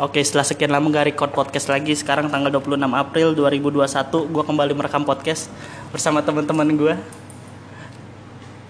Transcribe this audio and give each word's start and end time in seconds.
Oke, 0.00 0.24
setelah 0.24 0.48
sekian 0.48 0.72
lama 0.72 0.88
gak 0.88 1.12
record 1.12 1.28
podcast 1.28 1.68
lagi, 1.68 1.92
sekarang 1.92 2.32
tanggal 2.32 2.48
26 2.48 2.88
April 2.88 3.36
2021, 3.36 4.32
gue 4.32 4.44
kembali 4.48 4.72
merekam 4.72 5.04
podcast 5.04 5.52
bersama 5.92 6.24
teman-teman 6.24 6.72
gue. 6.72 6.94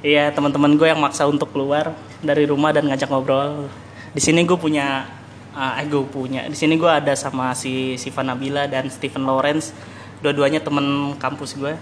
Iya, 0.03 0.35
teman-teman 0.35 0.75
gue 0.75 0.91
yang 0.91 0.99
maksa 0.99 1.31
untuk 1.31 1.55
keluar 1.55 1.95
dari 2.19 2.51
rumah 2.51 2.75
dan 2.75 2.91
ngajak 2.91 3.07
ngobrol. 3.07 3.71
Di 4.11 4.19
sini 4.19 4.43
gue 4.43 4.59
punya, 4.59 5.07
ah, 5.55 5.79
eh 5.79 5.87
gue 5.87 6.03
punya. 6.03 6.51
Di 6.51 6.59
sini 6.59 6.75
gue 6.75 6.91
ada 6.91 7.15
sama 7.15 7.55
si 7.55 7.95
Siva 7.95 8.27
Nabila 8.27 8.67
dan 8.67 8.91
Stephen 8.91 9.23
Lawrence, 9.23 9.71
dua-duanya 10.27 10.59
temen 10.59 11.15
kampus 11.15 11.55
gue. 11.55 11.79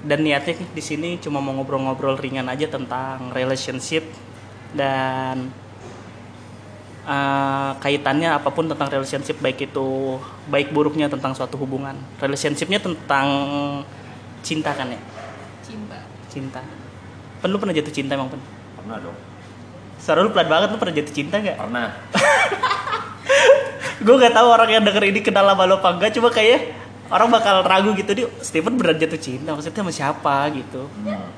Dan 0.00 0.24
niatnya 0.24 0.64
di 0.64 0.80
sini 0.80 1.20
cuma 1.20 1.44
mau 1.44 1.52
ngobrol-ngobrol 1.60 2.16
ringan 2.16 2.48
aja 2.48 2.64
tentang 2.64 3.36
relationship 3.36 4.08
dan 4.72 5.52
uh, 7.08 7.70
kaitannya 7.80 8.28
apa 8.36 8.52
pun 8.52 8.68
tentang 8.68 8.92
relationship 8.92 9.40
baik 9.40 9.72
itu 9.72 10.20
baik 10.52 10.70
buruknya 10.70 11.08
tentang 11.08 11.32
suatu 11.32 11.56
hubungan. 11.56 11.96
Relationshipnya 12.20 12.78
tentang 12.78 13.26
cinta 14.44 14.76
kan 14.76 14.92
ya? 14.92 15.00
Cinta. 15.64 15.98
Cinta. 16.28 16.60
Pen 17.40 17.48
lu 17.48 17.56
pernah 17.56 17.72
jatuh 17.74 17.94
cinta 17.94 18.12
emang 18.14 18.28
pen? 18.28 18.40
Pernah 18.76 18.98
dong. 19.00 19.16
suara 19.98 20.22
lu 20.22 20.30
pelan 20.30 20.46
banget 20.46 20.68
lu 20.70 20.78
pernah 20.78 20.94
jatuh 20.94 21.10
cinta 21.10 21.42
gak 21.42 21.58
Pernah. 21.58 21.90
gue 24.06 24.14
gak 24.14 24.30
tahu 24.30 24.46
orang 24.46 24.70
yang 24.70 24.82
denger 24.86 25.10
ini 25.10 25.20
kenal 25.26 25.42
sama 25.42 25.66
lo 25.66 25.82
apa 25.82 25.90
enggak 25.90 26.14
cuma 26.14 26.30
kayak 26.30 26.70
orang 27.10 27.28
bakal 27.34 27.66
ragu 27.66 27.90
gitu 27.98 28.14
dia 28.14 28.30
Steven 28.38 28.78
beneran 28.78 28.94
jatuh 28.94 29.18
cinta 29.18 29.58
maksudnya 29.58 29.82
sama 29.82 29.90
siapa? 29.90 30.54
gitu. 30.54 30.86
Hmm. 31.02 31.34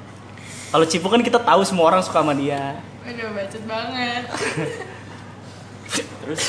kalau 0.70 0.84
Cipu 0.84 1.08
kan 1.08 1.24
kita 1.24 1.40
tahu 1.40 1.64
semua 1.64 1.88
orang 1.88 2.04
suka 2.04 2.20
sama 2.20 2.36
dia. 2.36 2.84
Aduh 3.00 3.32
bacot 3.32 3.62
banget 3.64 4.22
terus 5.92 6.42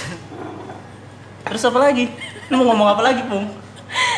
terus 1.44 1.62
apa 1.64 1.80
lagi 1.82 2.06
lu 2.48 2.56
mau 2.58 2.72
ngomong 2.72 2.90
apa 2.90 3.02
lagi 3.04 3.22
pung 3.26 3.50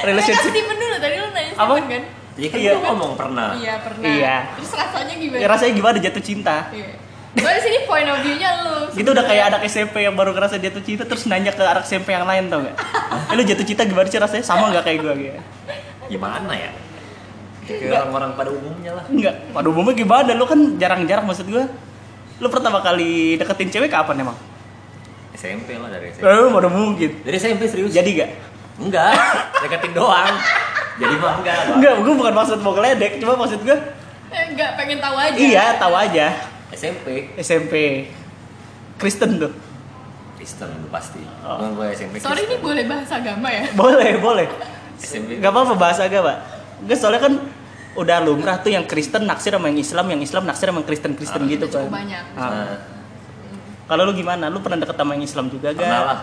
Relationship. 0.03 0.37
relationship 0.37 0.53
Steven 0.53 0.77
dulu 0.77 0.95
tadi 0.99 1.15
lu 1.15 1.27
nanya 1.31 1.51
Apa? 1.55 1.73
Steven 1.73 1.87
kan 1.89 2.03
Jadi 2.33 2.47
kan 2.49 2.57
Iya. 2.59 2.71
gua 2.71 2.83
ngomong 2.87 3.11
pernah. 3.13 3.49
iya 3.55 3.73
pernah 3.79 4.05
Iya. 4.05 4.35
terus 4.53 4.71
rasanya 4.71 5.15
gimana 5.15 5.39
ya 5.39 5.47
rasanya 5.47 5.73
gimana 5.73 5.97
jatuh 5.99 6.23
cinta 6.23 6.57
iya 6.69 6.89
Gua 7.33 7.49
di 7.49 7.61
sini 7.61 7.77
point 7.83 8.05
of 8.05 8.21
view-nya 8.21 8.49
lu 8.61 8.75
Gitu 8.93 9.09
udah 9.09 9.25
kayak 9.25 9.45
anak 9.49 9.61
SMP 9.65 9.95
yang 9.99 10.13
baru 10.13 10.31
ngerasa 10.31 10.61
jatuh 10.61 10.81
cinta 10.81 11.01
terus 11.03 11.25
nanya 11.25 11.49
ke 11.49 11.63
anak 11.63 11.81
SMP 11.81 12.13
yang 12.13 12.23
lain 12.23 12.45
tau 12.45 12.61
gak? 12.61 12.77
Eh, 13.25 13.33
lu 13.33 13.41
jatuh 13.41 13.65
cinta 13.65 13.81
gimana 13.83 14.05
sih 14.05 14.21
rasanya? 14.21 14.45
Sama 14.45 14.69
gak 14.69 14.85
kayak 14.85 15.01
gue 15.01 15.13
gitu? 15.19 15.39
Gimana 16.11 16.53
ya? 16.53 16.69
Kayak 17.63 18.05
orang-orang 18.05 18.31
pada 18.35 18.49
umumnya 18.51 18.91
lah. 18.93 19.03
Enggak, 19.09 19.35
pada 19.49 19.65
umumnya 19.65 19.93
gimana? 19.95 20.29
Lu 20.31 20.45
kan 20.45 20.59
jarang-jarang 20.75 21.25
maksud 21.25 21.47
gue 21.47 21.63
Lu 22.37 22.47
pertama 22.49 22.77
kali 22.79 23.33
deketin 23.33 23.69
cewek 23.71 23.89
kapan 23.89 24.21
emang? 24.21 24.37
SMP 25.33 25.75
lah 25.75 25.89
dari 25.89 26.09
SMP. 26.09 26.23
Eh, 26.23 26.47
mana 26.47 26.67
mungkin 26.67 27.09
Dari 27.21 27.35
SMP 27.35 27.65
serius? 27.65 27.89
Jadi 27.89 28.09
gak? 28.15 28.29
enggak. 28.75 29.13
Deketin 29.59 29.91
doang. 29.91 30.33
Jadi 30.93 31.13
mah 31.15 31.33
enggak. 31.37 31.55
Bang. 31.59 31.75
Enggak, 31.77 31.93
gue 31.99 32.13
bukan 32.15 32.33
maksud 32.33 32.57
mau 32.59 32.71
keledek 32.71 33.17
Cuma 33.17 33.33
maksud 33.35 33.59
gue 33.61 33.77
eh, 34.29 34.43
enggak 34.47 34.77
pengen 34.77 34.97
tahu 34.97 35.15
aja 35.15 35.33
Iya, 35.35 35.65
tahu 35.77 35.93
aja 35.93 36.25
SMP 36.71 37.07
SMP 37.35 37.73
Kristen 38.95 39.37
tuh 39.37 39.53
Kristen 40.35 40.69
lu 40.75 40.89
pasti. 40.89 41.21
Oh. 41.39 41.71
Gua 41.71 41.87
SMP 41.89 42.17
sorry 42.17 42.43
ini 42.43 42.57
Kristen. 42.57 42.61
boleh 42.61 42.83
bahas 42.85 43.09
agama 43.09 43.47
ya 43.47 43.63
Boleh, 43.73 44.17
boleh 44.17 44.47
SMP. 44.97 45.37
Gak 45.37 45.49
apa-apa 45.49 45.73
bahasa 45.73 46.01
agama 46.03 46.33
Enggak, 46.77 46.97
soalnya 46.97 47.21
kan 47.21 47.33
udah 47.93 48.17
lumrah 48.19 48.57
tuh 48.57 48.69
yang 48.69 48.83
Kristen 48.83 49.23
naksir 49.23 49.49
sama 49.49 49.69
yang 49.69 49.77
Islam, 49.77 50.05
yang 50.09 50.17
Islam 50.19 50.43
naksir 50.43 50.65
sama 50.65 50.81
yang 50.81 50.87
Kristen-Kristen 50.87 51.41
Ah, 51.41 51.47
gitu 51.47 51.65
kan. 51.67 51.73
cukup 51.79 51.93
banyak. 51.93 52.23
Ah. 52.33 52.73
Nah, 53.83 53.89
Kalau 53.89 54.07
lu 54.07 54.13
gimana? 54.15 54.47
Lu 54.47 54.63
pernah 54.63 54.79
deket 54.79 54.95
sama 54.95 55.11
yang 55.11 55.23
Islam 55.27 55.45
juga 55.51 55.75
gak? 55.75 55.83
pernah 55.83 56.01
lah. 56.07 56.19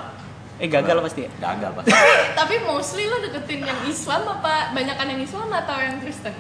Eh 0.61 0.69
gagal 0.69 0.97
pasti 1.05 1.21
ya? 1.25 1.31
Gagal 1.37 1.71
pasti. 1.77 1.91
tapi 2.41 2.55
mostly 2.65 3.05
lu 3.05 3.21
deketin 3.21 3.61
yang 3.65 3.81
Islam 3.85 4.23
apa 4.29 4.73
banyakan 4.73 5.07
yang 5.13 5.21
Islam 5.21 5.49
atau 5.53 5.77
yang 5.77 5.97
Kristen 6.01 6.37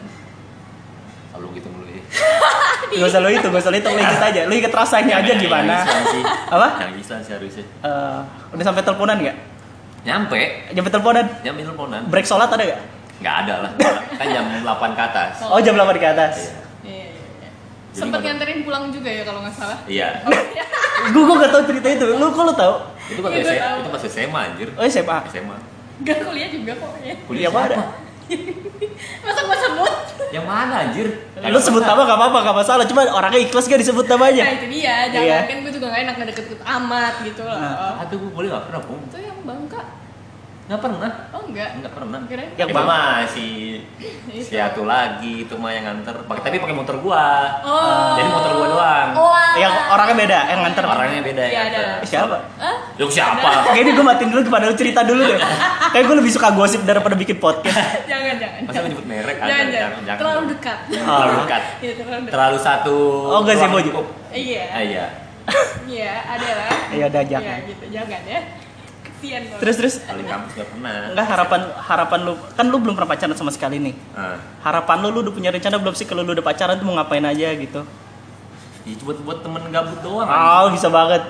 Kalau 1.30 1.46
gitu 1.52 1.68
dulu 1.68 1.88
ya. 1.88 2.02
Gak 3.00 3.06
usah 3.06 3.20
lu 3.22 3.30
itu, 3.30 3.46
gak 3.46 3.62
usah 3.62 3.70
lu 3.70 3.78
itu, 3.78 3.88
lu 3.88 4.00
ikut 4.02 4.18
aja. 4.20 4.40
Lu 4.50 4.54
ikut 4.56 4.72
rasanya 4.74 5.14
aja 5.22 5.32
gimana? 5.36 5.76
Yang 5.78 5.86
Islam 5.86 6.02
sih. 6.10 6.22
Apa? 6.50 6.68
Yang 6.82 6.92
Islam 7.00 7.18
sih 7.22 7.32
harusnya. 7.38 7.64
Eh, 7.86 8.18
udah 8.50 8.64
sampai 8.66 8.82
teleponan 8.82 9.16
gak? 9.22 9.36
Nyampe. 10.02 10.40
Nyampe 10.74 10.88
teleponan? 10.90 11.24
Jam 11.44 11.54
teleponan. 11.54 12.02
Break 12.10 12.26
sholat 12.26 12.48
ada 12.50 12.64
gak? 12.66 12.80
Enggak 13.20 13.36
ada 13.46 13.54
lah. 13.62 13.72
Kan 14.16 14.26
jam 14.32 14.44
8 14.64 14.96
ke 14.96 15.02
atas. 15.06 15.32
Oh 15.44 15.60
jam 15.60 15.76
8 15.76 15.92
ke 15.96 16.08
atas. 16.08 16.34
Iya. 16.40 16.59
Sempet 17.90 18.10
mana- 18.12 18.26
nganterin 18.28 18.58
pulang 18.62 18.84
juga 18.88 19.10
ya 19.10 19.22
kalau 19.22 19.40
nggak 19.42 19.54
salah 19.54 19.78
Iya. 19.84 20.08
Gue 21.10 21.22
gue 21.22 21.36
gak 21.38 21.50
tau 21.50 21.62
cerita 21.64 21.88
itu. 21.90 22.06
Lu 22.12 22.26
kok 22.28 22.42
lu 22.44 22.52
tau? 22.52 22.74
Itu 23.06 23.20
pas 23.20 23.30
Iya, 23.30 23.42
SMA, 23.42 23.58
tahu. 23.58 23.76
itu 23.76 23.88
pas 23.88 24.02
SMA 24.06 24.40
anjir. 24.44 24.68
Oh 24.72 24.84
SMA. 24.84 25.16
SMA. 25.26 25.56
Gak 26.00 26.18
kuliah 26.22 26.48
juga 26.48 26.72
kok 26.76 26.92
ya 27.00 27.14
Iya 27.16 27.48
apa 27.48 27.60
ada? 27.66 27.76
masa 29.20 29.40
gua 29.42 29.56
sebut 29.58 29.92
Yang 30.30 30.46
mana 30.46 30.74
anjir? 30.80 31.06
Lu 31.42 31.58
sebut 31.58 31.82
nama 31.82 32.02
gak 32.04 32.14
apa-apa, 32.16 32.38
gak 32.42 32.56
masalah. 32.56 32.84
Cuma 32.86 33.02
orangnya 33.04 33.40
ikhlas 33.40 33.66
gak 33.66 33.80
disebut 33.80 34.06
nah 34.06 34.14
namanya. 34.14 34.44
itu 34.54 34.66
dia 34.70 35.10
jangan 35.10 35.26
Iya. 35.26 35.38
kan 35.44 35.58
gue 35.60 35.72
juga 35.72 35.86
gak 35.90 36.00
enak 36.00 36.14
ngedeket 36.16 36.46
amat 36.62 37.14
gitu 37.22 37.42
loh 37.42 37.56
Nah. 37.56 38.00
Aduh, 38.00 38.16
gue 38.16 38.30
boleh 38.30 38.48
gak 38.48 38.64
pernah, 38.64 38.80
itu 38.86 39.18
yang 39.18 39.38
bangka 39.42 39.80
Gak 40.70 40.78
pernah. 40.78 41.10
oh 41.34 41.42
enggak 41.50 41.68
Enggak 41.74 41.92
pernah. 41.92 42.18
Kirain 42.30 42.50
Yang 42.54 42.68
mah 42.70 43.26
si 43.26 43.46
si 44.46 44.54
Atu 44.54 44.86
lagi 44.86 45.42
itu 45.42 45.54
mah 45.58 45.74
yang 45.74 45.82
nganter. 45.82 46.14
Pakai 46.22 46.42
tapi 46.46 46.56
pakai 46.62 46.76
motor 46.78 46.94
gua. 47.02 47.58
oh 47.58 48.14
Jadi 48.14 48.28
motor 48.30 48.50
gua 48.54 48.66
doang. 48.70 49.08
oh 49.18 49.34
alah. 49.34 49.58
Yang 49.58 49.72
orangnya 49.90 50.16
beda, 50.16 50.38
yang 50.46 50.60
nganter. 50.62 50.84
Orangnya 50.86 51.22
beda 51.26 51.42
Iya, 51.42 51.60
ada. 51.60 51.78
nganter. 51.98 52.06
Siapa? 52.06 52.36
Hah? 52.56 52.76
Lu 52.94 53.10
siapa? 53.10 53.50
Kayaknya 53.66 53.92
gue 53.92 54.06
matiin 54.06 54.28
dulu 54.30 54.42
kepada 54.46 54.64
lu 54.70 54.74
cerita 54.78 55.00
dulu 55.02 55.22
deh. 55.26 55.38
Kayak 55.92 56.04
gue 56.06 56.16
lebih 56.22 56.30
suka 56.30 56.48
gosip 56.54 56.80
daripada 56.86 57.18
bikin 57.18 57.36
podcast. 57.36 57.74
jangan 58.10 58.38
jangan 58.38 58.60
Masa 58.62 58.78
menyebut 58.86 59.06
merek? 59.10 59.36
jangan, 59.42 59.66
Ada, 59.66 59.78
jangan, 60.06 60.18
terlalu 60.22 60.42
dekat 60.54 60.78
Terlalu 60.86 61.34
dekat. 61.42 61.62
Iya, 61.82 61.92
terlalu 61.98 62.20
dekat 62.22 62.30
Terlalu 62.30 62.58
satu. 62.62 62.96
Oh, 63.26 63.38
enggak 63.42 63.56
sih, 63.58 63.66
lingkup. 63.66 64.06
iya 64.30 64.64
Ah, 64.70 64.82
iya. 64.86 65.04
iya 65.90 66.12
ada 66.30 66.48
lah 66.54 66.70
Ya 66.94 67.04
udah 67.10 67.22
Iya 67.26 67.30
jangan. 67.32 67.58
gitu 67.66 67.84
jangan 67.90 68.22
ya 68.22 68.40
gua. 69.20 69.58
Terus 69.60 69.76
terus 69.76 69.94
Kali 70.00 70.24
kampus 70.24 70.52
gak 70.56 70.68
pernah. 70.72 70.96
enggak 71.12 71.26
harapan 71.28 71.60
harapan 71.76 72.18
lu 72.24 72.32
kan 72.56 72.64
lu 72.66 72.76
belum 72.80 72.94
pernah 72.96 73.10
pacaran 73.12 73.36
sama 73.36 73.52
sekali 73.52 73.76
nih. 73.76 73.94
Ah. 74.16 74.40
Harapan 74.64 74.96
lu 75.04 75.08
lu 75.12 75.18
udah 75.28 75.34
punya 75.34 75.50
rencana 75.52 75.76
belum 75.76 75.92
sih 75.92 76.08
kalau 76.08 76.24
lu 76.24 76.32
udah 76.32 76.42
pacaran 76.42 76.80
tuh 76.80 76.86
mau 76.88 76.96
ngapain 76.96 77.22
aja 77.22 77.52
gitu? 77.52 77.84
Ya, 78.88 78.96
buat 79.04 79.20
buat 79.20 79.38
temen 79.44 79.60
gabut 79.68 80.00
doang. 80.00 80.24
Oh, 80.24 80.72
bisa 80.72 80.88
banget. 80.88 81.20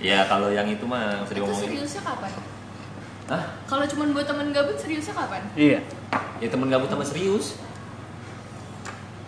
Ya 0.00 0.24
kalau 0.24 0.48
yang 0.48 0.64
itu 0.66 0.88
mah 0.88 1.20
usah 1.22 1.34
diomongin. 1.36 1.68
seriusnya 1.70 2.02
kapan 2.02 2.32
Hah? 3.24 3.40
kalau 3.64 3.84
cuma 3.88 4.04
buat 4.12 4.28
temen 4.28 4.52
gabut 4.52 4.76
seriusnya 4.76 5.16
kapan 5.16 5.40
Iya. 5.56 5.80
Ya 6.40 6.48
temen 6.48 6.68
gabut 6.68 6.88
sama 6.88 7.04
serius. 7.04 7.56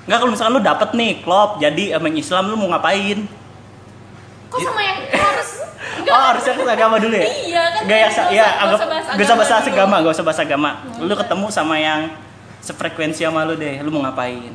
Enggak 0.04 0.18
kalau 0.20 0.30
misalkan 0.32 0.52
lu 0.54 0.62
dapet 0.62 0.88
nih 0.94 1.12
klop 1.20 1.58
jadi 1.58 1.96
sama 1.96 2.06
yang 2.06 2.18
Islam 2.18 2.44
lu 2.46 2.56
mau 2.56 2.68
ngapain? 2.70 3.26
kok 4.46 4.60
sama 4.62 4.78
yang 4.80 4.98
harus 6.06 6.42
Oh, 6.46 6.52
harusnya 6.52 6.72
agama 6.72 6.96
dulu 6.96 7.14
ya? 7.14 7.26
Iya, 7.26 7.62
kan 7.68 7.82
Gak 7.84 7.98
ya, 7.98 8.08
ya 8.30 8.46
anggap 8.58 8.78
gak 8.78 9.26
usah 9.26 9.36
bahas 9.36 9.50
agama 9.50 9.66
agama, 9.66 9.94
gak 10.00 10.14
usah 10.14 10.24
bahas 10.24 10.40
agama. 10.40 10.70
Lu 10.98 11.14
ketemu 11.14 11.46
sama 11.48 11.74
yang 11.76 12.00
sefrekuensi 12.60 13.22
sama 13.22 13.42
lu 13.42 13.54
deh, 13.54 13.78
lu 13.80 13.90
mau 13.90 14.02
ngapain? 14.02 14.50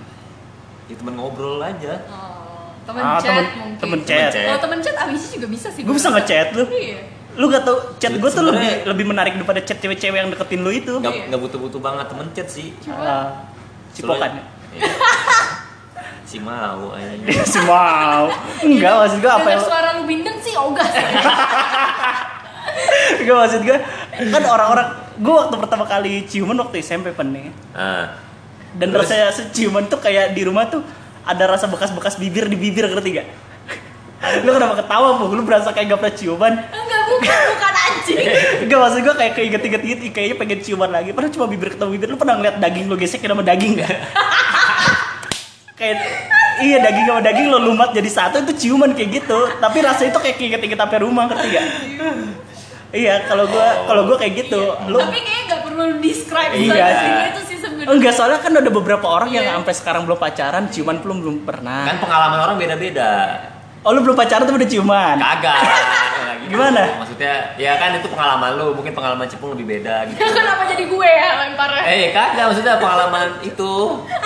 Ya 0.85 0.95
temen 0.95 1.13
ngobrol 1.15 1.59
aja. 1.59 2.03
Oh, 2.07 2.75
temen 2.83 3.01
Ah, 3.01 3.15
chat 3.17 3.31
temen- 3.31 3.47
mungkin. 3.53 3.79
temen 3.79 3.99
chat. 4.03 4.31
Kalau 4.33 4.59
temen 4.59 4.79
chat 4.79 4.95
abis 4.97 5.21
juga 5.31 5.47
bisa 5.47 5.67
sih. 5.69 5.81
Gue 5.81 5.95
bisa 5.95 6.09
ngechat 6.09 6.47
lu. 6.51 6.63
Iya. 6.67 6.99
Lu 7.31 7.47
gak 7.47 7.63
tau 7.63 7.77
chat 7.95 8.11
gue 8.11 8.29
tuh 8.29 8.43
lebih 8.43 8.71
lebih 8.85 9.05
menarik 9.07 9.31
daripada 9.33 9.63
chat 9.63 9.79
cewek-cewek 9.79 10.17
yang 10.17 10.29
deketin 10.29 10.59
lu 10.59 10.69
itu. 10.69 10.91
Nggak 10.93 11.13
Iya. 11.13 11.23
nggak 11.31 11.41
butuh-butuh 11.41 11.79
banget 11.79 12.05
temen 12.07 12.27
chat 12.31 12.47
sih. 12.47 12.75
Coba. 12.83 12.99
Ah, 13.01 13.27
cipokan. 13.91 14.29
Iya. 14.35 14.43
si 16.31 16.39
mau 16.39 16.95
aja. 16.95 17.43
si 17.51 17.59
mau. 17.67 18.31
Enggak 18.63 18.93
maksud 19.03 19.19
gue 19.19 19.31
apa 19.31 19.47
yang 19.51 19.63
suara 19.67 19.89
lu 19.99 20.03
bindeng 20.07 20.37
sih 20.39 20.55
ogah. 20.55 20.87
Enggak 23.19 23.35
maksud 23.35 23.61
gue 23.67 23.77
kan 24.31 24.43
orang-orang 24.47 24.87
gue 25.19 25.33
waktu 25.35 25.55
pertama 25.59 25.83
kali 25.83 26.23
ciuman 26.23 26.55
waktu 26.63 26.79
SMP 26.79 27.11
pen 27.11 27.35
nih. 27.35 27.51
Ah. 27.75 28.15
Dan 28.71 28.95
Terus? 28.95 29.11
rasanya 29.11 29.51
ciuman 29.51 29.91
tuh 29.91 29.99
kayak 29.99 30.31
di 30.31 30.47
rumah 30.47 30.71
tuh 30.71 30.79
ada 31.27 31.51
rasa 31.51 31.67
bekas-bekas 31.67 32.15
bibir 32.15 32.47
di 32.47 32.55
bibir 32.55 32.87
ngerti 32.87 33.19
gak? 33.19 33.27
lu 34.45 34.53
kenapa 34.53 34.85
ketawa 34.85 35.17
bu? 35.17 35.33
Lu 35.33 35.43
berasa 35.43 35.73
kayak 35.73 35.91
gak 35.91 35.99
pernah 35.99 36.15
ciuman? 36.15 36.53
Enggak 36.55 37.01
bukan 37.11 37.37
bukan 37.51 37.73
anjing. 37.75 38.17
Enggak 38.63 38.79
maksud 38.79 38.99
gue 39.03 39.15
kayak 39.19 39.33
keinget-inget 39.35 39.81
gitu 39.83 40.01
Kayaknya 40.15 40.35
pengen 40.39 40.59
ciuman 40.61 40.89
lagi 40.93 41.09
Padahal 41.11 41.33
cuma 41.33 41.49
bibir 41.49 41.73
ketemu 41.73 41.89
bibir 41.97 42.07
Lu 42.13 42.17
pernah 42.21 42.37
ngeliat 42.37 42.61
daging 42.61 42.85
lu 42.85 42.95
gesek 42.95 43.25
sama 43.25 43.43
daging 43.43 43.81
gak? 43.81 43.91
Kayak 45.81 45.97
Iya 46.61 46.77
daging 46.77 47.05
sama 47.07 47.21
daging 47.21 47.47
lo 47.49 47.57
lumat 47.57 47.89
jadi 47.89 48.05
satu 48.05 48.37
itu 48.39 48.53
ciuman 48.59 48.93
kayak 48.93 49.09
gitu 49.17 49.39
Tapi 49.57 49.77
rasa 49.81 50.05
itu 50.05 50.13
kayak 50.13 50.37
keinget-inget 50.37 50.77
sampai 50.77 51.01
rumah 51.01 51.25
ngerti 51.25 51.47
gak? 51.49 51.65
Iya 52.91 53.25
kalau 53.25 53.47
gue 53.47 53.67
kalau 53.87 54.03
gue 54.05 54.17
kayak 54.19 54.33
gitu 54.45 54.61
Lu 54.85 54.99
Tapi 54.99 55.17
kayaknya 55.17 55.43
nggak 55.47 55.61
perlu 55.63 55.81
lu 55.81 55.95
describe 55.97 56.51
Iya 56.53 56.85
sih. 56.91 57.11
itu 57.31 57.41
sih 57.47 57.57
sebenarnya. 57.57 57.87
Enggak 57.89 58.13
soalnya 58.13 58.39
kan 58.39 58.51
ada 58.53 58.69
beberapa 58.69 59.07
orang 59.07 59.29
yang 59.31 59.41
Iya. 59.41 59.57
sampai 59.57 59.73
sekarang 59.73 60.01
belum 60.05 60.19
pacaran 60.19 60.63
ciuman 60.69 61.01
belum 61.01 61.17
belum 61.17 61.35
pernah 61.41 61.87
Kan 61.87 61.97
pengalaman 61.97 62.39
orang 62.41 62.55
beda-beda. 62.59 63.11
Oh 63.81 63.89
lu 63.89 64.05
belum 64.05 64.13
pacaran 64.13 64.45
tapi 64.45 64.61
udah 64.61 64.69
ciuman? 64.69 65.15
Kagak. 65.17 65.57
Kagak 66.13 66.35
gitu. 66.37 66.51
Gimana? 66.53 66.81
Maksudnya 67.01 67.33
ya 67.55 67.73
kan 67.81 67.97
itu 67.97 68.05
pengalaman 68.05 68.49
lu, 68.53 68.67
mungkin 68.75 68.93
pengalaman 68.93 69.25
Cipung 69.25 69.57
lebih 69.57 69.65
beda 69.71 70.05
gitu. 70.05 70.21
Kenapa 70.37 70.69
jadi 70.69 70.83
gue 70.85 71.09
ya 71.09 71.29
lemparnya? 71.41 71.83
Eh 71.87 72.13
kagak 72.13 72.45
maksudnya 72.45 72.77
pengalaman 72.77 73.41
itu. 73.41 73.73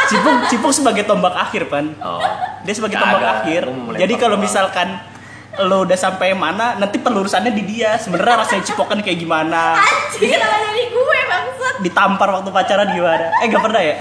Cipung 0.06 0.38
Cipung 0.46 0.72
sebagai 0.72 1.04
tombak 1.04 1.34
akhir 1.34 1.66
pan 1.66 1.94
Oh. 1.98 2.22
dia 2.62 2.74
sebagai 2.74 2.96
Kagak, 2.96 3.10
tombak 3.10 3.30
akhir 3.40 3.62
mau 3.66 3.74
melempar 3.86 4.00
jadi 4.00 4.14
kalau 4.16 4.38
misalkan 4.38 4.88
lo 5.58 5.78
udah 5.82 5.96
sampai 5.96 6.36
mana 6.36 6.76
nanti 6.76 7.00
pelurusannya 7.00 7.50
di 7.50 7.64
dia 7.64 7.96
sebenarnya 7.96 8.44
rasanya 8.44 8.64
cipokan 8.64 9.00
kayak 9.00 9.18
gimana 9.18 9.80
Anjing 9.80 10.28
kenapa 10.28 10.58
jadi 10.68 10.84
gue 10.86 11.20
bangsat? 11.26 11.76
ditampar 11.80 12.28
waktu 12.30 12.50
pacaran 12.50 12.88
gimana 12.90 13.26
eh 13.40 13.46
gak 13.48 13.64
pernah 13.64 13.82
ya 13.82 13.96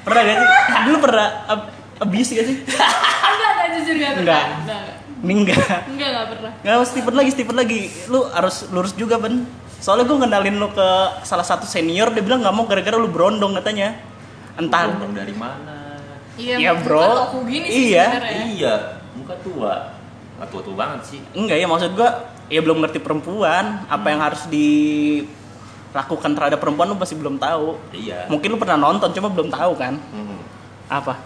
pernah 0.00 0.20
gak 0.20 0.36
sih 0.36 0.48
dulu 0.86 0.96
pernah 1.00 1.26
ab 1.46 1.60
abuse 1.98 2.30
gak 2.32 2.44
sih 2.44 2.56
Enggak, 2.60 3.50
enggak 3.54 3.68
jujur 3.72 3.94
enggak 3.94 4.12
pernah. 4.12 4.24
Enggak. 4.24 4.44
Enggak. 4.58 4.82
ini 5.20 5.32
enggak 5.36 5.58
Enggak, 5.86 6.08
enggak 6.10 6.26
pernah. 6.28 6.52
Nggak, 6.60 6.76
Steven 6.82 7.14
lagi, 7.14 7.30
Steven 7.30 7.56
lagi. 7.56 7.80
Lu 8.08 8.20
harus 8.26 8.56
lurus 8.68 8.92
juga, 8.92 9.14
Ben. 9.16 9.44
Soalnya 9.78 10.04
gue 10.04 10.16
kenalin 10.18 10.56
lu 10.56 10.68
ke 10.72 10.88
salah 11.22 11.44
satu 11.44 11.64
senior, 11.64 12.08
dia 12.10 12.20
bilang 12.20 12.40
nggak 12.40 12.52
mau 12.52 12.64
gara-gara 12.64 12.96
lu 12.96 13.08
berondong 13.08 13.52
katanya. 13.54 13.96
Entah. 14.58 14.82
Ngomong 14.90 15.12
dari 15.14 15.34
mana? 15.34 15.76
Iya, 16.40 16.56
Iya, 16.56 16.70
muka 16.72 16.84
bro. 16.88 17.04
toku 17.28 17.38
gini 17.46 17.66
sih 17.68 17.84
Iya. 17.92 18.04
sebenarnya. 18.08 18.42
Iya, 18.48 18.74
muka 19.14 19.34
tua. 19.44 19.74
Nggak 20.40 20.48
tua-tua 20.48 20.74
banget 20.74 21.00
sih. 21.04 21.20
Enggak 21.36 21.56
ya, 21.60 21.66
maksud 21.68 21.90
gue 21.92 22.08
ya 22.48 22.60
belum 22.64 22.78
ngerti 22.80 22.98
perempuan. 22.98 23.64
Apa 23.86 24.06
yang 24.08 24.20
harus 24.24 24.42
dilakukan 24.48 26.30
terhadap 26.32 26.58
perempuan 26.58 26.88
lu 26.88 26.96
masih 26.96 27.20
belum 27.20 27.36
tahu. 27.36 27.76
Iya. 27.92 28.24
Mungkin 28.32 28.48
lu 28.48 28.58
pernah 28.58 28.80
nonton, 28.80 29.12
cuma 29.12 29.28
belum 29.28 29.52
tahu 29.52 29.72
kan. 29.76 30.00
Hmm. 30.00 30.38
Apa? 30.88 31.20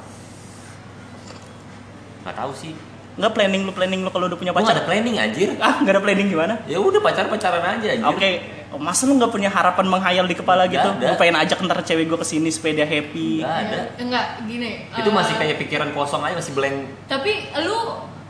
Nggak 2.24 2.36
tahu 2.36 2.52
sih. 2.56 2.72
Nggak 3.14 3.32
planning 3.32 3.62
lu 3.62 3.72
planning 3.72 4.00
lu 4.02 4.10
kalau 4.10 4.26
udah 4.26 4.38
punya 4.38 4.50
Gua 4.50 4.62
nggak 4.62 4.74
pacar? 4.74 4.82
ada 4.82 4.88
planning 4.90 5.16
anjir. 5.22 5.48
Ah, 5.62 5.78
nggak 5.78 5.92
ada 5.94 6.02
planning 6.02 6.28
gimana? 6.30 6.54
Ya 6.66 6.78
udah 6.82 6.98
pacar-pacaran 6.98 7.62
aja 7.62 7.88
anjir. 7.94 8.10
Oke, 8.10 8.30
Oh, 8.74 8.80
masa 8.82 9.06
lu 9.06 9.14
nggak 9.14 9.30
punya 9.30 9.46
harapan 9.46 9.86
menghayal 9.86 10.26
di 10.26 10.34
kepala 10.34 10.66
Nggak 10.66 10.74
gitu? 10.74 10.88
ada. 10.98 11.06
Gue 11.06 11.16
pengen 11.22 11.36
ajak 11.38 11.58
ntar 11.62 11.78
cewek 11.86 12.10
gue 12.10 12.18
ke 12.18 12.26
sini 12.26 12.50
supaya 12.50 12.82
dia 12.82 12.86
happy. 12.90 13.38
Nggak 13.38 13.54
ada. 13.54 13.70
Iya. 13.70 13.82
Enggak, 14.02 14.26
gini. 14.50 14.70
Itu 14.90 15.08
eh, 15.08 15.14
masih 15.14 15.34
kayak 15.38 15.56
pikiran 15.62 15.88
kosong 15.94 16.26
aja 16.26 16.34
masih 16.34 16.52
blank. 16.58 16.76
Tapi 17.06 17.32
lu 17.62 17.78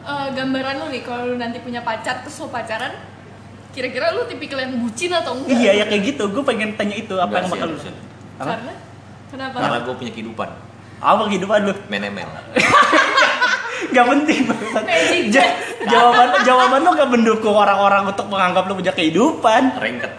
eh, 0.05 0.29
gambaran 0.37 0.75
lu 0.85 0.87
nih 0.93 1.01
kalau 1.01 1.33
lu 1.33 1.41
nanti 1.41 1.65
punya 1.65 1.81
pacar 1.81 2.21
terus 2.21 2.37
lu 2.45 2.53
pacaran 2.53 2.93
kira-kira 3.73 4.13
lu 4.13 4.29
tipikal 4.29 4.61
yang 4.61 4.77
bucin 4.85 5.17
atau 5.17 5.33
enggak? 5.33 5.57
Iya 5.57 5.73
ya 5.81 5.85
kayak 5.89 6.03
gitu. 6.13 6.29
Gue 6.29 6.45
pengen 6.45 6.77
tanya 6.77 6.97
itu 7.01 7.17
apa 7.17 7.33
Nggak 7.33 7.41
yang 7.41 7.49
bakal 7.49 7.69
apa? 7.73 7.89
Karena 8.37 8.73
kenapa? 9.33 9.57
Karena 9.65 9.79
gue 9.81 9.95
punya 9.97 10.13
kehidupan. 10.13 10.49
Apa 11.01 11.23
kehidupan 11.25 11.59
lu? 11.65 11.73
ML. 11.89 12.31
Gak 13.94 14.06
penting 14.06 14.41
banget. 14.44 14.85
Jawaban 15.85 16.29
jawaban 16.43 16.81
lu 16.82 16.91
gak 16.93 17.11
mendukung 17.11 17.55
orang-orang 17.55 18.02
untuk 18.05 18.26
menganggap 18.26 18.67
lu 18.67 18.75
punya 18.75 18.91
kehidupan. 18.91 19.79
Rengket. 19.79 20.12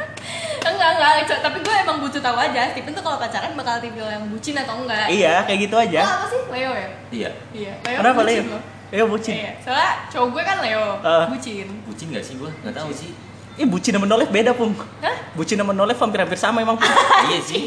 Enggak, 0.65 0.89
enggak, 0.97 1.39
tapi 1.39 1.57
gue 1.61 1.75
emang 1.77 1.97
butuh 1.99 2.17
tahu 2.17 2.37
aja 2.37 2.73
Stephen 2.73 2.89
tuh 2.89 3.01
kalau 3.01 3.21
pacaran 3.21 3.53
bakal 3.53 3.77
tipikal 3.77 4.09
yang 4.09 4.25
bucin 4.25 4.57
atau 4.57 4.81
enggak 4.81 5.05
Iya 5.07 5.45
kayak 5.45 5.59
gitu 5.69 5.75
Lo 5.75 5.81
aja. 5.81 5.99
apa 6.01 6.25
sih? 6.25 6.41
Leo 6.49 6.71
ya? 6.73 6.89
Iya. 7.11 7.29
Iya, 7.53 7.73
Leo 7.85 7.97
Kenapa 8.01 8.19
bucin 8.21 8.41
Leo? 8.41 8.59
Leo 8.89 9.05
bucin. 9.05 9.35
Iya, 9.35 9.51
soalnya 9.61 9.91
cowok 10.09 10.27
gue 10.31 10.41
kan 10.41 10.57
Leo, 10.61 10.85
Ah. 11.01 11.25
bucin 11.29 11.67
Bucin 11.85 12.07
gak 12.09 12.25
sih 12.25 12.35
gue? 12.35 12.49
Nggak 12.63 12.75
tahu 12.75 12.89
sih. 12.89 13.11
Ih 13.55 13.63
bucin 13.63 13.95
sama 13.95 14.03
nolef 14.03 14.27
beda 14.27 14.51
pung. 14.51 14.75
Hah? 14.99 15.15
Bucin 15.31 15.55
sama 15.55 15.71
nolef 15.71 15.95
hampir-hampir 15.95 16.35
sama 16.35 16.59
emang. 16.59 16.75
Pung. 16.75 16.91
iya 17.31 17.39
sih. 17.39 17.61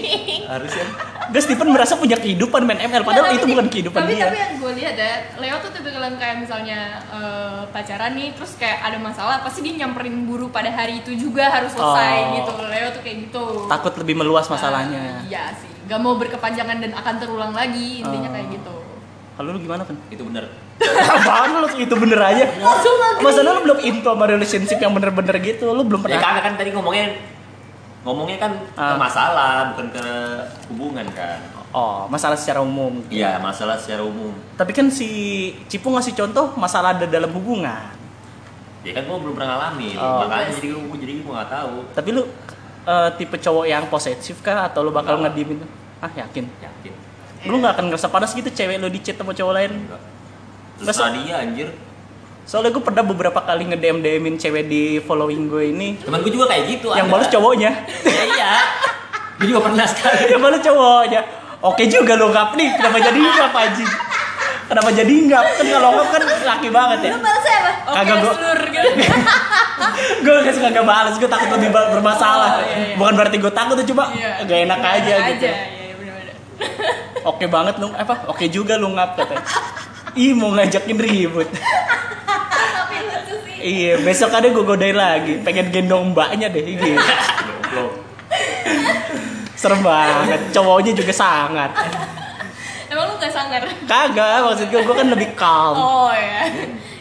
Harusnya. 0.45 0.85
Gue 1.29 1.41
Steven 1.41 1.69
merasa 1.73 1.97
punya 1.97 2.17
kehidupan 2.17 2.65
main 2.65 2.81
ML 2.89 3.05
padahal 3.05 3.33
itu 3.33 3.45
bukan 3.45 3.69
kehidupan 3.69 4.01
tapi, 4.01 4.17
dia. 4.17 4.29
Tapi 4.29 4.37
yang 4.37 4.55
gue 4.61 4.73
lihat 4.81 4.95
ya, 4.97 5.13
Leo 5.37 5.57
tuh 5.61 5.73
tipikal 5.73 6.01
yang 6.01 6.17
kayak 6.17 6.41
misalnya 6.41 7.01
eh, 7.09 7.61
pacaran 7.69 8.17
nih, 8.17 8.33
terus 8.33 8.57
kayak 8.57 8.81
ada 8.81 8.97
masalah, 8.97 9.41
pasti 9.41 9.61
dia 9.61 9.85
nyamperin 9.85 10.25
buru 10.25 10.49
pada 10.49 10.69
hari 10.69 11.01
itu 11.01 11.13
juga 11.17 11.49
harus 11.49 11.73
selesai 11.73 12.17
Oh. 12.17 12.33
gitu. 12.37 12.53
Leo 12.65 12.89
tuh 12.93 13.03
kayak 13.05 13.17
gitu. 13.29 13.45
Takut 13.69 13.93
lebih 14.01 14.15
meluas 14.17 14.49
masalahnya. 14.49 15.21
Ah, 15.21 15.25
iya 15.25 15.45
sih, 15.57 15.69
gak 15.85 16.01
mau 16.01 16.17
berkepanjangan 16.17 16.81
dan 16.81 16.93
akan 16.97 17.15
terulang 17.17 17.53
lagi 17.53 18.01
intinya 18.01 18.29
Oh. 18.29 18.35
kayak 18.37 18.49
gitu. 18.49 18.75
Kalau 19.37 19.49
lu 19.53 19.59
gimana 19.61 19.85
kan? 19.85 19.97
Itu 20.09 20.25
bener. 20.25 20.49
Apaan 20.81 21.51
lu 21.59 21.69
itu 21.75 21.95
bener 21.95 22.21
aja? 22.21 22.45
Langsung 22.55 22.95
agree. 22.97 23.25
Masa 23.25 23.41
lu 23.43 23.61
belum 23.61 23.79
info 23.83 24.09
sama 24.09 24.25
relationship 24.25 24.79
yang 24.79 24.93
bener-bener 24.93 25.35
gitu? 25.39 25.69
Lu 25.69 25.83
belum 25.83 26.01
Ya 26.03 26.17
pernah? 26.17 26.23
kagak 26.23 26.43
kan 26.43 26.55
tadi 26.55 26.71
ngomongnya 26.71 27.07
ngomongnya 27.99 28.39
kan 28.39 28.53
ke 28.73 28.79
Ah. 28.79 28.95
masalah 28.95 29.75
bukan 29.75 29.87
ke 29.91 30.05
hubungan 30.71 31.07
kan. 31.13 31.39
Oh, 31.69 32.09
masalah 32.09 32.33
secara 32.33 32.65
umum. 32.65 33.05
Iya, 33.09 33.37
masalah 33.39 33.77
secara 33.77 34.01
umum. 34.01 34.33
Tapi 34.55 34.73
kan 34.73 34.89
si 34.89 35.09
Cipu 35.69 35.91
ngasih 35.91 36.17
contoh 36.17 36.57
masalah 36.57 36.97
ada 36.97 37.05
dalam 37.05 37.29
hubungan. 37.31 37.93
Ya 38.81 38.95
kan 38.95 39.05
gue 39.05 39.19
belum 39.19 39.35
pernah 39.37 39.59
ngalamin, 39.59 39.99
Oh. 39.99 40.25
makanya 40.25 40.55
jadi 40.55 40.69
gue 40.73 40.97
jadi 40.97 41.13
gue 41.21 41.29
nggak 41.29 41.51
tahu. 41.51 41.75
Tapi 41.93 42.09
lu 42.11 42.23
eh, 42.87 43.09
tipe 43.21 43.37
cowok 43.37 43.65
yang 43.67 43.85
posesif 43.87 44.41
kah 44.41 44.65
atau 44.65 44.81
lu 44.81 44.89
bakal 44.89 45.21
ngediemin? 45.21 45.61
Ah, 46.01 46.09
yakin. 46.09 46.49
Yakin. 46.57 46.93
Lu 47.45 47.61
nggak 47.61 47.77
akan 47.77 47.85
ngerasa 47.93 48.09
panas 48.09 48.33
gitu 48.33 48.49
cewek 48.49 48.79
lu 48.79 48.89
di 48.89 48.99
chat 48.99 49.15
sama 49.15 49.37
cowok 49.37 49.53
lain? 49.53 49.73
Enggak. 49.77 50.01
Terserah 50.81 51.11
dia 51.13 51.35
anjir. 51.39 51.69
Soalnya 52.43 52.71
gue 52.71 52.81
pernah 52.81 53.03
beberapa 53.03 53.39
kali 53.39 53.67
nge-DM 53.67 53.99
DMin 54.01 54.35
cewek 54.35 54.65
di 54.65 54.83
following 54.99 55.47
gue 55.47 55.69
ini 55.69 55.89
Temen 55.99 56.19
gue 56.19 56.33
juga 56.33 56.49
kayak 56.49 56.65
gitu. 56.67 56.87
yang 56.91 57.05
ada. 57.05 57.13
balas 57.13 57.29
cowoknya. 57.29 57.71
Ya 58.09 58.25
iya. 58.27 58.51
Gue 59.37 59.47
juga 59.49 59.61
pernah 59.65 59.85
sekali. 59.85 60.23
yang 60.29 60.41
balas 60.41 60.61
cowoknya. 60.61 61.21
Oke 61.61 61.85
juga 61.87 62.15
lo 62.15 62.31
ngap 62.31 62.55
nih, 62.55 62.69
kenapa 62.73 62.99
jadi 63.01 63.19
ngap 63.19 63.53
anjing? 63.53 63.91
Kenapa 64.65 64.91
jadi 64.93 65.15
ngap? 65.27 65.45
Kan 65.55 65.67
kalau 65.67 65.91
ngap 65.93 66.09
kan 66.09 66.23
laki 66.23 66.69
banget 66.69 66.99
ya. 67.03 67.11
Lu 67.11 67.21
balasnya 67.21 67.57
apa? 67.59 67.71
Oke, 67.83 67.97
Kagak, 67.99 68.17
gua- 68.19 68.37
seluruh 68.37 68.69
gitu. 68.69 68.89
gue 70.25 70.35
gak 70.39 70.55
suka 70.55 70.69
gak 70.71 70.87
balas, 70.87 71.15
gue 71.15 71.27
takut 71.27 71.51
lebih 71.53 71.69
bermasalah. 71.69 72.51
Oh, 72.55 72.63
iya, 72.63 72.77
iya. 72.79 72.95
Bukan 72.95 73.13
berarti 73.13 73.37
gue 73.37 73.51
takut, 73.51 73.77
cuma 73.83 74.05
Iya. 74.11 74.31
gak 74.45 74.59
enak 74.63 74.81
aja 74.81 75.15
gitu. 75.27 75.35
Aja, 75.37 75.51
iya 75.51 75.95
benar-benar. 75.95 76.37
Oke 77.27 77.45
banget 77.47 77.75
lu, 77.77 77.89
apa? 77.91 78.15
Oke 78.27 78.47
juga 78.47 78.77
lu 78.77 78.89
ngap 78.91 79.11
katanya. 79.15 79.45
Ih 80.19 80.35
mau 80.35 80.51
ngajakin 80.51 80.99
ribut. 80.99 81.47
Tapi 81.47 82.95
lucu 83.01 83.35
sih. 83.47 83.55
iya, 83.63 83.95
besok 84.03 84.35
ada 84.35 84.51
gue 84.51 84.65
godain 84.67 84.99
lagi. 84.99 85.39
Pengen 85.41 85.71
gendong 85.71 86.11
mbaknya 86.11 86.51
deh. 86.51 86.67
Gitu. 86.67 86.93
Serem 89.55 89.79
banget. 89.79 90.41
Cowoknya 90.51 90.93
juga 90.93 91.15
sangat. 91.15 91.71
Emang 92.89 93.05
lu 93.05 93.15
gak 93.15 93.31
sangar? 93.31 93.63
Kagak, 93.85 94.43
maksud 94.43 94.67
gue, 94.67 94.81
gue 94.81 94.97
kan 94.97 95.07
lebih 95.07 95.29
calm. 95.39 95.77
Oh 95.77 96.11
ya. 96.11 96.51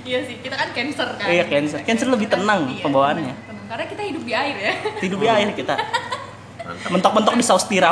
Iya 0.03 0.19
sih, 0.23 0.37
kita 0.39 0.55
kan 0.55 0.69
cancer 0.71 1.07
kan. 1.17 1.25
Iya, 1.27 1.43
Cancer. 1.47 1.79
Cancer 1.83 2.07
lebih 2.07 2.27
tenang 2.29 2.69
Iya, 2.69 2.79
pembawaannya. 2.79 3.27
tenang, 3.27 3.43
tenang. 3.43 3.65
Karena 3.67 3.85
kita 3.89 4.01
hidup 4.07 4.23
di 4.23 4.31
air 4.31 4.55
ya. 4.55 4.73
Tidur 5.01 5.17
di 5.19 5.27
air 5.27 5.49
kita. 5.51 5.75
Mentok-mentok 6.87 7.33
di 7.33 7.43
saus 7.43 7.65
tiram. 7.65 7.91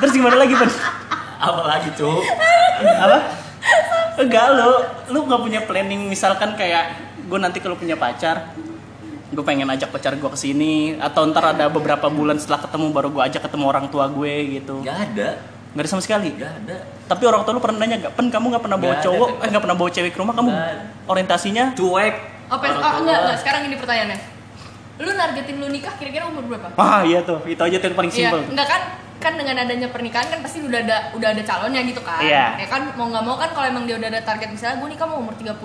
Terus 0.00 0.12
gimana 0.12 0.36
lagi, 0.36 0.52
Ben? 0.52 0.68
Apa 1.40 1.62
lagi, 1.64 1.88
Cuk? 1.96 2.20
Apa? 2.80 3.39
Enggak, 4.20 4.46
lu 4.52 4.70
lu 5.08 5.18
nggak 5.24 5.40
punya 5.40 5.60
planning 5.62 6.06
misalkan 6.06 6.52
kayak 6.52 6.84
gue 7.22 7.38
nanti 7.38 7.58
kalau 7.58 7.74
punya 7.74 7.94
pacar 7.94 8.52
gue 9.26 9.40
pengen 9.40 9.64
ajak 9.66 9.88
pacar 9.88 10.12
gue 10.12 10.26
ke 10.26 10.36
sini 10.36 10.74
atau 10.96 11.22
ntar 11.24 11.54
ada 11.54 11.66
beberapa 11.66 12.06
bulan 12.06 12.34
setelah 12.34 12.60
ketemu 12.60 12.86
baru 12.90 13.08
gue 13.08 13.22
ajak 13.24 13.42
ketemu 13.42 13.64
orang 13.64 13.86
tua 13.86 14.06
gue 14.06 14.34
gitu 14.52 14.82
Gak 14.82 14.98
ada. 15.08 15.28
nggak 15.70 15.80
ada 15.80 15.88
sama 15.88 16.02
sekali 16.02 16.34
Gak 16.34 16.50
ada. 16.58 16.76
tapi 17.06 17.22
orang 17.24 17.42
tua 17.42 17.54
lu 17.54 17.62
pernah 17.62 17.78
nanya 17.78 17.96
gak 18.00 18.12
pen 18.12 18.26
kamu 18.26 18.46
nggak 18.50 18.60
pernah 18.60 18.74
bawa 18.76 18.90
Nggak 18.90 18.98
ada. 18.98 19.06
cowok 19.06 19.28
eh 19.30 19.48
nggak 19.48 19.62
pernah 19.62 19.76
bawa 19.78 19.90
cewek 19.90 20.10
ke 20.10 20.18
rumah 20.18 20.34
kamu 20.34 20.50
Nggak 20.50 20.66
ada. 20.68 20.84
orientasinya 21.06 21.64
Cuek. 21.72 22.14
Apa 22.50 22.64
Orang 22.66 22.82
oh, 22.82 22.92
enggak, 23.00 23.18
enggak, 23.22 23.38
sekarang 23.38 23.62
ini 23.64 23.76
pertanyaannya. 23.78 24.18
Lu 24.98 25.10
nargetin 25.12 25.56
lu 25.56 25.66
nikah 25.70 25.94
kira-kira 25.94 26.24
umur 26.26 26.42
berapa? 26.44 26.66
ah 26.74 27.00
iya 27.00 27.22
tuh 27.22 27.38
itu 27.46 27.56
aja 27.56 27.76
tuh 27.78 27.86
yang 27.86 27.96
paling 27.96 28.10
Iya, 28.10 28.18
simpel 28.26 28.40
enggak 28.50 28.66
kan 28.66 28.82
kan 29.20 29.36
dengan 29.36 29.52
adanya 29.54 29.92
pernikahan 29.92 30.26
kan 30.26 30.40
pasti 30.40 30.64
udah 30.64 30.80
ada 30.80 30.96
udah 31.12 31.28
ada 31.30 31.42
calonnya 31.44 31.84
gitu 31.84 32.00
kan. 32.00 32.24
Iya. 32.24 32.56
Ya 32.56 32.66
kan 32.66 32.96
mau 32.96 33.06
nggak 33.06 33.20
mau 33.20 33.36
kan 33.36 33.52
kalau 33.52 33.66
emang 33.68 33.84
dia 33.84 34.00
udah 34.00 34.08
ada 34.08 34.24
target 34.24 34.48
misalnya 34.48 34.80
gue 34.80 34.88
nikah 34.90 35.04
mau 35.04 35.20
umur 35.20 35.36
31, 35.36 35.60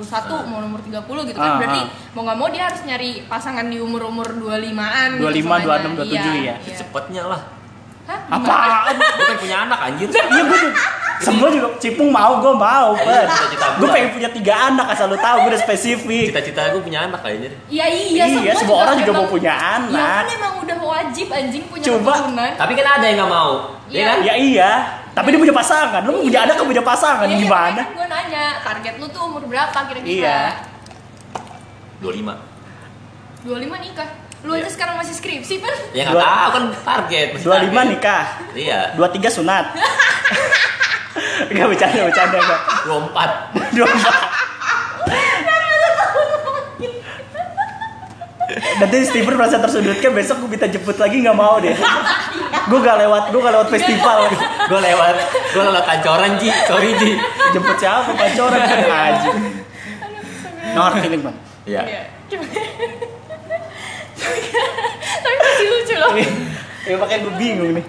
mau 0.46 0.60
umur 0.60 0.82
30 0.84 1.30
gitu 1.32 1.40
kan. 1.40 1.50
Ah, 1.50 1.58
Berarti 1.58 1.82
ah. 1.82 1.88
mau 2.12 2.22
nggak 2.28 2.38
mau 2.38 2.48
dia 2.52 2.64
harus 2.68 2.82
nyari 2.84 3.24
pasangan 3.26 3.66
di 3.66 3.80
umur-umur 3.80 4.28
25-an 4.28 5.10
25, 5.18 5.24
gitu 5.24 5.40
semuanya. 5.42 5.66
26, 5.66 6.04
27 6.04 6.12
Iya, 6.12 6.22
ya? 6.22 6.34
iya. 6.36 6.76
Cepetnya 6.76 7.24
lah. 7.26 7.42
Hah? 8.06 8.20
Apaan 8.30 8.96
Gue 8.96 9.26
pengen 9.26 9.38
punya 9.40 9.58
anak 9.66 9.80
anjir. 9.82 10.08
iya 10.12 10.44
gue 10.46 10.60
juga 10.62 10.80
semua 11.18 11.48
juga 11.48 11.68
cipung 11.78 12.10
mau 12.10 12.38
gue 12.38 12.54
mau 12.54 12.90
Iya, 12.94 13.24
cita-cita 13.26 13.66
gue 13.74 13.82
gua. 13.82 13.94
pengen 13.94 14.10
punya 14.12 14.30
tiga 14.30 14.54
anak 14.68 14.86
asal 14.90 15.08
lu 15.08 15.18
tahu 15.18 15.38
gue 15.40 15.50
udah 15.50 15.62
spesifik 15.62 16.26
Cita-cita 16.30 16.62
gue 16.70 16.82
punya 16.82 17.00
anak 17.04 17.22
anjir. 17.22 17.52
Iya 17.66 17.86
iya, 17.88 18.24
Iya, 18.28 18.52
semua 18.54 18.84
orang 18.84 18.96
juga 18.98 19.12
mau 19.14 19.26
punya 19.26 19.52
Iya 19.52 19.64
kan 19.64 19.82
anak. 19.88 20.24
emang 20.34 20.54
udah 20.60 20.78
wajib 20.82 21.28
anjing 21.30 21.64
punya 21.66 21.86
Coba. 21.86 22.14
keturunan. 22.20 22.52
Tapi 22.56 22.72
kan 22.74 22.86
ada 22.92 23.06
yang 23.06 23.18
gak 23.18 23.32
mau. 23.32 23.52
Iya 23.86 23.96
Iya. 23.96 24.06
kan? 24.06 24.18
Ya 24.22 24.34
iya, 24.36 24.72
tapi 25.12 25.28
dia 25.30 25.40
punya 25.40 25.56
pasangan. 25.56 26.02
Lu 26.02 26.12
punya 26.22 26.40
anak 26.42 26.56
kan 26.56 26.66
punya 26.66 26.84
pasangan 26.84 27.28
Iya, 27.28 27.38
gimana? 27.38 27.82
Kan 27.82 27.94
gue 27.94 28.08
nanya, 28.08 28.44
target 28.62 28.94
lu 28.98 29.06
tuh 29.08 29.22
umur 29.24 29.44
berapa 29.46 29.78
kira-kira? 29.86 30.10
Iya. 30.12 30.40
25. 32.02 32.36
25 33.46 33.56
nikah. 33.80 34.10
Lu 34.46 34.54
Iya. 34.54 34.62
aja 34.62 34.70
sekarang 34.72 34.96
masih 34.96 35.14
skripsi, 35.14 35.58
Pan. 35.58 35.74
Ya 35.92 36.06
nggak 36.06 36.14
Dua- 36.14 36.24
tahu 36.24 36.50
kan 36.52 36.64
target. 36.86 37.28
masih 37.34 37.46
25 37.46 37.66
target. 37.74 37.90
nikah, 37.92 38.24
Iya. 38.54 38.80
23 38.94 39.30
sunat. 39.32 39.66
Enggak 41.50 41.68
bercanda, 41.68 42.02
bercanda 42.04 42.38
enggak. 42.38 42.62
24. 42.86 43.30
24. 43.74 44.14
Nanti 48.76 48.96
Steven 49.04 49.36
merasa 49.36 49.58
tersudutkan 49.58 50.14
besok 50.14 50.38
gue 50.40 50.50
minta 50.52 50.68
jemput 50.68 50.96
lagi 50.96 51.18
nggak 51.18 51.34
mau 51.36 51.58
deh. 51.58 51.74
gue 52.66 52.80
gak 52.80 52.98
lewat, 52.98 53.24
gue 53.30 53.40
gak 53.40 53.54
lewat 53.54 53.70
festival. 53.70 54.18
gue 54.66 54.80
lewat 54.82 55.16
gue 55.50 55.64
lewat 55.64 55.84
kancoran 55.84 56.38
Ji 56.38 56.50
sorry 56.64 56.94
Ji 56.96 57.18
jemput 57.52 57.76
siapa? 57.76 58.14
Pacoran 58.14 58.60
kan 58.60 58.80
aja. 58.86 59.30
No 60.72 60.82
hard 60.84 61.02
feeling 61.02 61.22
bang. 61.22 61.36
ya 61.66 61.82
Iya. 61.82 62.02
Masih 65.56 65.68
lucu 65.72 65.96
loh. 65.96 66.12
Ya 66.86 66.96
makanya 67.00 67.22
gue 67.24 67.34
bingung 67.40 67.72
nih. 67.74 67.86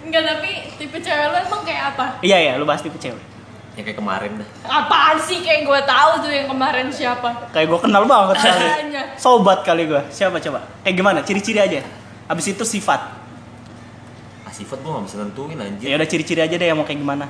Enggak 0.00 0.22
tapi 0.24 0.50
tipe 0.78 0.96
cewek 0.96 1.26
lo 1.26 1.36
emang 1.42 1.62
kayak 1.66 1.82
apa? 1.92 2.06
Iya 2.22 2.38
ya, 2.38 2.52
lu 2.54 2.64
bahas 2.64 2.80
tipe 2.80 2.94
cewek. 2.96 3.18
ya 3.74 3.82
kayak 3.82 3.98
kemarin 3.98 4.38
dah 4.38 4.46
Apaan 4.70 5.18
sih 5.18 5.42
kayak 5.42 5.66
gue 5.66 5.80
tahu 5.82 6.22
tuh 6.22 6.30
yang 6.30 6.46
kemarin 6.46 6.86
siapa? 6.94 7.50
Kayak 7.50 7.74
gue 7.74 7.80
kenal 7.82 8.06
banget 8.06 8.36
kali. 8.38 8.66
Sobat 9.18 9.66
kali 9.66 9.90
gue. 9.90 9.98
Siapa 10.14 10.38
coba? 10.38 10.62
Kayak 10.86 10.94
gimana? 10.94 11.18
Ciri-ciri 11.26 11.58
aja. 11.58 11.82
Abis 12.30 12.54
itu 12.54 12.62
sifat. 12.62 13.02
ah, 14.46 14.52
sifat 14.54 14.78
gue 14.78 14.90
gak 14.94 15.04
bisa 15.04 15.16
nentuin 15.18 15.58
anjir 15.58 15.90
Ya 15.90 15.98
udah 15.98 16.06
ciri-ciri 16.06 16.40
aja 16.40 16.54
deh 16.54 16.70
yang 16.70 16.78
mau 16.78 16.86
kayak 16.86 17.02
gimana. 17.02 17.26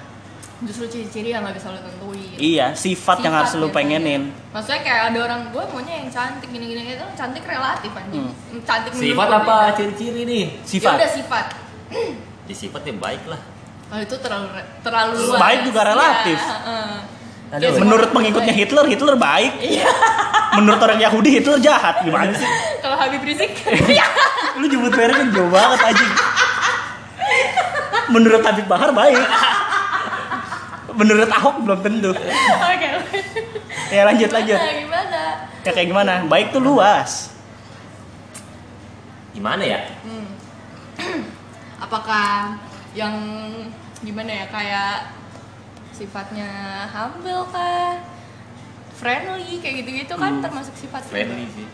Justru 0.62 0.86
ciri-ciri 0.86 1.28
yang 1.30 1.42
gak 1.42 1.58
bisa 1.58 1.68
lo 1.68 1.78
tentuin. 1.78 2.30
Iya, 2.34 2.66
sifat, 2.72 3.18
yang 3.20 3.34
harus 3.34 3.52
lu 3.54 3.66
biasanya. 3.66 3.74
pengenin. 3.98 4.22
Maksudnya 4.50 4.80
kayak 4.80 5.00
ada 5.10 5.18
orang 5.20 5.40
gue 5.50 5.64
maunya 5.66 5.94
yang 5.98 6.08
cantik 6.08 6.48
gini-gini 6.48 6.94
itu 6.94 7.06
cantik 7.14 7.42
relatif 7.42 7.90
anjing. 7.90 8.30
Cantik 8.62 8.90
menurut 8.92 9.10
sifat 9.10 9.28
apa 9.28 9.42
beda. 9.42 9.74
ciri-ciri 9.74 10.20
nih 10.22 10.44
Ya 10.54 10.62
Sifat. 10.64 10.94
udah 10.94 11.10
sifat. 11.10 11.46
ya 12.48 12.54
sifatnya 12.54 12.92
baik 12.94 13.24
lah 13.24 13.40
Oh 13.88 13.98
itu 13.98 14.16
terlalu 14.16 14.46
terlalu 14.80 15.12
luas. 15.18 15.38
Baik 15.38 15.60
juga 15.64 15.80
relatif. 15.84 16.34
Ya, 16.34 16.50
heeh. 16.50 16.92
Aduh. 17.44 17.60
Kayak 17.60 17.72
semua 17.72 17.84
Menurut 17.84 18.08
pengikutnya 18.10 18.50
baik. 18.50 18.62
Hitler, 18.64 18.84
Hitler 18.88 19.16
baik. 19.16 19.52
Iya. 19.60 19.90
Menurut 20.54 20.80
orang 20.80 20.98
Yahudi, 20.98 21.28
Hitler 21.30 21.58
jahat. 21.60 21.94
Gimana 22.02 22.32
sih? 22.32 22.48
Kalau 22.82 22.96
Habib 22.96 23.22
Rizik. 23.22 23.52
Lu 24.56 24.66
jemput 24.66 24.90
merek 24.92 25.14
kan 25.14 25.28
jauh 25.30 25.50
banget 25.52 25.78
anjing. 25.84 26.12
Menurut 28.06 28.42
Habib 28.42 28.66
Bahar 28.66 28.90
baik. 28.90 29.18
Menurut 30.94 31.26
Ahok 31.28 31.56
belum 31.60 31.80
tentu. 31.80 32.10
Oke. 32.10 32.88
Ya 33.88 34.02
lanjut 34.04 34.30
lanjut. 34.30 34.56
Nah, 34.56 34.74
gimana? 34.76 35.20
Ya 35.60 35.70
kayak 35.70 35.88
gimana? 35.88 36.12
Baik 36.24 36.50
tuh 36.50 36.60
luas. 36.60 37.34
gimana 39.30 39.66
ya 39.66 39.82
Hmm. 40.00 40.30
Apakah 41.82 42.54
yang 42.94 43.18
gimana 43.98 44.30
ya 44.30 44.46
kayak 44.46 45.10
sifatnya 45.90 46.46
humble 46.86 47.42
kah? 47.50 47.98
Friendly 48.94 49.58
kayak 49.58 49.82
gitu-gitu 49.82 50.14
kan 50.14 50.38
Hmm. 50.38 50.42
termasuk 50.44 50.70
sifat 50.76 51.02
friendly 51.04 51.50
sih 51.50 51.66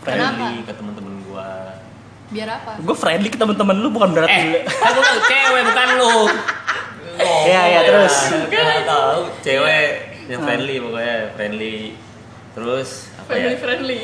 Kenapa? 0.00 0.46
friendly 0.46 0.62
ke 0.62 0.72
teman-teman 0.72 1.14
gua 1.26 1.74
Biar 2.24 2.48
apa? 2.54 2.78
Gue 2.78 2.94
friendly 2.94 3.28
ke 3.28 3.36
temen-temen 3.36 3.76
lu 3.76 3.90
bukan 3.90 4.14
berarti 4.14 4.30
eh 4.30 4.62
kan 4.64 4.90
gua 4.90 5.04
tahu 5.04 5.20
cewek 5.26 5.62
bukan 5.66 5.88
lu 5.98 6.14
Iya, 7.16 7.60
iya, 7.66 7.80
terus. 7.84 8.14
Gak 8.46 8.84
tahu 8.84 9.18
cewek 9.40 9.86
yang 10.24 10.40
friendly 10.40 10.76
pokoknya 10.78 11.16
friendly 11.32 11.76
terus 12.52 13.12
apa 13.16 13.30
ya 13.34 13.50
friendly. 13.54 14.00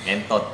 Ngentot 0.00 0.44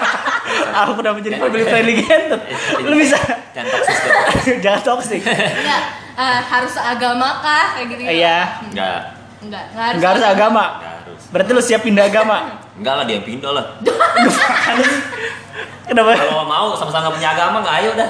aku 0.78 0.90
udah 0.96 1.12
menjadi 1.12 1.36
family 1.36 1.62
friendly 1.62 1.94
gitu. 1.98 2.36
Lu 2.80 2.94
bisa 2.96 3.18
jangan 3.52 3.68
toksis 3.70 3.98
jangan 4.64 4.80
toxic. 4.82 5.20
Enggak, 5.20 5.82
eh, 6.14 6.38
harus 6.42 6.74
agama 6.74 7.28
kah 7.38 7.66
kayak 7.74 7.86
gitu 7.90 8.00
Iya. 8.02 8.38
enggak 8.64 9.00
Enggak, 9.38 9.64
enggak 9.68 9.84
harus. 9.84 9.94
Enggak 9.94 10.10
harus 10.10 10.24
agama. 10.26 10.64
enggak 10.74 10.92
harus 10.98 11.20
Berarti 11.28 11.50
lu 11.52 11.60
siap 11.60 11.82
pindah 11.82 12.04
agama. 12.06 12.36
enggak 12.74 12.94
lah 12.94 13.04
dia 13.04 13.14
yang 13.14 13.26
pindah 13.26 13.50
lah 13.52 13.64
Kenapa? 15.84 16.12
kalau 16.14 16.44
mau 16.44 16.72
sama-sama 16.74 17.08
punya 17.10 17.32
agama 17.32 17.60
nggak 17.60 17.76
ayo 17.78 17.90
dah 17.94 18.08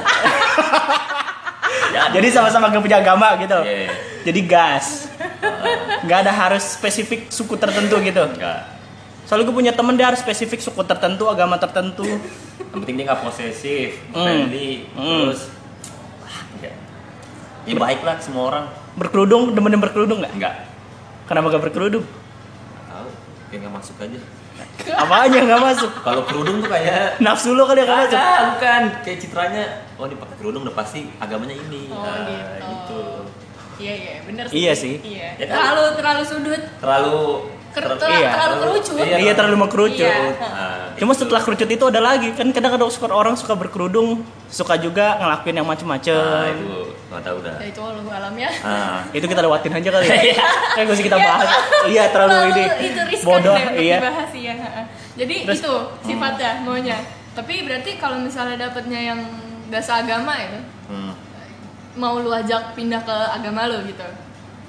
Jadi 2.15 2.27
sama-sama 2.29 2.69
gak 2.69 2.81
punya 2.81 2.99
agama 2.99 3.37
gitu. 3.37 3.59
Iya. 3.59 3.89
Jadi 4.23 4.41
gas. 4.45 5.09
Gak 6.01 6.19
ada 6.21 6.33
harus 6.33 6.65
spesifik 6.75 7.29
suku 7.29 7.55
tertentu 7.55 7.99
gitu. 7.99 8.23
enggak 8.23 8.77
Soalnya 9.25 9.45
gue 9.45 9.57
punya 9.57 9.73
temen 9.73 9.93
dia 9.93 10.09
harus 10.09 10.19
spesifik 10.19 10.57
suku 10.59 10.81
tertentu, 10.83 11.29
agama 11.29 11.57
tertentu. 11.57 12.09
yang 12.59 12.81
penting 12.81 12.97
dia 12.97 13.05
nggak 13.07 13.23
posesif 13.23 13.97
Hmm. 14.09 14.25
friendly 14.25 14.85
Hmm. 14.93 15.33
terus 15.33 15.49
ah, 16.21 16.43
ya 17.65 17.75
baik 17.75 18.01
lah 18.03 18.17
semua 18.19 18.45
orang 18.47 18.65
Berkerudung, 18.93 19.53
demen 19.53 19.71
yang 19.71 19.81
berkerudung 19.81 20.21
nggak? 20.21 20.33
enggak 20.33 20.55
Kenapa 21.25 21.49
gak 21.51 21.65
berkerudung? 21.65 22.05
tahu 22.85 23.09
kayak 23.49 23.59
nggak 23.63 23.75
masuk 23.75 23.97
aja 23.99 24.19
Apanya 24.97 25.41
nggak 25.45 25.63
masuk? 25.63 25.91
kalau 26.03 26.23
kerudung 26.25 26.61
tuh 26.61 26.69
kayak 26.69 27.17
Nafsu 27.19 27.53
lo 27.53 27.65
kali 27.65 27.79
yang 27.79 27.89
nggak 27.89 28.01
masuk. 28.05 28.19
Bukan 28.53 28.83
kayak 29.03 29.19
citranya 29.19 29.65
oh 29.99 30.05
ini 30.05 30.15
pakai 30.15 30.37
kerudung 30.37 30.63
udah 30.63 30.73
pasti 30.73 31.11
agamanya 31.17 31.55
ini 31.55 31.91
Oh, 31.91 32.01
Ah, 32.01 32.23
gitu. 32.23 32.39
gitu 32.65 33.01
Iya, 33.79 33.95
iya, 33.95 34.15
bener 34.23 34.45
Iya 34.49 34.73
sih. 34.75 34.99
Iya. 34.99 35.39
Ya 35.39 35.45
kan? 35.45 35.55
Terlalu 35.55 35.85
terlalu 35.95 36.23
sudut. 36.25 36.63
terlalu 36.77 37.19
Ker- 37.69 37.85
ter- 37.85 37.95
terlalu- 37.97 38.11
iya, 38.17 38.29
terlalu 38.29 38.55
kerucut. 38.59 38.95
Iya, 38.99 39.33
terlalu 39.33 39.57
mengkerucut. 39.57 40.03
Iya. 40.03 40.43
Ah, 40.43 40.91
Cuma 40.95 41.13
itu. 41.13 41.21
setelah 41.21 41.41
kerucut 41.41 41.69
itu 41.69 41.85
ada 41.87 42.01
lagi 42.01 42.29
kan 42.33 42.47
kadang-kadang 42.49 42.91
suka 42.91 43.07
orang 43.09 43.35
suka 43.35 43.55
berkerudung, 43.55 44.27
suka 44.49 44.75
juga 44.77 45.15
ngelakuin 45.17 45.55
yang 45.55 45.63
ah, 45.63 45.71
macem-macem. 45.71 46.19
itu 46.59 46.75
nggak 47.09 47.23
tahu 47.23 47.39
dah 47.41 47.55
Ya 47.57 47.67
itu 47.67 47.81
Allah 47.81 48.03
alam 48.19 48.35
ya. 48.37 48.51
ah 48.61 48.99
itu 49.09 49.25
kita 49.25 49.41
lewatin 49.41 49.73
aja 49.73 49.89
kali 49.89 50.05
ya. 50.05 50.17
Iya. 50.19 50.37
Kayak 50.75 50.83
gak 50.83 50.95
usah 50.95 51.07
kita 51.07 51.17
Ya, 51.17 51.25
bahas. 51.25 51.49
Iya 51.87 52.05
terlalu 52.11 52.35
ini 52.51 52.63
itu 52.85 53.01
riskan 53.07 53.29
bodoh. 53.31 53.55
deh 53.55 53.63
untuk 53.65 53.79
Iya. 53.81 53.97
dibahas 53.97 54.31
ya. 54.35 54.55
heeh. 54.59 54.85
Jadi 55.17 55.35
Terus- 55.47 55.61
itu 55.61 55.73
sifatnya 56.03 56.51
maunya. 56.61 56.99
Tapi 57.31 57.55
berarti 57.63 57.91
kalau 57.95 58.19
misalnya 58.19 58.59
dapetnya 58.61 59.01
yang 59.07 59.21
gak 59.69 59.81
seagama 59.81 60.33
itu, 60.35 60.59
hmm. 60.89 61.13
mau 61.95 62.17
lu 62.17 62.31
ajak 62.31 62.73
pindah 62.73 63.01
ke 63.01 63.17
agama 63.31 63.67
lu 63.67 63.85
gitu. 63.85 64.05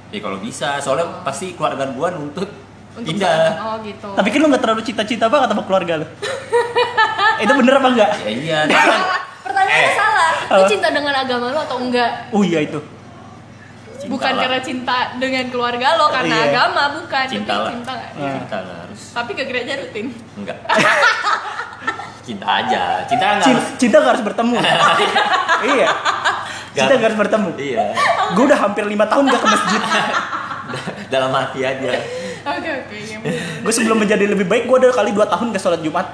ya 0.10 0.20
kalau 0.20 0.38
bisa 0.38 0.78
soalnya 0.78 1.22
pasti 1.22 1.54
keluarga 1.54 1.86
gua 1.90 2.10
nuntut 2.10 2.50
Untuk 2.92 3.14
pindah 3.14 3.54
Oh 3.62 3.76
gitu. 3.80 4.10
Tapi 4.10 4.28
kan 4.28 4.40
lu 4.40 4.50
gak 4.50 4.60
terlalu 4.60 4.82
cita-cita 4.84 5.26
banget 5.26 5.48
sama 5.48 5.64
keluarga 5.64 5.94
lu. 5.96 6.08
itu 7.40 7.54
bener 7.56 7.74
apa 7.76 7.88
enggak? 7.90 8.10
ya 8.18 8.30
iya 8.30 8.60
kan 8.66 8.88
Pertanyaannya 9.40 9.86
Eh. 9.86 9.96
salah. 9.96 10.32
Lu 10.52 10.64
cinta 10.68 10.90
dengan 10.90 11.14
agama 11.16 11.46
lu 11.50 11.60
atau 11.60 11.78
enggak? 11.80 12.12
Oh 12.30 12.42
iya 12.42 12.60
itu. 12.62 12.82
cinta 13.96 14.10
bukan 14.10 14.32
lah. 14.32 14.42
karena 14.42 14.60
cinta 14.60 14.98
dengan 15.16 15.46
keluarga 15.48 15.88
lo 15.94 16.08
karena 16.08 16.32
Iya. 16.34 16.46
agama 16.50 16.84
bukan 16.98 17.26
cinta 17.26 17.52
tapi 17.52 17.62
lah 17.62 17.72
cinta 17.76 17.92
nggak? 17.94 18.12
Ah. 18.16 18.32
cinta 18.34 18.58
lah 18.58 18.76
harus 18.82 19.02
tapi 19.12 19.32
ke 19.34 19.44
gereja 19.44 19.74
rutin 19.76 20.06
enggak 20.34 20.56
cinta 22.30 22.46
aja 22.46 23.02
cinta 23.04 23.26
nggak 23.32 23.42
Cinta, 23.42 23.58
harus 23.58 23.68
cinta 23.76 23.96
gak 23.98 24.10
harus 24.12 24.24
bertemu. 24.24 24.56
iya. 25.68 25.88
Cinta 26.72 26.94
gak 26.94 27.08
harus 27.08 27.20
bertemu. 27.20 27.50
iya 27.58 27.86
Gue 28.32 28.44
udah 28.46 28.60
hampir 28.60 28.84
lima 28.86 29.04
tahun 29.04 29.26
gak 29.28 29.42
ke 29.42 29.48
masjid. 29.50 29.82
dalam 31.14 31.32
hati 31.32 31.60
aja 31.64 31.90
oke 32.48 32.70
oke 32.80 32.96
ya 32.96 33.18
Gue 33.60 33.74
sebelum 33.74 33.98
menjadi 33.98 34.22
lebih 34.24 34.46
baik 34.46 34.64
gue 34.64 34.78
udah 34.80 34.94
kali 34.94 35.10
dua 35.10 35.26
tahun 35.26 35.50
gak 35.50 35.60
sholat 35.60 35.82
Jumat. 35.82 36.06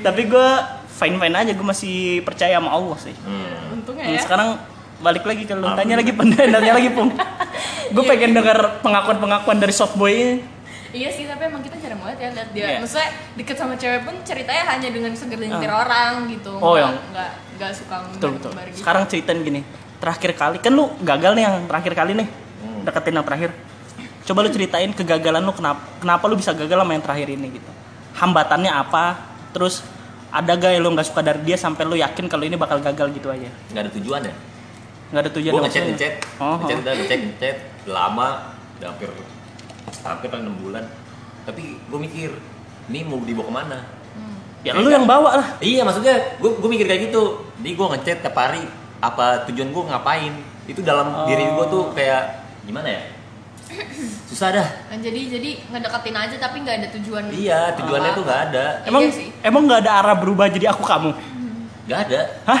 Tapi 0.00 0.22
gue 0.24 0.48
fine 0.92 1.16
fine 1.16 1.34
aja. 1.34 1.50
Gue 1.50 1.64
masih 1.64 1.96
percaya 2.20 2.54
sama 2.54 2.70
Allah 2.70 2.98
sih. 2.98 3.16
hmm. 3.16 3.74
untungnya 3.74 4.04
Hmm, 4.04 4.12
ya 4.12 4.20
sekarang 4.20 4.48
balik 4.96 5.24
lagi 5.24 5.44
ke 5.44 5.52
lu 5.52 5.66
tanya 5.70 5.96
lagi 5.96 6.12
pendengarnya 6.18 6.72
lagi 6.72 6.88
pung 6.88 7.10
gue 7.86 8.00
Iya. 8.00 8.08
pengen 8.08 8.32
dengar 8.32 8.56
pengakuan 8.80 9.18
pengakuan 9.18 9.58
dari 9.58 9.68
softboy 9.70 10.40
iya 10.94 11.08
sih 11.10 11.26
tapi 11.26 11.42
emang 11.44 11.60
kita 11.60 11.76
jarang 11.76 11.98
banget 11.98 12.18
ya 12.18 12.28
lihat 12.32 12.48
dia. 12.54 12.64
Iya. 12.64 12.78
maksudnya 12.78 13.08
deket 13.34 13.56
sama 13.58 13.74
cewek 13.74 14.00
pun 14.02 14.14
ceritanya 14.22 14.62
hanya 14.70 14.88
dengan 14.88 15.12
seger 15.12 15.36
nyetir 15.36 15.68
orang 15.68 16.12
gitu. 16.30 16.54
Oh, 16.54 16.72
Nggak- 16.72 16.80
yang- 16.80 16.98
nggak 17.10 17.30
nggak 17.54 17.70
suka 17.74 17.96
betul 18.08 18.30
betul. 18.38 18.50
gitu. 18.54 18.78
sekarang 18.78 19.02
ceritain 19.06 19.40
gini 19.42 19.60
terakhir 19.98 20.30
kali 20.34 20.56
kan 20.58 20.70
lu 20.70 20.84
gagal 21.02 21.32
nih 21.34 21.42
yang 21.42 21.56
terakhir 21.66 21.92
kali 21.92 22.12
nih. 22.14 22.28
Hmm. 22.30 22.80
deketin 22.86 23.14
yang 23.14 23.26
terakhir. 23.26 23.50
Coba 24.24 24.38
lu 24.40 24.48
ceritain 24.48 24.90
kegagalan 24.90 25.42
lu 25.42 25.52
kenapa 25.52 25.82
kenapa 25.98 26.24
lu 26.30 26.34
bisa 26.38 26.56
gagal 26.56 26.78
sama 26.78 26.92
yang 26.94 27.04
terakhir 27.04 27.28
ini 27.28 27.46
gitu. 27.52 27.70
Hambatannya 28.14 28.72
apa? 28.72 29.04
Terus 29.52 29.84
ada 30.30 30.50
gak 30.56 30.70
yang 30.74 30.82
lu 30.82 30.90
nggak 30.94 31.06
suka 31.06 31.20
dari 31.20 31.42
dia 31.44 31.54
sampai 31.54 31.84
lu 31.84 31.94
yakin 31.94 32.26
kalau 32.26 32.42
ini 32.42 32.56
bakal 32.56 32.78
gagal 32.80 33.10
gitu 33.12 33.28
aja? 33.28 33.50
Nggak 33.70 33.82
ada 33.84 33.92
tujuan 33.98 34.20
ya? 34.24 34.34
Nggak 35.12 35.22
ada 35.26 35.30
tujuan 35.30 35.52
gue 35.52 35.62
sekali. 35.70 35.90
ngechat 35.94 36.14
Oh, 36.40 36.54
ngechat 36.58 36.78
oh. 36.80 36.94
ngechat 36.94 37.20
Udah 37.38 37.54
lama 37.86 38.28
udah 38.80 38.88
hampir 38.90 39.10
hampir 40.00 40.28
kan 40.28 40.40
enam 40.40 40.56
bulan. 40.56 40.84
Tapi 41.44 41.62
gue 41.78 41.98
mikir 42.00 42.30
ini 42.86 43.00
mau 43.02 43.18
dibawa 43.18 43.46
ke 43.46 43.54
mana? 43.54 43.78
Hmm. 44.14 44.36
ya 44.62 44.72
lu 44.74 44.88
yang 44.88 45.04
bawa 45.04 45.30
lah. 45.36 45.48
Iya 45.58 45.82
maksudnya 45.82 46.14
gue 46.36 46.50
gue 46.50 46.68
mikir 46.68 46.86
kayak 46.86 47.02
gitu. 47.08 47.22
Jadi 47.58 47.70
gue 47.72 47.86
ngechat 47.92 48.18
tiap 48.20 48.34
hari 48.34 48.64
apa 48.98 49.44
tujuan 49.46 49.68
gue 49.68 49.82
ngapain? 49.84 50.32
Itu 50.64 50.80
dalam 50.80 51.06
Oh. 51.06 51.26
diri 51.26 51.44
gue 51.44 51.66
tuh 51.68 51.92
kayak 51.92 52.22
gimana 52.64 52.88
ya? 52.88 53.02
Susah 54.24 54.48
dah. 54.50 54.68
Nah, 54.88 54.98
jadi 54.98 55.20
jadi 55.30 55.50
ngedeketin 55.68 56.14
aja 56.14 56.36
tapi 56.38 56.60
nggak 56.60 56.76
ada 56.78 56.88
tujuan. 56.94 57.22
Iya 57.28 57.74
tujuannya 57.74 58.02
apa-apa. 58.06 58.16
tuh 58.16 58.24
nggak 58.24 58.40
ada. 58.46 58.64
Emang 58.84 59.02
Iya 59.02 59.12
sih. 59.12 59.28
emang 59.40 59.62
nggak 59.64 59.80
ada 59.82 59.92
arah 59.98 60.16
berubah 60.16 60.46
jadi 60.48 60.66
aku 60.68 60.82
kamu? 60.82 61.10
Nggak 61.84 62.00
ada. 62.08 62.20
Hah? 62.44 62.60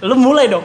Lu 0.00 0.16
mulai 0.16 0.46
dong. 0.46 0.64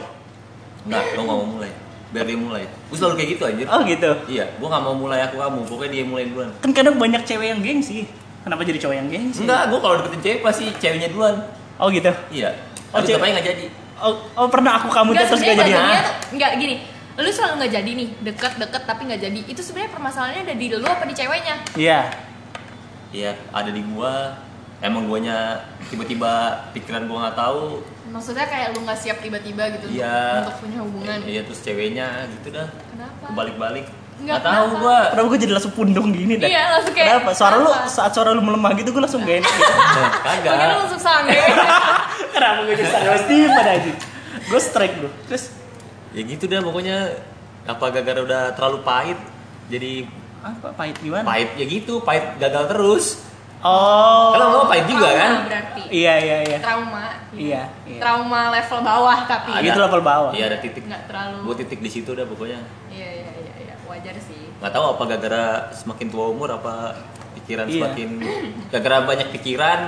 Nggak 0.82 1.02
lo 1.12 1.20
nggak 1.22 1.36
mau 1.36 1.48
mulai 1.50 1.70
biar 2.10 2.24
dia 2.24 2.34
mulai 2.34 2.64
gue 2.66 2.96
selalu 2.96 3.14
kayak 3.16 3.30
gitu 3.30 3.42
anjir 3.44 3.66
Oh 3.66 3.80
gitu. 3.82 4.10
iya 4.26 4.44
gue 4.50 4.66
nggak 4.66 4.82
mau 4.82 4.94
mulai 4.94 5.22
aku 5.22 5.36
kamu 5.36 5.58
pokoknya 5.64 5.90
dia 5.90 6.00
yang 6.00 6.10
mulai 6.10 6.24
duluan 6.26 6.50
Kan 6.58 6.70
kadang 6.70 6.96
banyak 6.96 7.22
cewek 7.22 7.46
yang 7.48 7.60
gengsi. 7.60 8.06
Kenapa 8.40 8.62
jadi 8.62 8.78
cowok 8.78 8.96
yang 8.96 9.06
gengsi? 9.06 9.40
enggak 9.42 9.62
gue 9.66 9.78
kalau 9.78 9.94
deketin 9.96 10.20
cewek 10.20 10.40
pasti 10.40 10.64
ceweknya 10.74 11.08
duluan 11.08 11.36
Oh 11.76 11.86
gitu. 11.88 12.10
iya 12.28 12.50
Oh, 12.90 12.98
cewek- 12.98 13.22
aja 13.22 13.32
nggak 13.32 13.46
jadi 13.48 13.64
Oh, 14.00 14.16
oh 14.34 14.48
pernah 14.48 14.74
aku 14.74 14.88
kamu 14.88 15.12
Enggak 15.12 15.28
terus 15.28 15.44
gak 15.44 15.60
jadi. 15.60 15.72
enggak 16.32 16.50
gini. 16.56 16.74
Lu 17.14 17.28
selalu 17.28 17.60
nggak 17.60 17.72
jadi 17.74 17.90
nih, 17.92 18.08
deket-deket 18.24 18.82
tapi 18.82 19.02
nggak 19.04 19.20
jadi. 19.20 19.40
Itu 19.44 19.60
sebenarnya 19.60 19.92
permasalahannya 19.92 20.42
ada 20.42 20.54
di 20.56 20.66
lu 20.72 20.82
apa 20.82 21.04
di 21.04 21.12
ceweknya? 21.12 21.56
Iya. 21.76 22.00
iya 23.10 23.32
ada 23.50 23.68
di 23.68 23.82
gua 23.84 24.40
emang 24.80 25.04
guanya 25.04 25.60
tiba-tiba 25.86 26.32
pikiran 26.72 27.04
gua 27.04 27.28
nggak 27.28 27.38
tahu 27.38 27.64
Maksudnya 28.10 28.42
kayak 28.44 28.74
lu 28.74 28.82
nggak 28.82 28.98
siap 28.98 29.18
tiba-tiba 29.20 29.70
gitu 29.70 29.86
Iya. 29.92 30.42
untuk 30.42 30.56
punya 30.58 30.78
hubungan. 30.82 31.18
iya 31.22 31.40
terus 31.40 31.60
ceweknya 31.60 32.06
gitu 32.32 32.48
dah 32.52 32.66
Kenapa? 32.90 33.24
kebalik-balik 33.28 33.86
Nggak, 34.20 34.40
tahu 34.42 34.52
kenapa? 34.66 34.76
gua 34.78 34.96
Kenapa 35.08 35.26
gue 35.26 35.40
jadi 35.40 35.52
langsung 35.54 35.72
pundung 35.72 36.08
gini 36.10 36.34
dah? 36.36 36.44
Iya, 36.44 36.62
langsung 36.70 36.92
kayak, 36.92 37.08
Kenapa? 37.08 37.30
Suara 37.32 37.54
lu 37.56 37.64
kenapa? 37.66 37.88
saat 37.88 38.12
suara 38.12 38.30
lu 38.30 38.42
melemah 38.42 38.72
gitu 38.74 38.88
gue 38.90 39.00
langsung 39.00 39.22
gak 39.22 39.36
enak 39.38 39.48
gitu. 39.50 39.72
kagak 40.26 40.50
Mungkin 40.50 40.68
lu 40.68 40.78
langsung 40.78 41.00
sange. 41.00 41.36
Kenapa 42.34 42.58
gue 42.62 42.74
jadi 42.74 42.90
sangat 42.90 43.18
Steven 43.22 43.64
aja? 43.66 43.92
Gue 44.42 44.60
strike 44.60 44.94
bro. 44.96 45.08
Terus 45.24 45.44
ya 46.10 46.22
gitu 46.22 46.44
dah 46.44 46.60
pokoknya 46.60 46.96
apa 47.62 47.84
gara-gara 47.86 48.20
udah 48.20 48.42
terlalu 48.52 48.78
pahit 48.82 49.18
jadi 49.68 50.04
apa 50.40 50.68
pahit 50.74 50.96
gimana? 50.98 51.22
pahit 51.22 51.48
ya 51.54 51.64
gitu 51.64 52.00
pahit 52.00 52.24
gagal 52.36 52.64
terus 52.66 53.04
Oh. 53.60 54.32
kan 54.32 54.40
lo 54.40 54.64
pahit 54.64 54.84
juga 54.84 55.04
Trauma 55.04 55.20
kan 55.20 55.32
berarti. 55.44 55.82
Iya 55.86 56.14
iya 56.16 56.36
iya. 56.42 56.58
Trauma. 56.58 57.04
gitu. 57.28 57.40
Iya, 57.42 57.62
iya. 57.84 58.00
Trauma 58.00 58.40
level 58.48 58.78
bawah 58.80 59.18
tapi. 59.24 59.50
Ah, 59.50 59.60
gitu 59.60 59.78
level 59.78 60.00
bawah. 60.00 60.30
iya 60.32 60.44
ada 60.46 60.58
titik 60.58 60.82
Nggak 60.82 61.02
terlalu. 61.06 61.36
gua 61.42 61.54
titik 61.54 61.78
di 61.78 61.90
situ 61.90 62.10
dah 62.10 62.24
pokoknya 62.24 62.60
Iya 62.88 63.08
iya 63.14 63.30
iya 63.36 63.52
iya, 63.60 63.74
wajar 63.84 64.16
sih. 64.16 64.48
nggak 64.56 64.70
tahu 64.70 64.84
apa 64.90 65.02
gara-gara 65.06 65.44
semakin 65.70 66.06
tua 66.08 66.26
umur 66.26 66.48
apa 66.50 66.96
pikiran 67.34 67.64
Iya. 67.64 67.74
semakin 67.76 68.08
gara-gara 68.68 68.96
banyak 69.04 69.28
pikiran 69.30 69.80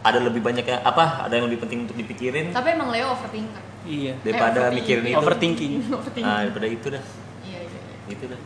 ada 0.00 0.18
lebih 0.18 0.40
banyak 0.40 0.60
ya 0.62 0.80
apa 0.80 1.04
ada 1.24 1.34
yang 1.34 1.44
lebih 1.44 1.60
penting 1.60 1.84
untuk 1.84 1.94
dipikirin 1.94 2.50
Tapi 2.50 2.68
emang 2.70 2.88
Leo 2.88 3.10
overthinker. 3.10 3.60
Iya. 3.82 4.16
daripada 4.18 4.48
overthinking. 4.62 4.76
mikirin 4.78 5.04
itu 5.06 5.18
Overthinking. 5.18 5.72
overthinking. 5.98 6.24
nah 6.26 6.40
daripada 6.42 6.66
itu 6.66 6.86
dah 6.88 7.04
Iya 7.42 7.58
iya 7.60 7.78
iya. 7.78 7.96
itu 8.08 8.24
dah. 8.24 8.40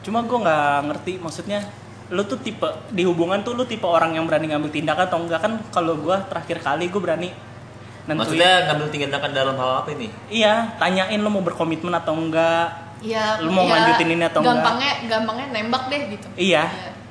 Cuma 0.00 0.18
gue 0.20 0.38
nggak 0.38 0.68
ngerti 0.86 1.12
maksudnya 1.18 1.60
lu 2.12 2.22
tuh 2.28 2.36
tipe 2.36 2.68
di 2.92 3.02
hubungan 3.08 3.40
tuh 3.40 3.56
lu 3.56 3.64
tipe 3.64 3.88
orang 3.88 4.12
yang 4.12 4.28
berani 4.28 4.52
ngambil 4.52 4.68
tindakan 4.68 5.08
atau 5.08 5.18
enggak? 5.24 5.40
Kan 5.40 5.52
kalau 5.72 5.96
gue 5.96 6.16
terakhir 6.28 6.60
kali 6.60 6.92
gue 6.92 7.00
berani 7.00 7.28
nentuin. 8.04 8.20
Maksudnya 8.20 8.52
ngambil 8.68 8.86
tindakan 8.92 9.30
dalam 9.32 9.56
hal 9.56 9.70
apa 9.84 9.88
ini? 9.96 10.12
Iya 10.28 10.76
tanyain 10.76 11.20
lu 11.20 11.30
mau 11.32 11.40
berkomitmen 11.40 11.94
atau 11.96 12.12
enggak. 12.12 12.98
Iya. 13.00 13.40
Lu 13.40 13.50
mau 13.52 13.64
iya, 13.64 13.72
lanjutin 13.80 14.08
ini 14.12 14.24
atau 14.28 14.40
enggak? 14.44 14.56
gampangnya, 14.60 14.92
Gampangnya 15.08 15.46
nembak 15.52 15.82
deh 15.88 16.00
gitu. 16.12 16.26
iya 16.36 16.64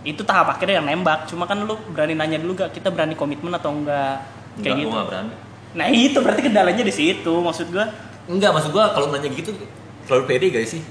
itu 0.03 0.21
tahap 0.27 0.53
akhirnya 0.53 0.83
yang 0.83 0.87
nembak. 0.87 1.25
Cuma 1.25 1.49
kan 1.49 1.57
lu 1.57 1.73
berani 1.89 2.13
nanya 2.13 2.37
dulu 2.37 2.59
gak 2.59 2.75
kita 2.75 2.93
berani 2.93 3.17
komitmen 3.17 3.53
atau 3.55 3.73
enggak? 3.73 4.21
Enggak 4.59 4.61
kayak 4.61 4.77
gitu. 4.77 4.89
gua 4.89 4.93
nggak 4.93 5.07
berani. 5.09 5.33
Nah 5.73 5.87
itu 5.89 6.17
berarti 6.21 6.41
kendalanya 6.45 6.83
di 6.85 6.93
situ 6.93 7.33
maksud 7.33 7.73
gue 7.73 7.85
enggak 8.29 8.51
maksud 8.53 8.69
gua 8.69 8.93
kalau 8.93 9.09
nanya 9.09 9.29
gitu 9.33 9.49
selalu 10.07 10.23
pede 10.27 10.45
gak 10.51 10.67
sih 10.67 10.81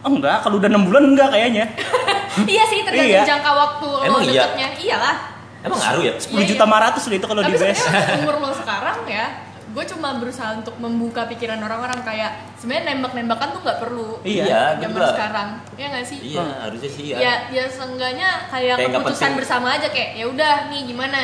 enggak 0.00 0.36
kalau 0.40 0.56
udah 0.56 0.68
enam 0.68 0.84
bulan 0.84 1.04
enggak 1.06 1.28
kayaknya 1.28 1.64
iya 2.46 2.62
sih 2.64 2.80
tergantung 2.82 3.10
Iya. 3.10 3.22
jangka 3.26 3.50
waktu 3.52 3.86
lo 3.88 4.04
Emang 4.04 4.22
iya? 4.22 4.32
deketnya. 4.44 4.68
Iyalah. 4.78 5.16
emang 5.58 5.74
ngaruh 5.76 6.02
ya 6.02 6.12
10 6.14 6.30
Iya, 6.32 6.46
juta 6.48 6.64
iya. 6.64 6.74
500 6.94 7.02
loh 7.02 7.16
itu 7.16 7.26
kalau 7.26 7.42
di 7.42 7.52
base 7.52 7.82
umur 8.16 8.34
lo 8.38 8.50
sekarang 8.52 8.98
ya, 9.04 9.26
gue 9.68 9.84
cuma 9.86 10.08
berusaha 10.14 10.50
untuk 10.54 10.74
membuka 10.76 11.26
pikiran 11.26 11.58
orang-orang 11.58 11.98
kayak 12.00 12.30
sebenarnya 12.54 12.94
nembak-nembakan 12.94 13.48
tuh 13.50 13.60
nggak 13.60 13.78
perlu. 13.78 14.22
Iya, 14.22 14.46
gua 14.46 14.62
Zaman 14.80 14.94
juga. 14.94 15.08
sekarang, 15.10 15.48
ya 15.74 15.86
nggak 15.88 16.04
sih? 16.04 16.18
iya 16.24 16.40
Hmm. 16.40 16.54
harusnya 16.62 16.88
sih 16.88 17.02
iya 17.04 17.16
Ya, 17.18 17.32
ya 17.52 17.64
seenggaknya 17.66 18.30
kayak 18.48 18.74
Kayak 18.76 18.92
keputusan 18.96 19.30
bersama 19.34 19.66
aja 19.74 19.88
kayak 19.88 20.10
ya 20.14 20.24
udah 20.26 20.54
nih 20.68 20.80
gimana, 20.86 21.20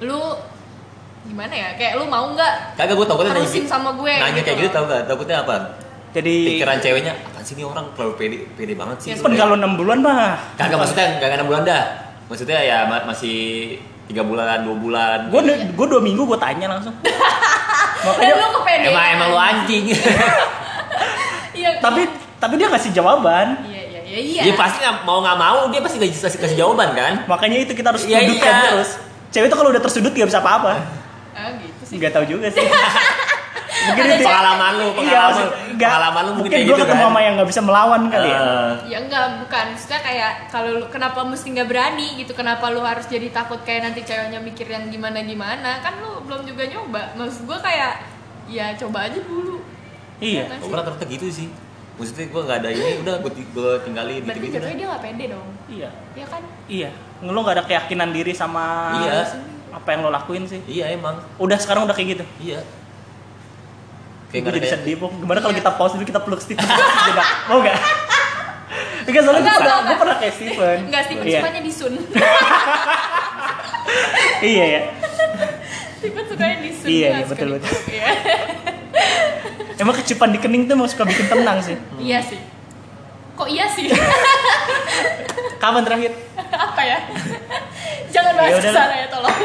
lu 0.00 0.22
gimana 1.24 1.50
ya? 1.52 1.68
Kayak 1.74 1.92
lu 1.98 2.06
mau 2.06 2.30
nggak 2.30 2.54
kagak 2.74 2.94
gua 2.94 3.06
takutnya 3.08 3.32
nanya 3.32 3.46
gitu 3.48 3.66
sama 3.66 3.90
gue? 3.92 4.12
nanya 4.12 4.30
gitu 4.32 4.44
kayak 4.44 4.58
gitu 4.60 4.68
loh. 4.68 4.74
tau 4.76 4.84
gak 4.88 5.02
takutnya 5.06 5.36
apa 5.40 5.54
jadi 6.12 6.34
pikiran 6.46 6.78
ceweknya 6.78 7.14
apa 7.42 7.50
sih 7.50 7.58
ini 7.58 7.66
orang? 7.66 7.90
Terlalu 7.98 8.14
pede 8.14 8.36
pede 8.54 8.74
banget 8.78 8.96
sih. 9.02 9.08
Ya, 9.10 9.18
kan 9.18 9.34
kalau 9.34 9.58
enam 9.58 9.74
bulan 9.74 9.98
mah. 9.98 10.38
Kagak 10.54 10.78
maksudnya 10.78 11.18
kagak 11.18 11.36
enam 11.36 11.50
bulan 11.50 11.66
dah. 11.66 11.82
Maksudnya 12.30 12.58
ya 12.62 12.78
ma- 12.86 13.02
masih 13.04 13.36
tiga 14.06 14.22
bulan 14.22 14.62
dua 14.62 14.76
bulan. 14.78 15.18
Gue 15.26 15.42
gue 15.50 15.86
dua 15.90 15.98
minggu 15.98 16.22
gue 16.22 16.38
tanya 16.38 16.70
langsung. 16.70 16.94
Makanya 18.06 18.34
lu 18.36 18.48
kepedean. 18.56 18.88
emang 18.88 19.06
emang 19.12 19.28
lu 19.28 19.38
anjing. 19.40 19.84
Iya. 21.52 21.78
tapi 21.78 22.08
tapi 22.38 22.56
dia 22.56 22.66
ngasih 22.66 22.90
jawaban. 22.90 23.60
Iya 23.62 23.82
iya 23.84 24.00
iya 24.00 24.18
iya. 24.18 24.42
dia 24.42 24.54
pasti 24.56 24.80
nggak- 24.80 25.04
mau 25.04 25.20
nggak 25.20 25.36
mau 25.36 25.68
dia 25.68 25.78
pasti 25.78 26.00
kasih, 26.00 26.16
kasih, 26.16 26.38
kasih 26.40 26.56
jawaban 26.56 26.96
kan? 26.96 27.12
Makanya 27.28 27.60
itu 27.60 27.74
kita 27.74 27.92
harus 27.92 28.02
Iya, 28.02 28.24
sudutkan 28.24 28.48
iya. 28.48 28.62
terus. 28.70 28.90
Cewek 29.28 29.46
itu 29.46 29.56
kalau 29.56 29.68
udah 29.68 29.82
tersudut 29.82 30.10
gak 30.10 30.28
bisa 30.28 30.40
apa-apa. 30.40 30.80
Ah 31.32 31.52
gitu 31.56 31.82
sih. 31.82 31.96
nggak 31.96 32.12
tahu 32.12 32.24
juga 32.26 32.48
sih 32.48 32.60
mungkin 33.84 34.04
Ada 34.04 34.14
itu 34.14 34.24
pengalaman 34.24 34.72
lu 34.72 34.82
Iya, 34.82 34.92
pengalaman 34.94 35.34
nggak- 35.72 35.90
pengalaman 35.90 36.22
lu 36.22 36.32
mungkin 36.32 36.42
mungkin 36.42 36.60
gue 36.60 36.68
gitu 36.68 36.82
ketemu 36.82 36.96
kan 36.96 37.08
sama 37.08 37.20
yang 37.20 37.34
nggak 37.34 37.48
bisa 37.48 37.60
melawan 37.60 38.02
kali 38.06 38.28
ya 38.28 38.38
Eh, 38.38 38.72
Ya 38.86 38.98
enggak, 39.00 39.24
bukan. 39.40 39.64
Maksudnya 39.72 40.00
kayak 40.00 40.32
kalau 40.48 40.70
lu- 40.74 40.88
kenapa 40.88 41.20
mesti 41.22 41.46
nggak 41.48 41.66
berani 41.66 42.06
gitu? 42.16 42.32
Kenapa 42.32 42.64
lu 42.68 42.80
harus 42.80 43.06
jadi 43.06 43.28
takut 43.28 43.60
kayak 43.60 43.80
nanti 43.84 44.00
ceweknya 44.02 44.38
mikir 44.38 44.66
yang 44.66 44.86
gimana-gimana? 44.86 45.80
Kan 45.80 45.98
lu 45.98 46.22
belum 46.22 46.44
juga 46.44 46.64
nyoba. 46.64 47.14
Maksud 47.14 47.44
gua 47.44 47.58
kayak 47.58 47.92
ya 48.46 48.74
coba 48.74 49.06
aja 49.06 49.18
dulu. 49.18 49.58
iya 50.18 50.46
kan? 50.46 50.58
gue 50.60 50.70
rata-rata 50.70 51.02
gitu 51.04 51.26
sih 51.26 51.48
maksudnya 51.92 52.26
gue 52.26 52.40
nggak 52.40 52.58
ada 52.58 52.70
ini 52.70 52.90
udah 53.00 53.14
gue 53.18 53.32
gue 53.44 53.72
tinggalin 53.82 54.18
gitu 54.18 54.28
Berarti 54.28 54.46
gitu 54.46 54.56
dia 54.72 54.86
nggak 54.86 55.02
pede 55.02 55.24
dong. 55.28 55.48
iya 55.66 55.90
Iya 56.12 56.26
kan? 56.26 56.42
iya 56.64 56.90
lo 57.20 57.38
nggak 57.38 57.56
ada 57.56 57.64
keyakinan 57.64 58.10
diri 58.10 58.30
sama 58.32 58.94
Iya. 58.98 59.26
apa 59.72 59.88
yang 59.88 60.00
lo 60.00 60.10
lakuin 60.10 60.44
sih 60.44 60.62
iya 60.64 60.90
emang 60.90 61.18
udah 61.36 61.54
sekarang 61.56 61.82
udah 61.84 61.92
kayak 61.92 62.08
gitu 62.14 62.24
iya 62.40 62.62
gue 64.34 64.52
jadi 64.54 64.68
sedih 64.70 64.96
Pong. 64.96 65.12
gimana 65.14 65.38
kalau 65.38 65.52
Iya. 65.52 65.60
kita 65.60 65.70
pause 65.74 65.92
dulu 65.92 66.04
kita 66.04 66.20
peluk 66.20 66.40
Steven 66.40 66.64
mau 67.48 67.58
nggak 67.58 67.76
Enggak 69.02 69.18
soalnya 69.20 69.42
Enggak, 69.42 69.52
gue 69.52 69.66
enggak, 69.66 69.80
gue 69.82 69.96
pernah 69.98 70.16
kayak 70.16 70.32
Steven 70.32 70.78
Enggak, 70.84 71.02
Steven 71.04 71.24
iya. 71.24 71.38
sukanya 71.38 71.60
disun. 71.60 71.92
iya 74.44 74.64
ya 74.64 74.80
Steven 75.94 76.24
sukanya 76.24 76.56
disun. 76.60 76.88
Iya, 76.88 77.08
iya, 77.12 77.24
betul, 77.24 77.48
betul. 77.52 77.72
Iya. 77.88 78.06
emang 79.76 79.94
kecipan 79.96 80.30
di 80.30 80.38
kening 80.38 80.64
tuh 80.64 80.74
mau 80.74 80.86
suka 80.86 81.04
bikin 81.04 81.26
tenang 81.26 81.58
sih 81.60 81.76
Iya 81.98 82.18
sih. 82.22 82.38
Kok 83.32 83.48
iya 83.48 83.66
sih? 83.66 83.90
kapan 85.58 85.82
terakhir 85.82 86.12
Apa 86.48 86.80
ya? 86.80 86.98
Jangan 88.08 88.32
bahas 88.34 88.50
Ya 88.50 88.54
ke 88.54 88.62
udahlah. 88.62 88.82
sana 88.82 88.94
ya 88.94 89.06
tolong. 89.08 89.36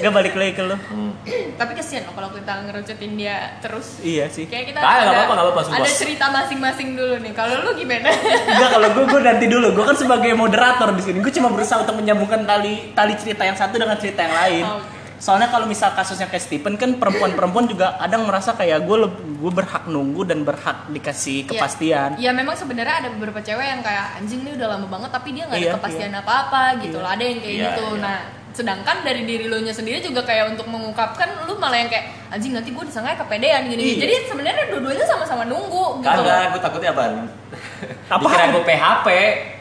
Gak 0.00 0.10
balik 0.10 0.32
lagi 0.32 0.52
ke 0.52 0.62
lo 0.62 0.76
Hmm. 0.82 1.12
Tapi 1.54 1.72
kesian 1.72 2.02
loh 2.02 2.12
kalau 2.12 2.30
kita 2.30 2.52
ngerucutin 2.64 3.12
dia 3.14 3.36
terus. 3.58 4.00
iya 4.00 4.26
sih 4.26 4.44
Kayak 4.44 4.64
kita 4.68 4.78
ada, 4.78 4.88
apa-apa, 5.06 5.30
nggak 5.30 5.46
apa-apa, 5.46 5.60
sumpah. 5.62 5.78
ada 5.78 5.90
cerita 5.92 6.24
masing-masing 6.28 6.88
dulu 6.92 7.14
nih. 7.18 7.32
Kalau 7.32 7.54
lu 7.60 7.70
gimana? 7.74 8.08
Enggak 8.48 8.70
kalau 8.70 8.88
gue 8.90 9.04
gue 9.06 9.20
nanti 9.22 9.46
dulu 9.46 9.66
gue 9.70 9.84
kan 9.84 9.94
sebagai 9.94 10.32
moderator 10.34 10.88
di 10.90 11.02
sini 11.02 11.18
gue 11.20 11.32
cuma 11.32 11.48
berusaha 11.48 11.78
untuk 11.80 11.94
menyambungkan 11.94 12.42
tali 12.42 12.90
tali 12.92 13.14
cerita 13.14 13.42
yang 13.42 13.54
satu 13.54 13.76
dengan 13.76 13.94
cerita 13.94 14.20
yang 14.20 14.34
lain 14.34 14.62
Oh, 14.62 14.78
Oke. 14.78 14.88
soalnya 15.20 15.46
kalau 15.46 15.64
misal 15.64 15.92
kasusnya 15.92 16.26
kayak 16.26 16.40
Stephen 16.40 16.74
kan 16.74 16.96
perempuan-perempuan 16.96 17.66
juga 17.66 17.92
kadang 17.96 18.24
merasa 18.24 18.50
kayak 18.52 18.80
gue 18.80 18.96
gue 19.36 19.52
berhak 19.52 19.84
nunggu 19.86 20.24
dan 20.24 20.40
berhak 20.40 20.88
dikasih 20.88 21.44
kepastian 21.46 22.16
Ya, 22.16 22.32
memang 22.32 22.54
sebenarnya 22.54 22.94
ada 22.98 23.08
beberapa 23.10 23.38
cewek 23.38 23.66
yang 23.68 23.80
kayak 23.80 24.16
anjing 24.16 24.40
nih 24.40 24.56
udah 24.56 24.68
lama 24.70 24.86
banget 24.88 25.10
tapi 25.10 25.28
dia 25.30 25.44
nggak 25.44 25.58
ada 25.58 25.66
Iya, 25.66 25.74
kepastian 25.76 26.12
apa-apa 26.14 26.62
gitu 26.80 26.96
Iya. 26.96 27.02
loh. 27.02 27.10
Ada 27.10 27.22
yang 27.22 27.38
kayak 27.38 27.52
Iya, 27.52 27.64
gitu. 27.68 27.84
iya. 27.90 28.00
Nah, 28.00 28.18
sedangkan 28.50 29.00
dari 29.00 29.22
diri 29.22 29.46
lo 29.46 29.56
nya 29.56 29.70
sendiri 29.70 29.98
juga 29.98 30.20
kayak 30.20 30.50
untuk 30.50 30.66
mengungkapkan 30.66 31.46
lu 31.46 31.54
malah 31.54 31.76
yang 31.76 31.86
kayak 31.86 32.10
anjing 32.28 32.50
nanti 32.50 32.70
gue 32.70 32.82
disangka 32.82 33.14
kepedean 33.16 33.66
gini. 33.66 33.94
Iya. 33.94 34.02
Jadi 34.02 34.14
sebenarnya 34.26 34.64
dua-duanya 34.68 35.04
sama-sama 35.04 35.42
nunggu 35.44 35.98
gitu. 35.98 36.10
kagak 36.20 36.50
gue 36.50 36.60
takutnya 36.60 36.90
apa 36.90 37.02
Apa? 38.10 38.26
dikira 38.26 38.44
gue 38.50 38.62
PHP 38.64 39.06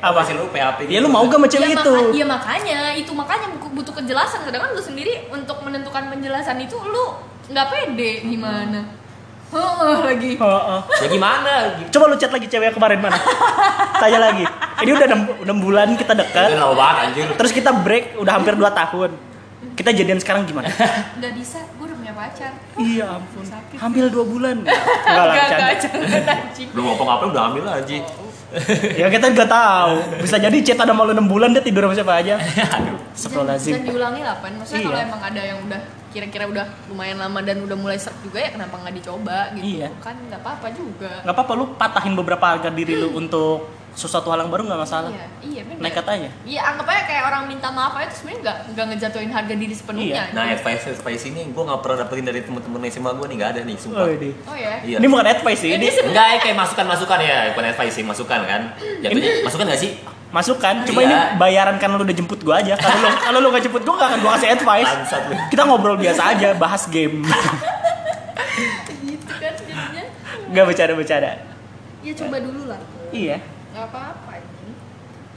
Apa? 0.01 0.19
sih 0.23 0.33
lu 0.33 0.49
PHP 0.49 0.79
ya 0.85 0.99
lu 0.99 1.07
mau 1.07 1.23
gak 1.23 1.37
sama 1.37 1.47
cewek 1.47 1.65
Iya, 1.65 1.75
itu 1.75 1.93
maka- 1.93 2.11
iya 2.11 2.25
makanya 2.25 2.79
itu 2.93 3.11
makanya 3.13 3.47
butuh 3.69 3.93
kejelasan 3.95 4.41
sedangkan 4.43 4.73
lu 4.73 4.81
sendiri 4.81 5.29
untuk 5.29 5.61
menentukan 5.61 6.09
penjelasan 6.09 6.57
itu 6.57 6.75
lu 6.75 7.05
nggak 7.47 7.67
pede 7.67 8.11
gimana 8.23 8.85
Heeh, 9.49 9.97
lagi. 10.05 10.31
Heeh. 10.35 10.79
ya 10.85 11.07
gimana? 11.09 11.51
Coba 11.89 12.03
lu 12.05 12.15
chat 12.15 12.29
lagi 12.29 12.45
cewek 12.45 12.69
yang 12.69 12.75
kemarin 12.75 12.99
mana 12.99 13.17
tanya 13.97 14.19
lagi. 14.21 14.45
Ini 14.79 14.91
udah 14.93 15.07
6, 15.43 15.57
bulan 15.59 15.87
kita 15.93 16.13
dekat. 16.13 16.53
Lama 16.53 16.73
banget 16.73 16.95
anjir. 17.03 17.25
Terus 17.33 17.51
kita 17.51 17.71
break 17.75 18.15
udah 18.15 18.31
hampir 18.31 18.53
2 18.53 18.61
tahun. 18.69 19.11
Kita 19.73 19.89
jadian 19.91 20.19
sekarang 20.19 20.43
gimana? 20.43 20.67
Nggak 21.19 21.33
bisa 21.35 21.59
gue 21.65 21.83
udah 21.83 21.97
punya 21.97 22.13
pacar. 22.13 22.51
Iya 22.75 23.05
ampun. 23.09 23.43
Sakit. 23.43 23.77
hampir 23.79 24.03
2 24.05 24.15
bulan. 24.23 24.55
Enggak 25.07 25.25
lah 25.25 25.35
canda. 25.41 25.65
anjing. 25.67 26.67
Belum 26.69 26.85
ngapa-ngapain 26.85 27.29
udah 27.31 27.43
ambil 27.49 27.63
aja 27.67 27.97
ya 29.01 29.07
kita 29.07 29.25
nggak 29.29 29.45
tahu. 29.45 29.93
Bisa 30.25 30.41
jadi 30.41 30.57
chat 30.65 30.79
ada 30.79 30.89
malu 30.89 31.13
6 31.13 31.21
bulan 31.25 31.53
dia 31.53 31.61
tidur 31.61 31.85
sama 31.85 31.93
siapa 31.93 32.13
aja. 32.17 32.35
Dan 32.41 32.97
Astagfirullahaladzim. 33.13 33.73
Diulangi 33.85 34.21
lah 34.25 34.41
pan 34.41 34.57
maksudnya 34.57 34.81
kalau 34.85 34.97
Iya. 34.97 35.05
emang 35.05 35.21
ada 35.21 35.41
yang 35.43 35.59
udah 35.69 35.81
kira-kira 36.09 36.45
udah 36.45 36.65
lumayan 36.87 37.17
lama 37.17 37.39
dan 37.39 37.59
udah 37.59 37.75
mulai 37.75 37.95
seret 37.95 38.17
juga 38.19 38.39
ya 38.39 38.49
kenapa 38.51 38.75
nggak 38.77 38.95
dicoba 38.95 39.37
gitu 39.53 39.65
Iya. 39.77 39.87
kan 39.99 40.15
nggak 40.19 40.39
apa-apa 40.39 40.67
juga 40.71 41.11
nggak 41.21 41.35
apa-apa 41.35 41.53
lu 41.53 41.65
patahin 41.73 42.13
beberapa 42.13 42.45
harga 42.47 42.69
diri 42.69 42.93
lu 42.95 43.13
untuk 43.13 43.65
sesuatu 43.91 44.29
hal 44.29 44.39
yang 44.39 44.49
baru 44.49 44.63
nggak 44.63 44.79
masalah 44.79 45.09
iya 45.09 45.25
iya 45.43 45.61
benar 45.63 45.81
nekat 45.81 46.05
aja 46.07 46.29
iya 46.45 46.61
anggap 46.63 46.87
aja 46.87 47.01
kayak 47.03 47.23
orang 47.25 47.43
minta 47.45 47.67
maaf 47.67 47.93
aja 47.93 48.05
terus 48.05 48.21
sebenarnya 48.21 48.39
nggak 48.39 48.57
nggak 48.71 48.85
ngejatuhin 48.87 49.31
harga 49.31 49.53
diri 49.53 49.73
sepenuhnya 49.73 50.13
Iya. 50.19 50.23
Nah, 50.31 50.43
advice 50.47 50.83
advice 50.87 51.23
ini 51.25 51.41
gue 51.45 51.63
nggak 51.63 51.79
pernah 51.79 51.97
dapetin 51.99 52.23
dari 52.23 52.39
temen-temen 52.39 52.79
SMA 52.87 53.11
gue 53.11 53.25
nih 53.25 53.35
nggak 53.35 53.51
ada 53.51 53.61
nih, 53.63 53.75
sumpah. 53.75 54.05
Wih, 54.07 54.33
oh 54.45 54.55
ya 54.55 54.73
Iya. 54.79 54.97
ini 54.97 55.07
bukan 55.07 55.27
advice 55.27 55.59
sih 55.59 55.69
Ini 55.69 55.81
ini 55.83 55.89
Enggak, 56.05 56.25
ya, 56.27 56.37
kayak 56.39 56.57
masukan-masukan 56.59 57.19
ya, 57.19 57.37
bukan 57.51 57.65
advice 57.67 57.93
sih, 57.93 58.03
masukan 58.03 58.39
kan. 58.43 58.61
Jatuhnya 58.99 59.31
masukan 59.43 59.65
gak 59.67 59.81
sih? 59.81 59.91
Masukan 60.29 60.85
cuma 60.85 61.01
Iya. 61.01 61.09
ini 61.09 61.15
bayaran 61.41 61.75
karena 61.81 61.97
lu 61.97 62.05
udah 62.05 62.17
jemput 62.17 62.39
gua 62.45 62.61
aja. 62.61 62.77
Kalau 62.77 62.97
lu 63.01 63.09
kalau 63.25 63.37
lu 63.41 63.47
gak 63.49 63.63
jemput 63.65 63.81
gua 63.81 63.95
gak 63.97 64.07
akan 64.13 64.19
gua 64.21 64.31
kasih 64.37 64.49
advice. 64.53 64.91
Kita 65.49 65.61
ngobrol 65.65 65.97
biasa 65.97 66.21
aja 66.37 66.53
bahas 66.53 66.85
game. 66.87 67.25
Gitu 69.09 69.33
kan 69.39 69.53
jadinya. 69.57 70.03
Nggak 70.49 70.63
bercanda 70.69 70.93
bercanda 70.97 71.49
ya 72.03 72.13
coba 72.15 72.37
dulu 72.41 72.61
lah. 72.69 72.79
Iya. 73.11 73.37
Nggak 73.75 73.85
apa-apa 73.91 74.33
ini 74.39 74.71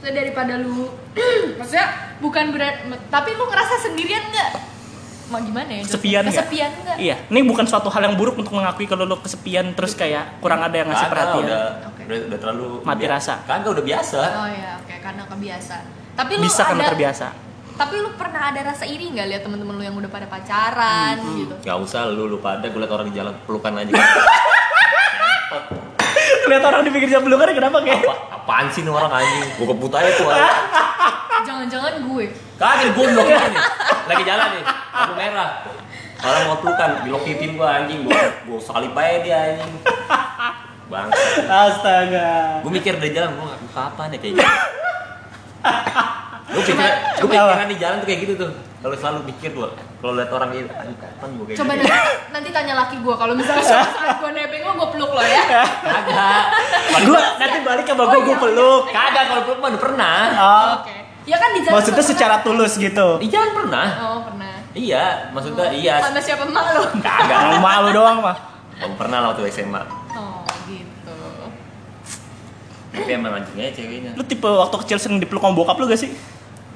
so, 0.01 0.07
daripada 0.09 0.53
lu 0.59 0.89
maksudnya 1.59 1.87
bukan 2.19 2.45
berat 2.55 2.87
tapi 3.11 3.29
lu 3.35 3.43
ngerasa 3.47 3.73
sendirian 3.83 4.23
nggak? 4.31 4.51
Mau 5.31 5.39
gimana 5.39 5.71
ya? 5.71 5.83
Kesepian 5.87 6.21
nggak? 6.27 6.35
kesepian 6.35 6.71
nggak? 6.83 6.97
Iya. 6.99 7.15
Ini 7.31 7.39
bukan 7.47 7.65
suatu 7.67 7.89
hal 7.89 8.01
yang 8.11 8.15
buruk 8.15 8.35
untuk 8.39 8.53
mengakui 8.53 8.85
kalau 8.85 9.07
lu 9.07 9.17
kesepian 9.19 9.71
terus 9.75 9.95
kayak 9.95 10.39
kurang 10.43 10.61
ada 10.63 10.75
yang 10.75 10.87
ngasih 10.91 11.07
perhatian. 11.09 11.45
udah. 11.47 11.61
Udah, 12.05 12.17
udah 12.27 12.37
terlalu 12.37 12.65
Mati 12.81 12.99
bia- 12.99 13.11
rasa. 13.11 13.33
Kagak 13.43 13.69
udah 13.71 13.85
biasa. 13.85 14.19
oh 14.35 14.49
ya 14.49 14.69
oke 14.77 14.95
karena 14.97 15.23
kebiasa 15.25 15.75
tapi 16.13 16.31
lu 16.33 16.43
bisa 16.43 16.61
karena 16.63 16.77
ada 16.77 16.89
terbiasa 16.89 17.27
tapi 17.73 17.95
lu 17.97 18.09
pernah 18.13 18.41
ada 18.47 18.61
rasa 18.63 18.85
iri 18.85 19.09
nggak 19.09 19.27
lihat 19.27 19.41
temen-temen 19.41 19.73
lu 19.73 19.81
yang 19.81 19.95
udah 19.95 20.07
pada 20.07 20.27
pacaran 20.27 21.17
Hmm, 21.17 21.37
gitu 21.39 21.55
Gak 21.59 21.77
usah 21.79 22.05
lu 22.07 22.27
lu 22.27 22.37
pada 22.37 22.61
gue 22.63 22.77
liat 22.77 22.91
orang 22.91 23.07
di 23.07 23.15
jalan 23.15 23.33
pelukan 23.41 23.73
aja. 23.75 23.89
lihat 26.43 26.61
orang 26.61 26.81
di 26.81 26.91
pinggir 26.91 27.09
jalan 27.09 27.25
pelukan 27.25 27.49
kenapa 27.49 27.77
kayak 27.79 28.03
Apa, 28.03 28.13
apaan 28.35 28.67
sih 28.69 28.81
nih 28.81 28.91
orang 28.91 29.09
anjing? 29.11 29.47
Gue 29.55 29.67
kebut 29.67 29.91
aja 29.91 30.09
tuh. 30.13 30.27
jangan-jangan 31.43 31.93
gue 31.99 32.25
Kagak 32.55 32.89
gue 32.91 33.05
blok 33.09 33.27
nih. 33.27 33.61
Lagi 34.05 34.23
jalan 34.23 34.47
nih, 34.51 34.63
lampu 34.93 35.13
merah. 35.15 35.49
Orang 36.19 36.41
mau 36.45 36.57
pelukan, 36.57 36.89
dilokitin 37.01 37.51
gue 37.53 37.67
anjing, 37.67 37.99
gue 38.01 38.15
gue 38.45 38.59
salip 38.59 38.93
aja 38.93 39.17
dia 39.19 39.37
anjing. 39.49 39.73
Bang, 40.93 41.09
astaga 41.49 42.61
gue 42.61 42.69
mikir 42.69 42.93
dari 43.01 43.09
jalan, 43.09 43.33
gue 43.33 43.49
kapan 43.73 44.13
ya 44.13 44.17
kayak 44.21 44.33
gitu. 44.37 44.45
Gue 46.53 46.61
pikiran, 46.61 47.17
gue 47.17 47.29
pikiran 47.33 47.65
di 47.65 47.77
jalan 47.81 47.95
tuh 47.97 48.05
kayak 48.05 48.19
gitu 48.29 48.33
tuh. 48.37 48.51
Kalau 48.77 48.93
selalu 48.93 49.19
mikir 49.25 49.57
gue, 49.57 49.69
kalau 49.73 50.13
lihat 50.13 50.29
orang 50.29 50.53
ini, 50.53 50.69
kapan 50.69 51.29
gue 51.33 51.45
kayak 51.49 51.57
coba 51.57 51.73
gitu. 51.73 51.87
nanti, 51.87 52.11
nanti 52.29 52.49
tanya 52.53 52.73
laki 52.77 52.95
gue 53.01 53.15
kalau 53.15 53.33
misalnya 53.33 53.63
suatu 53.63 53.89
saat 53.89 54.21
gue 54.21 54.31
nebeng 54.37 54.61
lo 54.61 54.71
gue 54.75 54.89
peluk 54.93 55.11
lo 55.17 55.23
ya 55.23 55.43
Kagak. 55.81 56.41
gua 57.09 57.21
nanti 57.41 57.57
balik 57.63 57.85
sama 57.89 58.03
gua 58.05 58.19
gua 58.21 58.37
peluk 58.37 58.83
Kagak 58.91 59.23
kalau 59.31 59.41
peluk 59.47 59.59
mah 59.63 59.69
udah 59.71 59.81
pernah. 59.81 60.17
oh, 60.35 60.65
oke 60.83 60.95
ya 61.23 61.37
kan 61.39 61.49
di 61.55 61.59
jalan 61.63 61.73
maksudnya 61.79 62.03
secara 62.05 62.35
tulus 62.43 62.73
gitu 62.75 63.07
Di 63.23 63.27
jalan 63.31 63.49
pernah. 63.55 63.87
oh 64.03 64.19
pernah 64.27 64.53
Iya, 64.75 65.31
maksudnya 65.31 65.69
iya. 65.71 66.03
sama 66.03 66.19
siapa 66.19 66.43
emak 66.43 66.65
lo 66.75 66.83
Kagak. 67.01 67.63
Malu 67.63 67.89
doang 67.95 68.19
mah 68.21 68.35
Om 68.83 68.93
pernah 68.99 69.17
lah 69.23 69.27
waktu 69.31 69.47
SMA. 69.47 70.02
Tapi 72.93 73.09
emang 73.09 73.33
anjing 73.33 73.57
aja 73.57 73.73
ceweknya. 73.73 74.13
lu 74.13 74.23
tipe 74.23 74.45
waktu 74.45 74.75
kecil 74.79 74.97
sering 74.97 75.17
dipeluk 75.17 75.41
sama 75.41 75.53
bokap 75.53 75.75
lu 75.75 75.85
gak 75.85 75.97
sih 75.97 76.13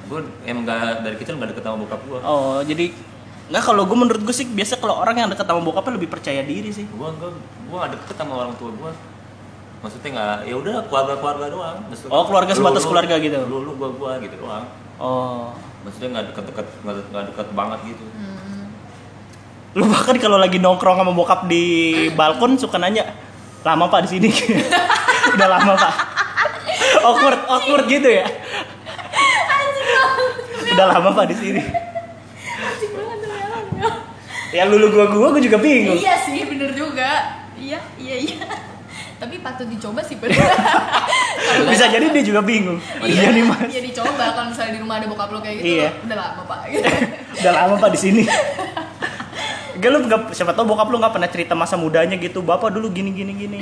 Gue 0.08 0.20
emang 0.42 0.64
gak, 0.64 1.04
dari 1.04 1.14
kecil 1.14 1.36
gak 1.36 1.52
deket 1.52 1.62
sama 1.62 1.78
bokap 1.78 2.00
gue. 2.02 2.18
oh 2.18 2.58
jadi 2.60 2.90
nggak 3.48 3.62
kalau 3.62 3.82
gue 3.82 3.96
menurut 3.96 4.20
gue 4.20 4.34
sih 4.34 4.44
biasa 4.44 4.76
kalau 4.76 4.98
orang 4.98 5.16
yang 5.16 5.28
deket 5.28 5.44
sama 5.44 5.62
bokapnya 5.62 5.96
lebih 5.96 6.10
percaya 6.10 6.42
diri 6.42 6.68
sih 6.68 6.84
Gue 6.84 7.06
enggak, 7.06 7.32
gue 7.38 7.76
gak 7.76 7.92
deket 7.94 8.16
sama 8.16 8.34
orang 8.36 8.52
tua 8.54 8.70
gue. 8.70 8.92
Maksudnya 9.78 10.10
nggak, 10.10 10.36
ya 10.44 10.54
udah 10.54 10.74
keluarga 10.84 11.14
keluarga 11.16 11.46
doang. 11.48 11.76
Maksudnya, 11.86 12.10
Oh, 12.10 12.26
keluarga 12.26 12.50
sebatas 12.50 12.82
keluarga 12.82 13.14
gitu? 13.16 13.38
Lu 13.46 13.62
lu 13.62 13.78
gua 13.78 13.88
gua 13.88 14.12
gitu 14.18 14.34
doang. 14.36 14.66
oh 14.98 15.54
Maksudnya 15.80 16.08
nggak 16.10 16.24
deket-deket 16.34 16.66
nggak 16.82 16.94
nggak 17.08 17.24
deket 17.30 17.46
banget 17.54 17.78
gitu. 17.86 18.04
Hmm. 18.10 18.66
lu 19.72 19.84
bahkan 19.86 20.16
kalau 20.16 20.34
lagi 20.34 20.58
nongkrong 20.58 20.98
sama 20.98 21.12
bokap 21.12 21.46
di 21.46 21.62
balkon 22.10 22.58
suka 22.58 22.76
nanya 22.76 23.04
lama 23.60 23.86
pak 23.86 24.02
di 24.02 24.08
sini 24.10 24.28
udah 25.36 25.46
lama 25.46 25.72
pak 25.76 25.92
awkward 27.02 27.40
awkward 27.46 27.84
gitu 27.86 28.08
ya 28.08 28.26
udah 30.78 30.86
lama 30.94 31.10
pak 31.10 31.24
di 31.32 31.36
sini 31.36 31.60
ya. 34.52 34.62
ya 34.62 34.62
lulu 34.68 34.94
gua 34.94 35.06
gua 35.10 35.28
gua 35.34 35.42
juga 35.42 35.58
bingung 35.58 35.98
Iya 35.98 36.14
sih, 36.22 36.44
bener 36.46 36.70
juga. 36.76 37.40
Iya, 37.58 37.82
iya, 37.98 38.16
iya. 38.22 38.46
Tapi 39.18 39.42
patut 39.42 39.66
dicoba 39.66 39.98
sih 40.06 40.14
bener. 40.14 40.38
Bisa 41.74 41.90
jadi 41.90 42.06
dia 42.14 42.22
juga 42.22 42.38
bingung 42.46 42.78
iya 43.02 43.34
nih 43.34 43.42
mas 43.42 43.66
Iya 43.66 43.82
dicoba 43.82 44.24
kalau 44.30 44.54
misalnya 44.54 44.72
di 44.78 44.80
rumah 44.82 45.02
ada 45.02 45.06
bokap 45.10 45.28
lo 45.34 45.40
kayak 45.42 45.56
gitu. 45.58 45.82
Iya. 45.82 45.90
Udah 46.06 46.16
lama 46.16 46.42
pak. 46.46 46.60
Gitu. 46.70 46.86
udah 47.42 47.52
lama 47.52 47.74
pak 47.82 47.90
di 47.94 47.98
sini 47.98 48.22
Gak 49.78 49.90
lu 49.94 49.98
nggak 50.10 50.34
siapa 50.34 50.54
tau 50.54 50.66
bokap 50.66 50.90
lu 50.90 50.98
nggak 50.98 51.14
pernah 51.14 51.30
cerita 51.30 51.54
masa 51.54 51.78
mudanya 51.78 52.18
gitu 52.18 52.42
bapak 52.42 52.74
dulu 52.74 52.90
gini 52.90 53.14
gini 53.14 53.32
gini 53.34 53.58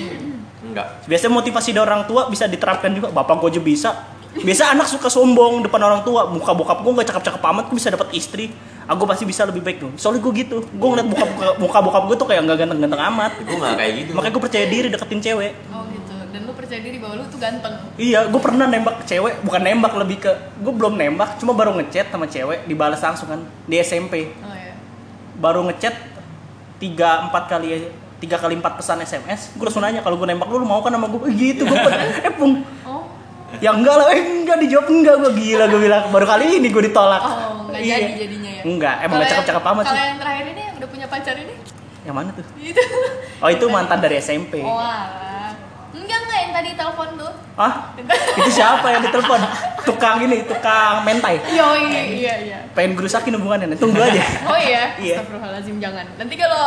Enggak. 0.64 1.05
biasanya 1.05 1.33
motivasi 1.37 1.69
dari 1.77 1.85
orang 1.85 2.09
tua 2.09 2.29
bisa 2.29 2.49
diterapkan 2.49 2.90
juga. 2.92 3.12
Bapak 3.12 3.45
gue 3.45 3.49
aja 3.57 3.62
bisa. 3.62 3.90
Biasa 4.37 4.77
anak 4.77 4.85
suka 4.88 5.09
sombong 5.09 5.64
depan 5.64 5.81
orang 5.81 6.01
tua. 6.05 6.29
Muka 6.29 6.53
bokap 6.53 6.85
gue 6.85 6.92
nggak 6.92 7.09
cakep 7.09 7.23
cakep 7.33 7.42
amat 7.45 7.64
gue 7.69 7.77
bisa 7.77 7.88
dapat 7.92 8.09
istri. 8.12 8.53
Aku 8.87 9.03
pasti 9.03 9.27
bisa 9.27 9.42
lebih 9.42 9.66
baik 9.66 9.83
tuh 9.83 9.90
soalnya 9.97 10.21
gue 10.23 10.33
gitu. 10.37 10.62
Gue 10.77 10.88
ngeliat 10.92 11.09
muka 11.09 11.25
muka, 11.27 11.47
muka 11.59 11.79
bokap 11.83 12.03
gue 12.07 12.16
tuh 12.16 12.27
kayak 12.29 12.40
nggak 12.45 12.57
ganteng 12.62 12.81
ganteng 12.85 13.03
amat. 13.12 13.33
Gue 13.42 13.57
nggak 13.57 13.75
kayak 13.77 13.92
gitu. 13.99 14.11
makanya 14.14 14.33
gue 14.33 14.42
percaya 14.45 14.66
diri 14.69 14.87
deketin 14.92 15.21
cewek. 15.25 15.53
Oh 15.73 15.83
gitu. 15.88 16.14
Dan 16.33 16.40
lu 16.45 16.53
percaya 16.53 16.81
diri 16.85 16.97
bahwa 17.01 17.14
lu 17.16 17.25
tuh 17.27 17.40
ganteng. 17.40 17.75
iya 17.97 18.21
gue 18.29 18.40
pernah 18.40 18.66
nembak 18.69 18.97
cewek. 19.09 19.35
Bukan 19.40 19.61
nembak 19.64 19.92
lebih 19.97 20.16
ke 20.21 20.33
gue 20.61 20.73
belum 20.73 20.95
nembak. 20.95 21.40
Cuma 21.40 21.53
baru 21.57 21.73
ngechat 21.81 22.12
sama 22.12 22.29
cewek 22.29 22.69
dibalas 22.69 23.01
langsung 23.01 23.29
kan 23.29 23.40
di 23.64 23.77
SMP 23.81 24.31
Oh 24.45 24.53
ya. 24.53 24.73
baru 25.37 25.64
ngechat 25.69 25.97
tiga 26.77 27.25
empat 27.25 27.49
kali 27.49 27.88
tiga 28.18 28.37
kali 28.37 28.55
empat 28.55 28.76
pesan 28.76 28.98
SMS 29.00 29.52
gue 29.52 29.62
langsung 29.62 29.81
nanya 29.81 30.00
kalau 30.00 30.16
gue 30.16 30.24
nembak 30.24 30.46
lu, 30.46 30.59
lu 30.59 30.66
mau 30.66 30.81
kan 30.81 30.88
sama 30.88 31.07
gue 31.07 31.20
Eh, 31.22 31.35
gitu 31.35 31.62
gue 31.62 31.79
eh 32.22 32.33
pung 32.33 32.64
Oh. 32.83 33.05
ya 33.57 33.70
enggak 33.70 33.94
lah 33.94 34.07
eh 34.09 34.20
enggak 34.40 34.57
dijawab 34.59 34.87
enggak 34.87 35.14
gue 35.18 35.33
gila 35.35 35.64
gue 35.66 35.81
bilang 35.81 36.02
baru 36.09 36.26
kali 36.26 36.44
ini 36.57 36.68
gue 36.68 36.83
ditolak 36.85 37.20
Oh, 37.20 37.66
nggak 37.66 37.79
Iya. 37.79 37.96
jadi 37.98 38.12
jadinya 38.18 38.50
ya. 38.50 38.62
enggak 38.64 38.94
emang 38.98 39.16
nggak 39.16 39.29
Kalau 39.29 39.37
cakep 39.37 39.46
cakep 39.46 39.61
yang- 39.61 39.72
amat 39.72 39.83
sih 39.83 39.90
Kalau 39.90 40.02
yang 40.02 40.18
terakhir 40.18 40.44
ini 40.46 40.61
yang 40.62 40.74
udah 40.76 40.88
punya 40.88 41.07
pacar 41.07 41.35
ini? 41.37 41.55
yang 42.02 42.14
mana 42.14 42.31
tuh 42.31 42.44
Itu. 42.57 42.83
oh 43.37 43.48
itu 43.48 43.64
mantan 43.66 43.98
dari 43.98 44.16
SMP 44.16 44.61
Oh 44.61 44.74
alah. 44.74 45.52
Enggak 45.92 46.18
enggak 46.20 46.38
yang 46.38 46.52
tadi 46.52 46.70
telepon 46.72 47.09
tuh. 47.16 47.33
ah 47.57 47.72
itu 48.37 48.50
siapa 48.52 48.87
yang 48.87 49.02
ditelepon 49.02 49.40
tukang 49.83 50.16
ini 50.20 50.44
tukang 50.44 51.00
mentai 51.02 51.40
Yo 51.48 51.68
iya 51.74 52.02
iya 52.05 52.35
iya. 52.38 52.59
pengen 52.70 52.92
gerusakin 52.94 53.33
hubungannya 53.35 53.72
tunggu 53.74 53.96
aja 53.98 54.20
Oh 54.44 54.57
iya. 54.57 54.92
Iya. 54.96 55.16
Astagfirullahaladzim 55.18 55.76
jangan. 55.79 56.05
Nanti 56.14 56.35
kalau 56.35 56.64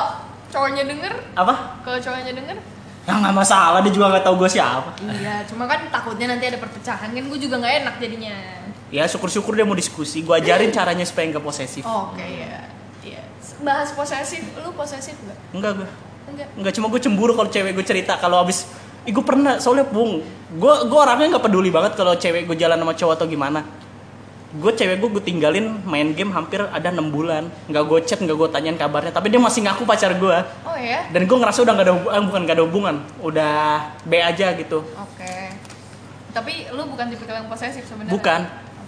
cowoknya 0.49 0.83
denger, 0.83 1.13
apa 1.33 1.53
kalau 1.81 1.97
cowoknya 1.97 2.33
denger, 2.33 2.57
ya 3.05 3.13
nggak 3.15 3.33
masalah 3.33 3.79
dia 3.79 3.89
juga 3.89 4.05
nggak 4.09 4.23
tahu 4.23 4.35
gue 4.37 4.49
siapa 4.49 4.89
iya. 5.09 5.41
Cuma 5.45 5.65
kan 5.65 5.87
takutnya 5.87 6.29
nanti 6.29 6.45
ada 6.45 6.57
perpecahan 6.57 7.09
kan 7.09 7.23
gue 7.23 7.39
juga 7.39 7.55
nggak 7.57 7.73
enak 7.81 7.95
jadinya. 7.97 8.35
ya 8.89 9.05
syukur-syukur 9.05 9.53
dia 9.53 9.63
mau 9.63 9.73
diskusi 9.73 10.21
gue 10.21 10.33
ajarin 10.33 10.69
caranya 10.69 11.05
supaya 11.05 11.29
nggak 11.29 11.41
posesif 11.41 11.85
Oh, 11.85 12.09
Oke 12.09 12.25
ya. 12.25 12.65
Iya. 12.99 13.21
Bahas 13.59 13.93
posesif, 13.93 14.41
lu 14.57 14.73
posesif 14.73 15.13
nggak? 15.15 15.37
enggak 15.53 15.71
gue 15.77 15.89
Enggak. 16.29 16.47
Enggak 16.53 16.73
cuma 16.73 16.85
gue 16.87 17.01
cemburu 17.01 17.33
kalau 17.33 17.49
cewek 17.49 17.73
gue 17.73 17.85
cerita 17.85 18.17
kalau 18.17 18.41
abis 18.41 18.69
Ih, 19.07 19.15
gue 19.15 19.23
pernah 19.23 19.57
soalnya 19.57 19.87
bung 19.87 20.21
gue 20.51 20.73
gue 20.85 20.99
orangnya 20.99 21.33
nggak 21.33 21.45
peduli 21.45 21.71
banget 21.71 21.95
kalau 21.95 22.13
cewek 22.13 22.45
gue 22.45 22.57
jalan 22.57 22.77
sama 22.77 22.93
cowok 22.93 23.13
atau 23.15 23.25
gimana 23.25 23.63
gue 24.51 24.71
cewek 24.71 24.97
gue 24.97 25.09
gue 25.11 25.23
tinggalin 25.23 25.77
main 25.83 26.09
game 26.09 26.29
hampir 26.29 26.57
ada 26.63 26.89
enam 26.89 27.07
bulan 27.07 27.45
nggak 27.65 27.83
gue 27.85 27.99
chat 28.01 28.17
nggak 28.17 28.33
gue 28.33 28.49
tanyain 28.49 28.73
kabarnya 28.73 29.09
tapi 29.09 29.29
dia 29.29 29.37
masih 29.37 29.61
ngaku 29.61 29.85
pacar 29.85 30.09
gue 30.11 30.37
Oh 30.63 30.73
ya. 30.73 31.05
dan 31.07 31.21
gue 31.23 31.37
ngerasa 31.37 31.61
udah 31.61 31.69
nggak 31.71 31.85
ada 31.85 31.93
hubungan 31.93 32.21
bukan 32.25 32.41
nggak 32.43 32.55
ada 32.55 32.63
hubungan 32.65 32.95
udah 33.19 33.53
B 34.03 34.17
aja 34.17 34.47
gitu 34.53 34.81
Oke. 34.81 35.33
Tapi 36.29 36.69
lu 36.69 36.81
bukan 36.87 37.09
tipe 37.09 37.25
yang 37.25 37.45
posesif 37.45 37.85
sebenarnya. 37.85 38.09
bukan 38.09 38.41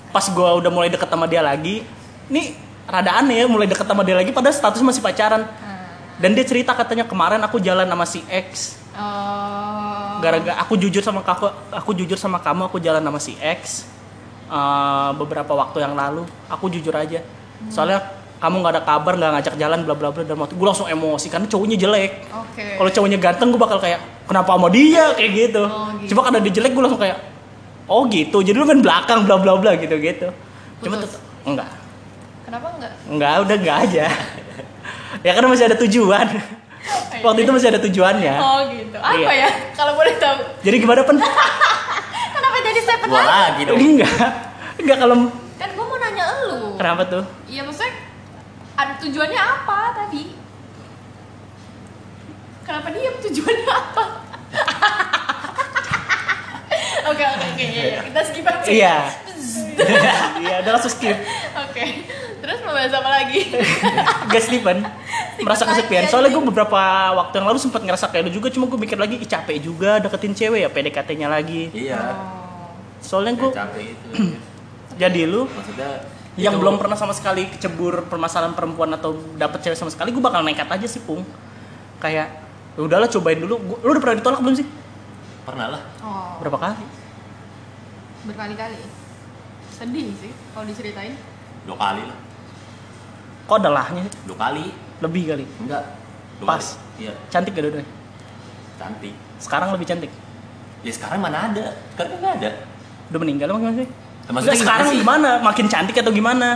pas 0.09 0.25
gue 0.25 0.49
udah 0.57 0.69
mulai 0.69 0.89
deket 0.89 1.05
sama 1.05 1.25
dia 1.25 1.39
lagi 1.39 1.85
nih 2.27 2.57
rada 2.83 3.15
aneh 3.15 3.37
ya 3.37 3.45
mulai 3.45 3.65
deket 3.65 3.85
sama 3.85 4.01
dia 4.01 4.13
lagi 4.13 4.29
padahal 4.29 4.51
status 4.51 4.81
masih 4.81 4.99
pacaran 4.99 5.45
Hmm. 5.45 5.85
dan 6.17 6.33
dia 6.33 6.43
cerita 6.43 6.73
katanya 6.73 7.05
kemarin 7.05 7.37
aku 7.39 7.57
jalan 7.57 7.85
sama 7.85 8.03
si 8.03 8.25
X 8.25 8.81
Oh. 8.91 10.19
gara-gara 10.19 10.59
aku 10.59 10.75
jujur 10.75 10.99
sama 10.99 11.21
kamu 11.21 11.47
aku 11.71 11.91
jujur 11.93 12.15
sama 12.15 12.37
kamu 12.37 12.67
aku 12.67 12.77
jalan 12.77 12.99
sama 12.99 13.17
si 13.17 13.37
X 13.37 13.87
eh, 14.51 15.09
beberapa 15.15 15.53
waktu 15.53 15.77
yang 15.79 15.93
lalu 15.93 16.21
aku 16.45 16.67
jujur 16.67 16.91
aja 16.91 17.23
soalnya 17.67 18.01
kamu 18.37 18.57
nggak 18.57 18.73
ada 18.73 18.83
kabar 18.83 19.13
nggak 19.15 19.31
ngajak 19.31 19.55
jalan 19.55 19.79
bla 19.81 19.93
bla 19.93 20.09
bla 20.09 20.21
dan 20.21 20.33
waktu 20.35 20.53
gue 20.53 20.65
langsung 20.65 20.85
emosi 20.85 21.29
karena 21.29 21.45
cowoknya 21.45 21.77
jelek 21.77 22.11
Oke. 22.27 22.65
kalau 22.75 22.89
cowoknya 22.89 23.17
ganteng 23.17 23.47
gue 23.49 23.61
bakal 23.61 23.77
kayak 23.77 24.01
kenapa 24.25 24.49
sama 24.51 24.67
dia 24.67 25.13
kayak 25.13 25.31
gitu 25.31 25.63
Oh, 25.63 25.93
gitu. 25.97 26.09
cuma 26.11 26.25
karena 26.25 26.39
dia 26.41 26.53
jelek 26.53 26.71
gue 26.71 26.81
langsung 26.81 26.97
kayak 26.99 27.17
oh 27.85 28.01
gitu 28.07 28.37
jadi 28.41 28.55
lu 28.55 28.65
main 28.65 28.81
belakang 28.81 29.23
bla 29.23 29.37
bla 29.37 29.53
bla 29.55 29.71
gitu 29.75 29.93
gitu 29.95 30.27
cuma 30.79 30.97
tetep 30.97 31.21
enggak 31.43 31.69
Kenapa 32.41 32.67
enggak? 32.75 32.93
enggak 33.07 33.33
udah 33.39 33.55
enggak 33.55 33.77
aja 33.85 34.05
ya 35.25 35.31
kan 35.31 35.43
masih 35.45 35.65
ada 35.65 35.77
tujuan. 35.79 36.27
Waktu 37.21 37.45
itu 37.45 37.51
masih 37.53 37.69
ada 37.69 37.79
tujuannya. 37.79 38.33
oh 38.35 38.59
gitu 38.67 38.97
apa 38.97 39.13
Iya. 39.15 39.29
ya 39.37 39.49
kalau 39.71 39.93
boleh 39.93 40.17
tahu 40.17 40.35
Jadi 40.59 40.75
gimana 40.77 41.05
pen? 41.05 41.21
jadi 42.71 42.81
seven 42.87 43.07
Dua 43.11 43.19
lagi 43.19 43.31
lagi 43.35 43.61
dong. 43.67 43.77
Enggak. 43.77 44.31
Enggak 44.79 44.97
kalau 45.03 45.15
kan 45.59 45.69
gue 45.77 45.85
mau 45.85 45.97
nanya 45.99 46.23
elu 46.39 46.73
kenapa 46.79 47.01
tuh? 47.05 47.23
Iya 47.45 47.61
maksudnya 47.67 47.93
ada 48.79 48.93
tujuannya 48.97 49.41
apa 49.41 49.79
tadi? 49.93 50.23
Kenapa 52.65 52.87
diam 52.95 53.15
tujuannya 53.19 53.67
apa? 53.67 54.03
Oke 57.01 57.23
oke 57.27 57.45
oke 57.57 57.65
iya, 57.65 57.83
iya. 57.91 57.99
kita 58.07 58.19
skip 58.23 58.45
aja. 58.47 58.69
Iya. 58.71 58.95
Iya, 60.41 60.55
udah 60.63 60.71
langsung 60.77 60.93
skip. 60.93 61.17
Oke. 61.65 61.85
Terus 62.41 62.57
mau 62.65 62.73
bahas 62.73 62.93
apa 62.93 63.09
lagi? 63.09 63.53
Gak 64.31 64.43
Steven 64.47 64.85
merasa 65.41 65.65
kesepian. 65.65 66.05
Soalnya 66.09 66.29
gue 66.33 66.43
beberapa 66.45 66.81
waktu 67.17 67.41
yang 67.41 67.47
lalu 67.49 67.59
sempat 67.61 67.81
ngerasa 67.81 68.09
kayak 68.09 68.29
lu 68.29 68.31
juga, 68.33 68.53
cuma 68.53 68.69
gue 68.69 68.77
mikir 68.77 68.97
lagi, 68.97 69.17
Ih, 69.17 69.29
capek 69.29 69.57
juga 69.61 69.97
deketin 69.97 70.33
cewek 70.37 70.59
ya 70.65 70.69
PDKT-nya 70.69 71.27
lagi. 71.29 71.73
Iya. 71.73 72.01
Soalnya 73.01 73.33
gue 73.35 73.49
Capek 73.51 73.83
itu. 73.91 74.07
jadi 75.01 75.21
lu 75.25 75.45
Maksudnya 75.45 75.89
yang 76.37 76.55
itu- 76.55 76.61
belum 76.61 76.79
pernah 76.79 76.95
sama 76.95 77.11
sekali 77.11 77.49
kecebur 77.49 78.07
permasalahan 78.07 78.53
perempuan 78.53 78.87
atau 78.91 79.11
dapet 79.35 79.59
cewek 79.61 79.75
sama 79.75 79.89
sekali, 79.89 80.09
gue 80.09 80.21
bakal 80.21 80.41
nekat 80.41 80.65
aja 80.65 80.87
sih, 80.87 81.01
Pung. 81.01 81.25
Kayak 81.97 82.31
"Ya 82.73 82.81
udahlah 82.81 83.05
cobain 83.05 83.37
dulu. 83.37 83.59
Gua- 83.59 83.79
lu 83.81 83.89
udah 83.91 84.01
pernah 84.01 84.17
ditolak 84.17 84.39
belum 84.39 84.55
sih? 84.55 84.67
pernah 85.41 85.73
lah. 85.73 85.81
Oh, 85.99 86.37
Berapa 86.37 86.57
kali? 86.61 86.85
berkali-kali. 88.21 88.77
Sedih 89.73 90.13
sih 90.13 90.29
kalau 90.53 90.69
diceritain. 90.69 91.17
Dua 91.65 91.73
kali 91.73 92.05
lah. 92.05 92.17
Kok 93.49 93.57
ada 93.57 93.69
lahnya? 93.73 94.05
sih? 94.05 94.13
Dua 94.23 94.37
kali. 94.37 94.69
Lebih 95.01 95.23
kali. 95.27 95.45
Enggak. 95.65 95.83
Dua 96.37 96.47
Pas. 96.47 96.61
kali. 96.77 97.09
Iya. 97.09 97.13
Cantik 97.27 97.57
gak 97.57 97.63
dua 97.65 97.81
Cantik. 98.77 99.13
Sekarang 99.41 99.73
lebih 99.73 99.89
cantik. 99.89 100.11
Ya 100.81 100.91
sekarang 100.93 101.19
mana 101.21 101.49
ada? 101.49 101.65
Sekarang 101.93 102.17
nggak 102.21 102.33
ada. 102.37 102.51
Udah 103.11 103.19
meninggal 103.19 103.47
emang 103.51 103.61
gimana 103.61 103.77
sih? 103.77 103.87
Ya, 104.21 104.31
maksudnya 104.31 104.57
sekarang 104.57 104.87
gimana 104.87 104.95
sih? 104.95 105.01
gimana? 105.03 105.29
Makin 105.43 105.65
cantik 105.67 105.95
atau 105.99 106.11
gimana? 106.11 106.47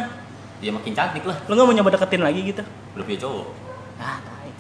Ya 0.64 0.72
makin 0.72 0.94
cantik 0.96 1.24
lah. 1.28 1.38
Lu 1.46 1.54
gak 1.54 1.66
mau 1.68 1.76
nyoba 1.76 1.92
deketin 1.92 2.24
lagi 2.24 2.42
gitu? 2.42 2.64
Udah 2.96 3.04
punya 3.04 3.20
cowok. 3.20 3.46
Ah, 3.96 4.18
tai. 4.24 4.52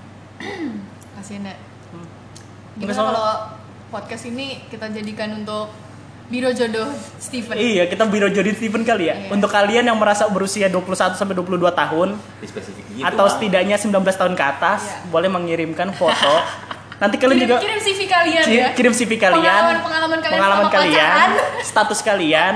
Kasian 1.15 1.47
ya. 1.47 1.55
Hmm. 1.89 2.05
Gimana 2.75 2.99
kalau 2.99 3.27
podcast 3.87 4.27
ini 4.27 4.59
kita 4.67 4.91
jadikan 4.91 5.39
untuk 5.39 5.71
biro 6.27 6.51
jodoh 6.51 6.91
Steven? 7.15 7.55
Iya, 7.55 7.87
kita 7.87 8.03
biro 8.05 8.27
jadi 8.27 8.51
Steven 8.51 8.83
kali 8.83 9.07
ya. 9.07 9.15
Iya. 9.15 9.31
Untuk 9.31 9.47
kalian 9.47 9.87
yang 9.87 9.95
merasa 9.95 10.27
berusia 10.27 10.67
21 10.67 11.15
sampai 11.15 11.31
22 11.31 11.71
tahun 11.71 12.19
Di 12.41 12.47
spesifik 12.49 12.83
gitu. 12.91 13.05
atau 13.07 13.23
lah. 13.23 13.31
setidaknya 13.31 13.77
19 13.79 13.95
tahun 14.19 14.33
ke 14.35 14.43
atas, 14.43 14.81
Iya. 14.83 14.97
boleh 15.07 15.29
mengirimkan 15.31 15.95
foto. 15.95 16.35
Nanti 16.95 17.15
kalian 17.19 17.37
kirim, 17.37 17.49
juga 17.51 17.57
kirim 17.59 17.79
CV 17.83 17.99
kalian 18.07 18.45
ya. 18.47 18.67
kirim 18.71 18.93
CV 18.95 19.11
kalian, 19.19 19.43
Pengalaman-pengalaman 19.43 20.19
kalian 20.23 20.39
pengalaman 20.39 20.63
sama 20.63 20.71
kalian, 20.71 21.29
pacaran. 21.35 21.63
status 21.67 21.99
kalian, 21.99 22.53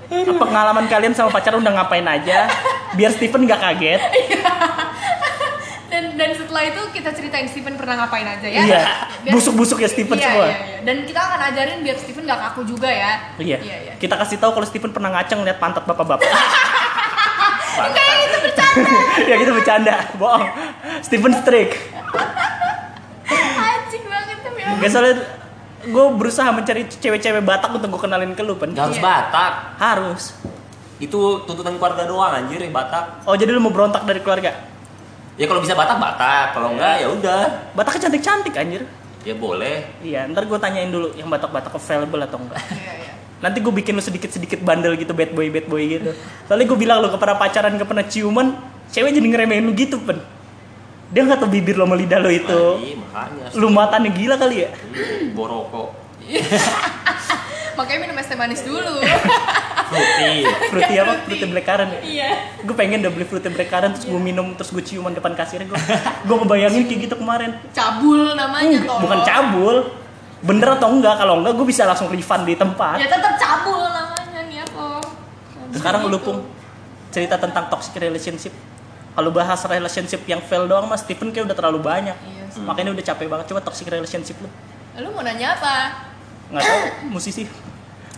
pengalaman 0.42 0.84
kalian 0.88 1.12
sama 1.12 1.28
pacaran 1.28 1.60
udah 1.60 1.72
ngapain 1.76 2.06
aja, 2.08 2.48
biar 2.96 3.12
Steven 3.12 3.44
gak 3.44 3.60
kaget. 3.60 4.00
dan 5.92 6.16
dan 6.16 6.30
setelah 6.32 6.62
itu 6.64 6.80
kita 6.96 7.12
ceritain 7.12 7.44
Steven 7.52 7.76
pernah 7.76 8.00
ngapain 8.00 8.24
aja 8.24 8.48
ya. 8.48 8.64
Iya, 8.64 8.84
busuk-busuk 9.28 9.76
ya 9.84 9.88
Steven 9.92 10.16
iya, 10.16 10.24
semua. 10.24 10.46
Iya, 10.48 10.56
iya. 10.56 10.78
Dan 10.88 10.96
kita 11.04 11.20
akan 11.20 11.40
ajarin 11.52 11.78
biar 11.84 11.96
Steven 12.00 12.24
gak 12.24 12.40
kaku 12.48 12.64
juga 12.64 12.88
ya. 12.88 13.36
Iya. 13.36 13.58
Iya, 13.60 13.76
iya. 13.76 13.92
Kita 14.00 14.16
kasih 14.16 14.40
tahu 14.40 14.56
kalau 14.56 14.64
Steven 14.64 14.88
pernah 14.88 15.12
ngaceng 15.12 15.44
lihat 15.44 15.60
pantat 15.60 15.84
bapak-bapak. 15.84 16.24
Enggak, 17.72 18.04
itu 18.04 18.38
bercanda. 18.44 18.84
ya 19.28 19.34
gitu 19.40 19.52
bercanda, 19.52 19.94
bohong. 20.20 20.44
Steven 21.00 21.32
Strick. 21.40 21.70
Anjing 23.32 24.04
banget 24.04 24.38
tapi 24.44 24.48
emang. 24.48 24.51
Gak 24.62 24.90
soalnya 24.90 25.16
gue 25.82 26.04
berusaha 26.14 26.48
mencari 26.54 26.86
cewek-cewek 26.86 27.42
Batak 27.42 27.74
untuk 27.74 27.98
gue 27.98 28.00
kenalin 28.06 28.32
ke 28.38 28.42
lu, 28.46 28.54
Pen. 28.54 28.70
Nggak 28.70 28.94
harus 28.94 28.98
Iya. 28.98 29.04
Batak. 29.04 29.52
Harus. 29.82 30.22
Itu 31.02 31.42
tuntutan 31.42 31.74
keluarga 31.82 32.06
doang 32.06 32.30
anjir 32.30 32.62
yang 32.62 32.70
Batak. 32.70 33.26
Oh, 33.26 33.34
jadi 33.34 33.50
lu 33.50 33.58
mau 33.58 33.74
berontak 33.74 34.06
dari 34.06 34.22
keluarga? 34.22 34.54
Ya 35.34 35.50
kalau 35.50 35.58
bisa 35.58 35.74
Batak 35.74 35.98
Batak, 35.98 36.54
kalau 36.54 36.78
enggak 36.78 37.02
ya 37.02 37.08
udah. 37.10 37.42
Bataknya 37.74 38.00
cantik-cantik 38.06 38.54
anjir. 38.54 38.82
Ya 39.22 39.34
boleh. 39.34 39.86
Iya, 40.02 40.26
ntar 40.30 40.46
gue 40.46 40.58
tanyain 40.58 40.90
dulu 40.90 41.14
yang 41.18 41.26
Batak-Batak 41.26 41.74
available 41.74 42.22
atau 42.22 42.38
enggak. 42.38 42.62
Iya, 42.70 42.92
iya. 43.02 43.12
Nanti 43.42 43.58
gue 43.58 43.74
bikin 43.74 43.98
lu 43.98 44.02
sedikit-sedikit 44.02 44.62
bandel 44.62 44.94
gitu, 44.94 45.10
bad 45.10 45.34
boy, 45.34 45.50
bad 45.50 45.66
boy 45.66 45.82
gitu. 45.82 46.14
Soalnya 46.46 46.66
gue 46.70 46.78
bilang 46.78 47.02
lu 47.02 47.10
kepada 47.10 47.34
pacaran, 47.34 47.74
ke 47.74 47.82
pernah 47.82 48.06
ciuman, 48.06 48.54
cewek 48.94 49.10
jadi 49.18 49.26
ngeremehin 49.26 49.66
lu 49.66 49.74
gitu, 49.74 49.98
Pen. 50.06 50.22
Dia 51.12 51.20
nggak 51.22 51.38
tahu 51.38 51.50
bibir 51.50 51.76
lo 51.76 51.84
sama 51.84 51.94
lidah 51.94 52.18
lo 52.18 52.28
itu. 52.28 52.62
Iya, 52.80 52.96
makanya. 52.98 53.44
Lu 53.52 53.68
matannya 53.68 54.10
gila 54.10 54.34
kali 54.34 54.64
ya? 54.64 54.70
Boroko. 55.30 55.92
Makanya 57.72 58.00
minum 58.04 58.16
es 58.16 58.28
teh 58.28 58.36
manis 58.36 58.60
dulu. 58.60 59.00
Fruity. 59.88 60.44
Fruity 60.68 60.94
apa? 60.94 61.12
Fruity 61.24 61.46
black 61.46 61.64
currant 61.64 61.90
ya? 61.90 62.00
Iya. 62.00 62.30
Gue 62.60 62.76
pengen 62.76 63.00
udah 63.00 63.10
beli 63.10 63.24
fruity 63.24 63.48
black 63.48 63.68
currant 63.68 63.92
terus 63.92 64.04
gue 64.06 64.20
minum 64.20 64.52
terus 64.52 64.68
gue 64.70 64.80
ciuman 64.82 65.08
depan 65.10 65.32
kasirnya 65.32 65.64
gue 65.66 65.80
gue 66.22 66.36
ngebayangin 66.36 66.84
kayak 66.84 67.00
gitu 67.02 67.14
kemarin 67.16 67.56
Cabul 67.72 68.32
namanya 68.32 68.76
tolong. 68.78 69.00
bukan 69.00 69.18
cabul 69.24 69.76
bener 70.42 70.68
atau 70.70 70.88
enggak 70.90 71.16
kalau 71.16 71.40
enggak 71.40 71.54
gue 71.54 71.66
bisa 71.66 71.82
langsung 71.82 72.08
refund 72.08 72.44
di 72.44 72.52
Ya 72.52 72.60
tempat 72.60 72.96
tetap 73.00 73.34
cabul 73.36 73.80
namanya 73.80 74.40
nih 74.44 74.58
apa. 74.60 74.86
sekarang 75.72 76.00
lu 76.04 76.12
Gitu. 76.12 76.24
pung 76.24 76.38
cerita 77.08 77.36
tentang 77.36 77.64
toxic 77.68 77.96
relationship 77.96 78.52
kalau 79.12 79.28
bahas 79.28 79.60
relationship 79.68 80.24
yang 80.24 80.40
fail 80.40 80.64
doang 80.64 80.88
mas 80.88 81.04
Stephen 81.04 81.28
kayak 81.32 81.48
udah 81.52 81.56
terlalu 81.56 81.84
banyak. 81.84 82.16
Iya 82.16 82.44
sih. 82.48 82.64
makanya 82.64 82.90
udah 82.96 83.04
capek 83.04 83.26
banget. 83.28 83.46
Coba 83.52 83.60
toxic 83.60 83.86
relationship 83.88 84.36
lu. 84.40 84.48
Lu 85.00 85.08
mau 85.12 85.24
nanya 85.24 85.56
apa? 85.56 85.74
nggak 86.52 86.62
tahu. 86.64 86.80
Musisi. 87.12 87.48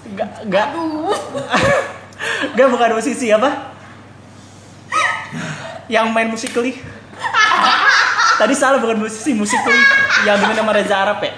Enggak 0.04 0.74
Aduh. 0.74 1.14
enggak 2.54 2.68
bukan 2.70 2.90
musisi. 2.98 3.26
Apa? 3.30 3.74
Yang 5.90 6.06
main 6.14 6.28
musikali 6.30 6.78
tadi 8.38 8.54
salah 8.54 8.78
bukan 8.78 9.02
musisi. 9.02 9.34
Musikali 9.34 9.78
yang 10.26 10.38
dengan 10.38 10.62
nama 10.62 10.72
Reza 10.74 10.94
Arab 10.94 11.18
ya? 11.22 11.34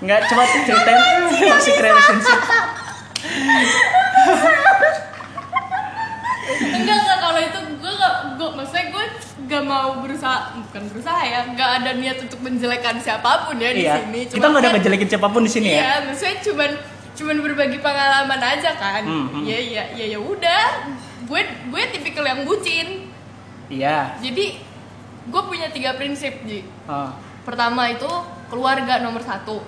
Enggak, 0.00 0.24
coba 0.32 0.42
ceritain. 0.48 1.00
Toxic 1.28 1.76
relationship. 1.76 2.40
Enggak 6.60 6.98
kalau 7.40 7.48
itu 7.48 7.60
gue 7.80 7.92
gak 7.96 8.14
gue 8.36 8.48
maksudnya 8.52 8.86
gue 8.92 9.04
gak 9.48 9.64
mau 9.64 9.88
berusaha 10.04 10.38
bukan 10.60 10.82
berusaha 10.92 11.20
ya 11.24 11.40
gak 11.56 11.70
ada 11.82 11.90
niat 11.96 12.18
untuk 12.20 12.40
menjelekkan 12.44 12.96
siapa 13.00 13.48
pun 13.48 13.56
ya 13.56 13.70
di 13.72 13.84
iya. 13.88 13.94
sini. 14.04 14.20
Kita 14.28 14.46
nggak 14.46 14.60
ada 14.60 14.68
kan- 14.68 14.76
ngejelekin 14.76 15.08
siapa 15.08 15.28
pun 15.32 15.42
di 15.44 15.50
sini 15.52 15.68
ya? 15.72 15.80
Iya 15.80 15.92
maksudnya 16.10 16.36
cuman 16.44 16.70
cuman 17.16 17.36
berbagi 17.40 17.78
pengalaman 17.80 18.40
aja 18.40 18.70
kan. 18.76 19.02
Hmm, 19.04 19.26
hmm. 19.32 19.42
ya 19.48 19.58
ya 19.58 19.84
ya 19.96 20.06
ya 20.16 20.18
udah. 20.20 20.64
Gue 21.24 21.40
gue 21.48 21.82
tipikal 21.96 22.24
yang 22.28 22.44
bucin. 22.44 23.08
Iya. 23.72 24.20
Jadi 24.20 24.60
gue 25.30 25.42
punya 25.46 25.72
tiga 25.72 25.96
prinsip 25.96 26.44
ji. 26.44 26.66
Ah, 26.84 27.16
pertama 27.46 27.88
itu 27.88 28.08
keluarga 28.52 29.00
nomor 29.00 29.24
satu. 29.24 29.64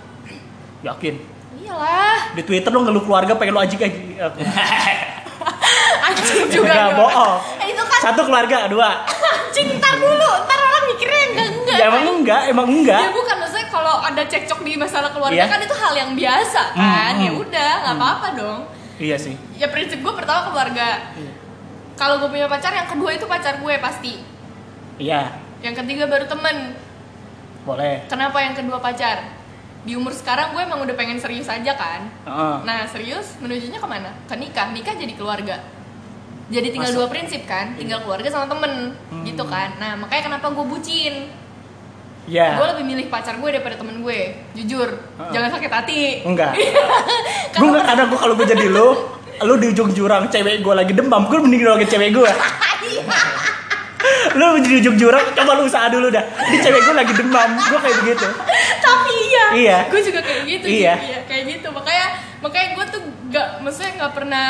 Yakin? 0.83 1.15
Iyalah. 1.63 2.35
Di 2.35 2.43
Twitter 2.43 2.69
lo 2.75 2.83
ngeluh 2.83 3.07
keluarga 3.07 3.39
pengen 3.39 3.55
lo 3.55 3.63
ajik 3.63 3.81
ajik 3.87 4.03
anjing 6.03 6.49
juga 6.51 6.73
gimana? 6.75 6.97
bohong. 6.99 7.35
Kan 8.03 8.11
satu 8.11 8.27
keluarga 8.27 8.67
dua 8.67 9.07
anjing 9.47 9.79
ntar 9.79 9.95
dulu 9.95 10.31
ntar 10.43 10.59
orang 10.61 10.85
mikirnya 10.89 11.23
enggak 11.29 11.49
enggak 11.55 11.77
ya 11.77 11.85
emang 11.87 12.05
enggak 12.13 12.43
emang 12.49 12.67
enggak 12.69 13.01
Ya 13.01 13.11
bukan 13.11 13.37
maksudnya 13.39 13.69
kalau 13.69 13.95
ada 14.01 14.23
cekcok 14.25 14.61
di 14.61 14.73
masalah 14.75 15.11
keluarga 15.11 15.39
Iya. 15.39 15.47
kan 15.47 15.61
itu 15.61 15.77
hal 15.77 15.95
yang 15.95 16.11
biasa 16.13 16.63
kan. 16.73 17.13
Hmm, 17.13 17.23
Ya 17.23 17.31
hmm. 17.31 17.43
udah, 17.43 17.73
nggak 17.81 17.95
apa-apa 17.97 18.29
dong. 18.35 18.61
iya 18.99 19.15
sih 19.15 19.35
Ya 19.55 19.69
prinsip 19.69 19.99
gue 19.99 20.13
pertama 20.13 20.47
keluarga. 20.47 21.15
Iya. 21.15 21.33
Kalau 21.93 22.19
gue 22.19 22.29
punya 22.29 22.47
pacar, 22.47 22.73
yang 22.73 22.89
kedua 22.89 23.11
itu 23.13 23.25
pacar 23.25 23.55
gue 23.57 23.75
pasti. 23.79 24.15
iya 24.99 25.39
Yang 25.61 25.75
ketiga 25.79 26.05
baru 26.07 26.27
temen. 26.27 26.75
boleh 27.63 28.03
Kenapa 28.09 28.43
yang 28.43 28.53
kedua 28.53 28.77
pacar? 28.77 29.23
Di 29.83 29.95
umur 29.95 30.11
sekarang 30.11 30.51
gue 30.51 30.59
emang 30.61 30.81
udah 30.81 30.95
pengen 30.95 31.19
serius 31.19 31.47
aja 31.47 31.73
kan. 31.73 32.11
Heeh. 32.25 32.57
Nah 32.63 32.83
serius 32.87 33.39
menujunya 33.39 33.79
ke 33.79 33.87
mana? 33.87 34.11
Ke 34.25 34.35
nikah, 34.35 34.71
nikah 34.71 34.95
jadi 34.95 35.13
keluarga. 35.13 35.63
Jadi 36.53 36.69
tinggal 36.69 36.91
Masuk. 36.91 37.01
dua 37.01 37.09
prinsip 37.09 37.43
kan, 37.43 37.73
tinggal 37.73 37.99
keluarga 37.99 38.29
sama 38.29 38.45
temen, 38.47 38.93
Hmm. 39.09 39.25
gitu 39.25 39.41
kan. 39.45 39.73
Nah 39.77 39.97
makanya 39.97 40.29
kenapa 40.29 40.47
gue 40.51 40.67
bucin? 40.67 41.15
iya 42.23 42.55
Gue 42.55 42.67
lebih 42.71 42.85
milih 42.87 43.07
pacar 43.09 43.35
gue 43.35 43.49
daripada 43.51 43.75
temen 43.75 43.99
gue, 43.99 44.21
jujur. 44.55 44.95
Heeh. 44.95 45.33
Jangan 45.33 45.51
sakit 45.51 45.73
hati. 45.73 46.03
enggak 46.23 46.53
gue 47.59 47.67
nggak 47.67 47.83
kadang 47.85 48.07
gue 48.07 48.19
kalau 48.21 48.35
gue 48.35 48.47
jadi 48.47 48.67
lo 48.69 48.89
lo 49.41 49.55
di 49.57 49.67
ujung 49.67 49.91
jurang 49.91 50.29
cewek 50.29 50.61
gue 50.61 50.71
lagi 50.73 50.93
demam 50.93 51.25
gue 51.25 51.35
mending 51.37 51.63
nolongin 51.63 51.89
cewek 51.89 52.13
gue 52.13 52.31
lo 54.33 54.47
di 54.57 54.79
ujung 54.79 54.97
jurang 54.97 55.25
coba 55.33 55.53
lu 55.55 55.65
usaha 55.65 55.87
dulu 55.87 56.09
dah 56.09 56.23
ini 56.47 56.59
cewek 56.59 56.81
gue 56.81 56.95
lagi 56.95 57.13
demam 57.13 57.49
gue 57.55 57.75
kayak 57.77 57.97
begitu 57.99 58.27
tapi 58.79 59.13
iya 59.27 59.47
Iya. 59.53 59.79
gue 59.87 60.01
juga 60.01 60.21
kayak 60.21 60.43
gitu 60.47 60.67
Iya. 60.71 60.95
Ji. 60.97 61.13
kayak 61.27 61.43
gitu 61.51 61.69
makanya 61.71 62.07
makanya 62.39 62.69
gue 62.73 62.85
tuh 62.89 63.03
gak 63.29 63.47
maksudnya 63.61 63.91
nggak 63.97 64.13
pernah 64.13 64.47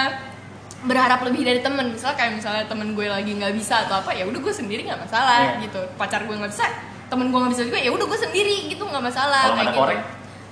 berharap 0.83 1.21
lebih 1.23 1.43
dari 1.43 1.61
temen. 1.63 1.95
Misalnya 1.95 2.17
kayak 2.19 2.33
misalnya 2.39 2.65
temen 2.67 2.95
gue 2.95 3.07
lagi 3.07 3.31
nggak 3.33 3.55
bisa 3.55 3.87
atau 3.87 4.03
apa 4.03 4.11
ya 4.13 4.27
udah 4.27 4.41
gue 4.41 4.55
sendiri 4.55 4.83
nggak 4.87 5.01
masalah 5.03 5.59
Iya. 5.59 5.67
gitu. 5.67 5.81
Pacar 5.95 6.27
gue 6.27 6.35
nggak 6.35 6.53
bisa 6.53 6.67
temen 7.07 7.29
gue 7.29 7.39
nggak 7.39 7.53
bisa 7.53 7.63
juga 7.69 7.79
ya 7.79 7.91
udah 7.93 8.07
gue 8.09 8.19
sendiri 8.19 8.57
gitu 8.73 8.83
nggak 8.89 9.05
masalah 9.05 9.43
Kalau 9.45 9.57
kayak 9.57 9.69
ada 9.69 9.73
gitu. 9.73 9.83
korek? 9.85 10.01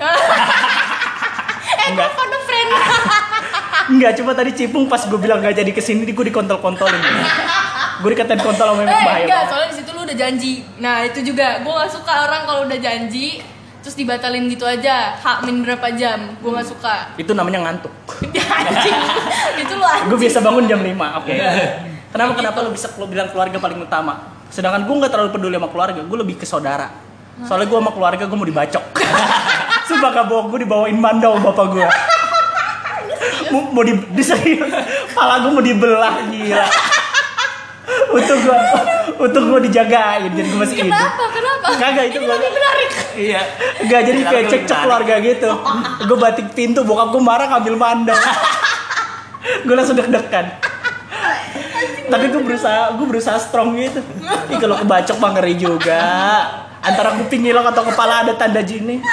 eh 1.80 1.88
gue 1.92 2.08
friend. 2.46 2.68
Enggak, 3.90 4.12
cuma 4.22 4.32
tadi 4.34 4.50
Cipung 4.54 4.86
pas 4.86 5.02
gue 5.02 5.18
bilang 5.18 5.42
gak 5.42 5.56
jadi 5.56 5.72
ke 5.74 5.82
sini, 5.82 6.06
gue 6.06 6.24
dikontol-kontolin. 6.30 7.02
gue 8.00 8.10
dikatain 8.16 8.40
kontol 8.40 8.72
sama 8.72 8.80
eh 8.80 8.88
bahaya 8.88 9.28
enggak 9.28 9.44
soalnya 9.52 9.68
di 9.68 9.76
situ 9.76 9.90
lu 9.92 10.00
udah 10.08 10.16
janji. 10.16 10.64
Nah 10.80 11.04
itu 11.04 11.20
juga 11.20 11.60
gue 11.60 11.68
nggak 11.68 11.92
suka 11.92 12.12
orang 12.24 12.48
kalau 12.48 12.64
udah 12.64 12.78
janji 12.80 13.44
terus 13.90 14.06
dibatalin 14.06 14.46
gitu 14.46 14.62
aja 14.62 15.18
hak 15.18 15.50
min 15.50 15.66
berapa 15.66 15.90
jam 15.98 16.38
gue 16.38 16.46
nggak 16.46 16.62
suka 16.62 17.10
Itu 17.18 17.34
namanya 17.34 17.66
ngantuk. 17.66 17.90
anjing 18.30 18.98
itu 19.58 19.74
lu 19.74 19.82
anjing 19.82 20.06
Gue 20.14 20.18
biasa 20.22 20.38
bangun 20.46 20.70
jam 20.70 20.78
5, 20.78 20.94
oke. 20.94 21.34
Iya. 21.34 21.50
Kenapa 22.14 22.38
kenapa 22.38 22.62
lu 22.62 22.70
bisa 22.70 22.86
lu 22.94 23.10
bilang 23.10 23.26
keluarga 23.34 23.58
paling 23.58 23.82
utama? 23.82 24.30
Sedangkan 24.46 24.86
gue 24.86 24.94
nggak 24.94 25.10
terlalu 25.10 25.34
peduli 25.34 25.58
sama 25.58 25.74
keluarga, 25.74 26.06
gue 26.06 26.18
lebih 26.22 26.38
ke 26.38 26.46
saudara. 26.46 26.86
Soalnya 27.42 27.66
gue 27.66 27.78
sama 27.82 27.90
keluarga 27.90 28.22
gue 28.30 28.38
mau 28.38 28.46
dibacok. 28.46 28.84
Sumpah 29.90 30.10
gak 30.14 30.26
bohong, 30.30 30.54
gue 30.54 30.58
dibawain 30.62 30.94
mandau 30.94 31.34
bapak 31.42 31.66
gue. 31.74 31.86
mau, 33.50 33.74
mau 33.74 33.82
di, 33.82 33.98
di 34.14 34.22
serius, 34.22 34.70
pala 35.18 35.42
gue 35.42 35.50
mau 35.50 35.64
dibelah 35.66 36.30
gila. 36.30 36.62
untuk 38.14 38.38
gue, 38.38 38.58
untuk 39.18 39.42
gue 39.50 39.60
dijagain, 39.66 40.30
jadi 40.30 40.46
gue 40.46 40.60
masih 40.62 40.78
hidup. 40.78 40.94
kenapa 40.94 41.24
kenapa 41.34 41.66
Kagak 41.74 42.04
itu 42.06 42.18
menarik 42.22 42.54
Iya, 43.20 43.42
enggak 43.84 44.00
jadi 44.08 44.20
kayak 44.24 44.44
cekcok 44.48 44.64
menarik? 44.64 44.84
keluarga 44.88 45.14
gitu. 45.20 45.50
Gue 46.08 46.16
batik 46.16 46.48
pintu, 46.56 46.80
bokap 46.88 47.12
gue 47.12 47.22
marah 47.22 47.46
ngambil 47.52 47.74
mandau. 47.76 48.16
gue 49.66 49.74
langsung 49.76 49.96
deg-degan. 50.00 50.46
Tapi 52.10 52.24
gue 52.32 52.42
berusaha, 52.42 52.96
gue 52.96 53.06
berusaha 53.06 53.36
strong 53.38 53.76
gitu. 53.76 54.00
Ih 54.50 54.58
kalau 54.58 54.80
kebacok 54.80 55.16
mah 55.20 55.30
ngeri 55.36 55.54
juga. 55.60 56.00
Antara 56.80 57.12
kuping 57.20 57.44
hilang 57.44 57.68
atau 57.68 57.84
kepala 57.84 58.24
ada 58.24 58.32
tanda 58.34 58.64
gini. 58.64 59.04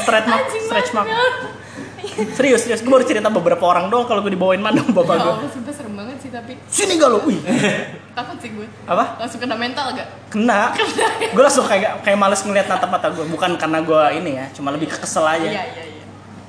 Stretch 0.00 0.26
mark, 0.26 0.48
stretch 0.50 0.90
mark. 0.96 1.08
Serius, 2.34 2.64
serius. 2.64 2.80
Gue 2.80 2.90
baru 2.90 3.04
cerita 3.04 3.28
beberapa 3.28 3.64
orang 3.68 3.92
doang 3.92 4.08
kalau 4.08 4.24
gue 4.24 4.32
dibawain 4.32 4.62
mandau 4.62 4.88
bapak 4.88 5.14
Ya 5.20 5.24
gue. 5.24 5.34
Tapi 6.34 6.52
Sini 6.66 6.98
gak 6.98 7.08
lo? 7.08 7.22
Wih, 7.22 7.38
takut 8.16 8.36
sih 8.36 8.50
gue 8.50 8.66
apa? 8.84 9.14
langsung 9.16 9.38
kena 9.38 9.54
mental 9.54 9.86
gak? 9.92 10.08
Kena. 10.28 10.74
Gue 11.34 11.42
langsung 11.42 11.62
kayak 11.62 12.02
kayak 12.02 12.14
males 12.14 12.42
ngeliat 12.42 12.66
natap 12.66 12.86
mata 12.88 13.06
gue. 13.08 13.22
Bukan 13.24 13.54
karena 13.54 13.78
gue 13.80 14.02
ini 14.16 14.30
ya, 14.34 14.46
cuma 14.50 14.70
lebih 14.70 14.86
ke 14.86 14.98
kesel 14.98 15.22
aja. 15.22 15.38
Iya 15.40 15.62
iya 15.64 15.84
iya 15.88 16.04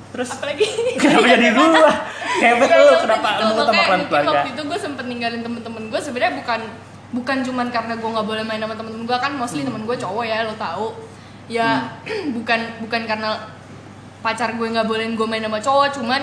Terus 0.08 0.28
apalagi 0.28 0.66
kenapa 1.00 1.26
jadi 1.28 1.48
gua? 1.52 1.92
Hebat 2.36 2.66
Ya, 2.66 2.76
lu, 2.78 2.94
kenapa 2.98 3.28
lu 3.38 3.52
mungkin 3.64 4.00
keluarga? 4.06 4.28
waktu 4.32 4.48
itu 4.52 4.62
gue 4.64 4.78
sempet 4.78 5.04
ninggalin 5.04 5.40
temen-temen 5.40 5.82
gue 5.86 6.00
sebenarnya 6.00 6.32
bukan 6.36 6.60
bukan 7.08 7.36
cuman 7.40 7.66
karena 7.68 7.94
gue 7.94 8.08
nggak 8.10 8.26
boleh 8.26 8.42
main 8.42 8.58
sama 8.58 8.74
temen-temen 8.74 9.04
gue 9.04 9.18
kan 9.18 9.32
mostly 9.32 9.60
Hmm. 9.60 9.70
temen 9.70 9.82
gue 9.84 9.96
cowok 9.96 10.24
ya 10.24 10.42
lo 10.42 10.54
tahu 10.54 10.86
ya 11.46 11.68
bukan 12.36 12.60
bukan 12.82 13.02
karena 13.04 13.30
pacar 14.20 14.52
gue 14.52 14.66
nggak 14.66 14.84
bolehin 14.84 15.14
gue 15.14 15.24
main 15.24 15.40
sama 15.40 15.58
cowok 15.58 15.88
cuman 15.94 16.20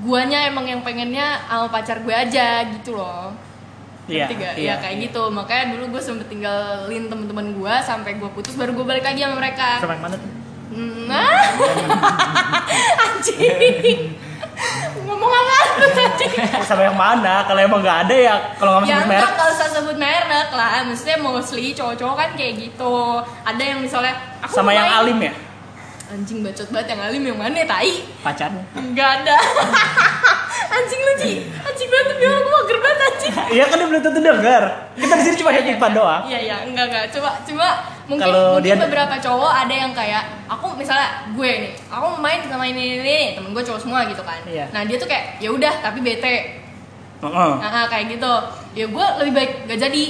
guanya 0.00 0.46
emang 0.46 0.64
yang 0.64 0.80
pengennya 0.80 1.26
sama 1.44 1.66
pacar 1.68 1.98
gue 1.98 2.12
aja 2.12 2.46
gitu 2.70 2.94
loh 2.94 3.34
Iya, 4.08 4.24
gak? 4.24 4.56
iya, 4.56 4.72
ya 4.72 4.74
kayak 4.80 4.96
iya. 4.96 5.04
gitu 5.04 5.28
makanya 5.28 5.76
dulu 5.76 5.92
gue 5.92 6.00
sempet 6.00 6.26
tinggalin 6.26 7.06
temen-temen 7.06 7.52
gue 7.52 7.74
sampai 7.82 8.16
gue 8.16 8.30
putus 8.30 8.56
baru 8.56 8.72
gue 8.72 8.80
balik 8.82 9.04
lagi 9.04 9.20
sama 9.20 9.36
mereka 9.36 9.76
Sama 9.78 9.92
yang 9.92 10.04
mana 10.04 10.16
tuh? 10.16 10.32
Nah, 11.08 11.40
anjing. 13.04 14.12
Ngomong 15.00 15.32
apa 15.32 15.84
tadi? 15.94 16.26
Sama 16.60 16.82
yang 16.84 16.98
mana? 16.98 17.40
Kalau 17.44 17.60
emang 17.62 17.80
nggak 17.80 17.98
ada 18.04 18.14
ya, 18.14 18.34
kalau 18.56 18.76
nggak 18.76 18.82
mau 18.82 18.88
Ya 18.88 18.96
sebut 18.96 19.06
enggak 19.08 19.22
merek. 19.24 19.38
kalau 19.38 19.52
usah 19.54 19.68
sebut 19.70 19.96
merek 19.96 20.48
lah. 20.52 20.68
Maksudnya 20.84 21.16
mostly 21.18 21.72
cowok-cowok 21.72 22.16
kan 22.16 22.30
kayak 22.34 22.54
gitu. 22.60 22.96
Ada 23.44 23.62
yang 23.64 23.78
misalnya 23.80 24.12
aku 24.42 24.52
Sama 24.52 24.70
yang 24.70 24.88
alim 24.92 25.18
ya? 25.22 25.32
Anjing 26.08 26.40
bacot 26.40 26.68
banget 26.72 26.88
yang 26.88 27.00
alim 27.04 27.22
yang 27.22 27.36
mana 27.36 27.60
tai? 27.62 28.00
Pacarnya. 28.24 28.64
Enggak 28.72 29.10
ada. 29.20 29.36
anjing 30.78 31.00
lu 31.00 31.12
Ci. 31.20 31.32
Anjing 31.60 31.88
banget 31.88 32.16
dia 32.16 32.28
orang 32.28 32.42
gua 32.42 32.52
mager 32.56 32.78
banget 32.80 32.98
anjing. 33.04 33.32
Iya 33.56 33.64
kan 33.64 33.76
dia 33.76 33.86
belum 33.86 34.02
tentu 34.02 34.20
dengar. 34.20 34.62
Kita 34.96 35.14
di 35.14 35.22
sini 35.22 35.36
cuma 35.36 35.50
Iya, 35.52 35.58
happy 35.60 35.72
iya. 35.72 35.80
fun 35.80 35.92
doang. 35.92 36.22
Iya 36.24 36.38
iya, 36.40 36.56
enggak 36.64 36.84
enggak. 36.88 37.04
Coba 37.12 37.30
coba 37.44 37.66
mungkin 38.08 38.24
mungkin 38.32 38.64
dia- 38.64 38.80
beberapa 38.80 39.14
cowok 39.20 39.52
ada 39.52 39.74
yang 39.74 39.92
kayak 39.92 40.22
aku 40.48 40.66
misalnya 40.74 41.08
gue 41.36 41.50
nih, 41.68 41.72
aku 41.86 42.06
main 42.16 42.40
sama 42.48 42.64
ini 42.64 42.82
ini, 42.94 43.04
ini 43.04 43.16
temen 43.36 43.52
gue 43.52 43.60
cowok 43.60 43.80
semua 43.80 44.08
gitu 44.08 44.24
kan. 44.24 44.40
Iya. 44.48 44.64
Nah 44.72 44.88
dia 44.88 44.96
tuh 44.96 45.08
kayak 45.08 45.36
ya 45.38 45.52
udah 45.52 45.72
tapi 45.80 46.00
bete. 46.00 46.34
Heeh. 47.20 47.52
Nah 47.60 47.84
kayak 47.84 48.08
gitu. 48.08 48.32
Ya 48.72 48.86
gue 48.88 49.06
lebih 49.20 49.32
baik 49.34 49.50
gak 49.66 49.80
jadi 49.82 50.04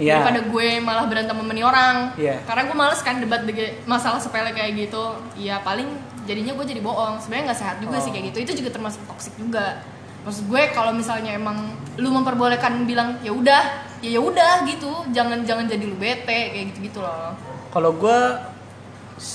Iya. 0.00 0.24
daripada 0.24 0.40
gue 0.48 0.68
malah 0.80 1.04
berantem 1.04 1.36
sama 1.36 1.52
orang. 1.62 1.96
Iya. 2.16 2.40
Karena 2.48 2.62
gue 2.64 2.76
males 2.76 3.00
kan 3.04 3.20
debat 3.20 3.44
masalah 3.84 4.16
sepele 4.16 4.50
kayak 4.50 4.72
gitu. 4.74 5.04
Ya 5.36 5.60
paling 5.60 5.86
jadinya 6.24 6.56
gue 6.56 6.64
jadi 6.64 6.80
bohong. 6.80 7.20
Sebenarnya 7.20 7.52
nggak 7.52 7.60
sehat 7.60 7.76
juga 7.84 7.96
Oh. 7.96 8.02
sih 8.02 8.10
kayak 8.10 8.32
gitu. 8.32 8.38
Itu 8.48 8.52
juga 8.64 8.72
termasuk 8.72 9.04
toksik 9.04 9.36
juga. 9.36 9.84
Maksud 10.24 10.48
gue 10.48 10.62
kalau 10.72 10.92
misalnya 10.92 11.32
emang 11.32 11.76
lu 11.96 12.08
memperbolehkan 12.10 12.84
bilang 12.84 13.20
ya 13.20 13.32
udah, 13.32 13.62
ya 14.00 14.16
ya 14.16 14.20
udah 14.20 14.64
gitu. 14.64 14.88
Jangan 15.12 15.44
jangan 15.44 15.68
jadi 15.68 15.84
lu 15.84 15.96
bete 15.96 16.56
kayak 16.56 16.72
gitu-gitu 16.72 17.04
loh. 17.04 17.36
Kalau 17.68 17.92
gue 17.92 18.18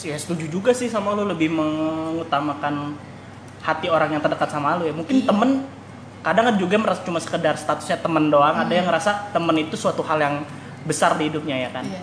ya 0.02 0.18
setuju 0.18 0.50
juga 0.50 0.74
sih 0.74 0.90
sama 0.90 1.14
lu 1.14 1.26
lebih 1.26 1.54
mengutamakan 1.54 2.98
hati 3.62 3.90
orang 3.90 4.14
yang 4.14 4.22
terdekat 4.22 4.50
sama 4.50 4.78
lu 4.78 4.86
ya. 4.86 4.94
Mungkin 4.94 5.22
Iya. 5.22 5.30
temen 5.30 5.50
kadang 6.26 6.58
juga 6.58 6.82
merasa 6.82 7.06
cuma 7.06 7.22
sekedar 7.22 7.54
statusnya 7.54 8.02
temen 8.02 8.34
doang. 8.34 8.58
Ada 8.58 8.66
Hmm. 8.66 8.78
yang 8.82 8.88
ngerasa 8.90 9.12
temen 9.30 9.56
itu 9.62 9.78
suatu 9.78 10.02
hal 10.02 10.18
yang 10.18 10.36
besar 10.90 11.14
di 11.22 11.30
hidupnya 11.30 11.70
ya 11.70 11.70
kan. 11.70 11.86
Iya. 11.86 12.02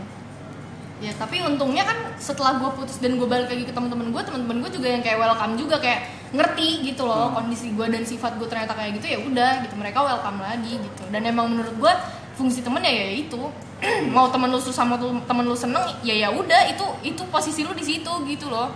Ya 1.02 1.10
tapi 1.18 1.42
untungnya 1.42 1.82
kan 1.82 2.14
setelah 2.14 2.62
gue 2.62 2.70
putus 2.78 3.02
dan 3.02 3.18
gue 3.18 3.26
balik 3.26 3.50
lagi 3.50 3.66
ke 3.66 3.74
teman-teman 3.74 4.14
gue, 4.14 4.22
teman-teman 4.22 4.62
gue 4.62 4.70
juga 4.78 4.86
yang 4.86 5.02
kayak 5.02 5.18
welcome 5.18 5.58
juga 5.58 5.82
kayak 5.82 6.06
ngerti 6.30 6.94
gitu 6.94 7.02
loh 7.04 7.34
kondisi 7.34 7.74
gue 7.74 7.86
dan 7.90 8.06
sifat 8.06 8.38
gue 8.38 8.46
ternyata 8.46 8.72
kayak 8.72 9.02
gitu 9.02 9.06
ya 9.10 9.18
udah 9.18 9.66
gitu 9.66 9.74
mereka 9.74 9.98
welcome 10.00 10.38
lagi 10.38 10.78
gitu 10.78 11.02
dan 11.10 11.26
emang 11.26 11.50
menurut 11.50 11.74
gue 11.74 11.92
fungsi 12.38 12.62
temen 12.62 12.80
ya 12.80 12.88
ya 12.88 13.08
itu 13.18 13.42
mau 14.14 14.30
temen 14.30 14.48
lu 14.48 14.62
susah 14.62 14.86
mau 14.86 14.96
temen 14.96 15.44
lu 15.44 15.58
seneng 15.58 15.82
ya 16.06 16.14
ya 16.14 16.28
udah 16.30 16.70
itu 16.70 16.86
itu 17.02 17.22
posisi 17.28 17.66
lu 17.66 17.74
di 17.74 17.82
situ 17.82 18.12
gitu 18.30 18.46
loh 18.48 18.70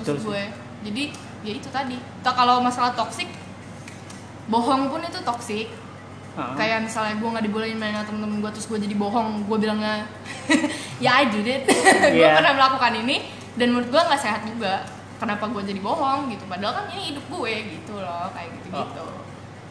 Betul 0.00 0.16
maksud 0.16 0.32
gue 0.32 0.42
jadi 0.88 1.02
ya 1.44 1.52
itu 1.60 1.68
tadi 1.68 1.96
kalau 2.24 2.58
masalah 2.64 2.96
toksik 2.96 3.28
bohong 4.50 4.90
pun 4.90 5.00
itu 5.00 5.18
toksik 5.22 5.68
Heeh. 6.30 6.52
kayak 6.54 6.78
misalnya 6.84 7.14
gue 7.16 7.28
nggak 7.28 7.44
dibolehin 7.44 7.74
main 7.74 7.90
sama 7.92 8.06
temen-temen 8.06 8.38
gue 8.38 8.50
terus 8.50 8.66
gue 8.66 8.78
jadi 8.78 8.94
bohong 8.94 9.46
gue 9.46 9.56
bilangnya 9.56 10.06
ya 11.04 11.22
I 11.22 11.30
did 11.30 11.46
it. 11.46 11.62
Gue 12.10 12.20
Iya. 12.20 12.36
pernah 12.36 12.52
melakukan 12.54 12.92
ini 12.98 13.22
dan 13.54 13.70
menurut 13.70 13.88
gue 13.88 14.02
nggak 14.02 14.20
sehat 14.20 14.42
juga. 14.44 14.82
Kenapa 15.16 15.46
gue 15.46 15.62
jadi 15.64 15.78
bohong 15.78 16.28
gitu. 16.28 16.44
Padahal 16.44 16.72
kan 16.74 16.84
ini 16.90 17.14
hidup 17.14 17.24
gue 17.28 17.52
gitu 17.72 17.94
loh 17.94 18.28
kayak 18.34 18.50
gitu 18.58 18.68
gitu 18.70 19.06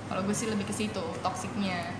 kalau 0.09 0.21
gue 0.25 0.33
sih 0.33 0.49
lebih 0.49 0.65
ke 0.65 0.73
situ 0.73 1.03
toksiknya 1.21 1.93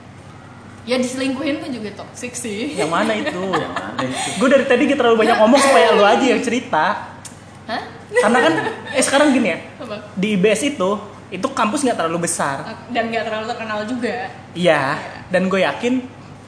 ya 0.81 0.97
diselingkuhin 0.97 1.61
pun 1.61 1.69
juga 1.69 1.89
toksik 1.93 2.33
sih. 2.33 2.73
Yang 2.73 2.89
mana 2.89 3.11
itu? 3.13 3.43
Ada 3.99 4.01
itu. 4.01 4.29
gue 4.39 4.47
dari 4.49 4.65
tadi 4.65 4.83
kita 4.87 4.97
terlalu 4.97 5.17
banyak 5.21 5.37
ngomong 5.37 5.59
supaya 5.59 5.87
lu 5.93 6.01
aja 6.01 6.25
yang 6.25 6.41
cerita. 6.41 6.85
hah? 7.67 7.81
Karena 8.09 8.39
kan 8.41 8.53
eh 8.89 9.03
sekarang 9.03 9.29
gini 9.29 9.53
ya, 9.53 9.57
apa? 9.77 10.09
Di 10.17 10.33
IBS 10.33 10.61
itu 10.67 10.89
itu 11.29 11.45
kampus 11.45 11.85
nggak 11.85 11.97
terlalu 11.97 12.25
besar. 12.25 12.65
dan 12.89 13.09
nggak 13.09 13.23
terlalu 13.29 13.45
terkenal 13.49 13.79
juga 13.85 14.33
Iya. 14.57 14.97
Dan 15.29 15.45
gue 15.45 15.61
yakin 15.61 16.01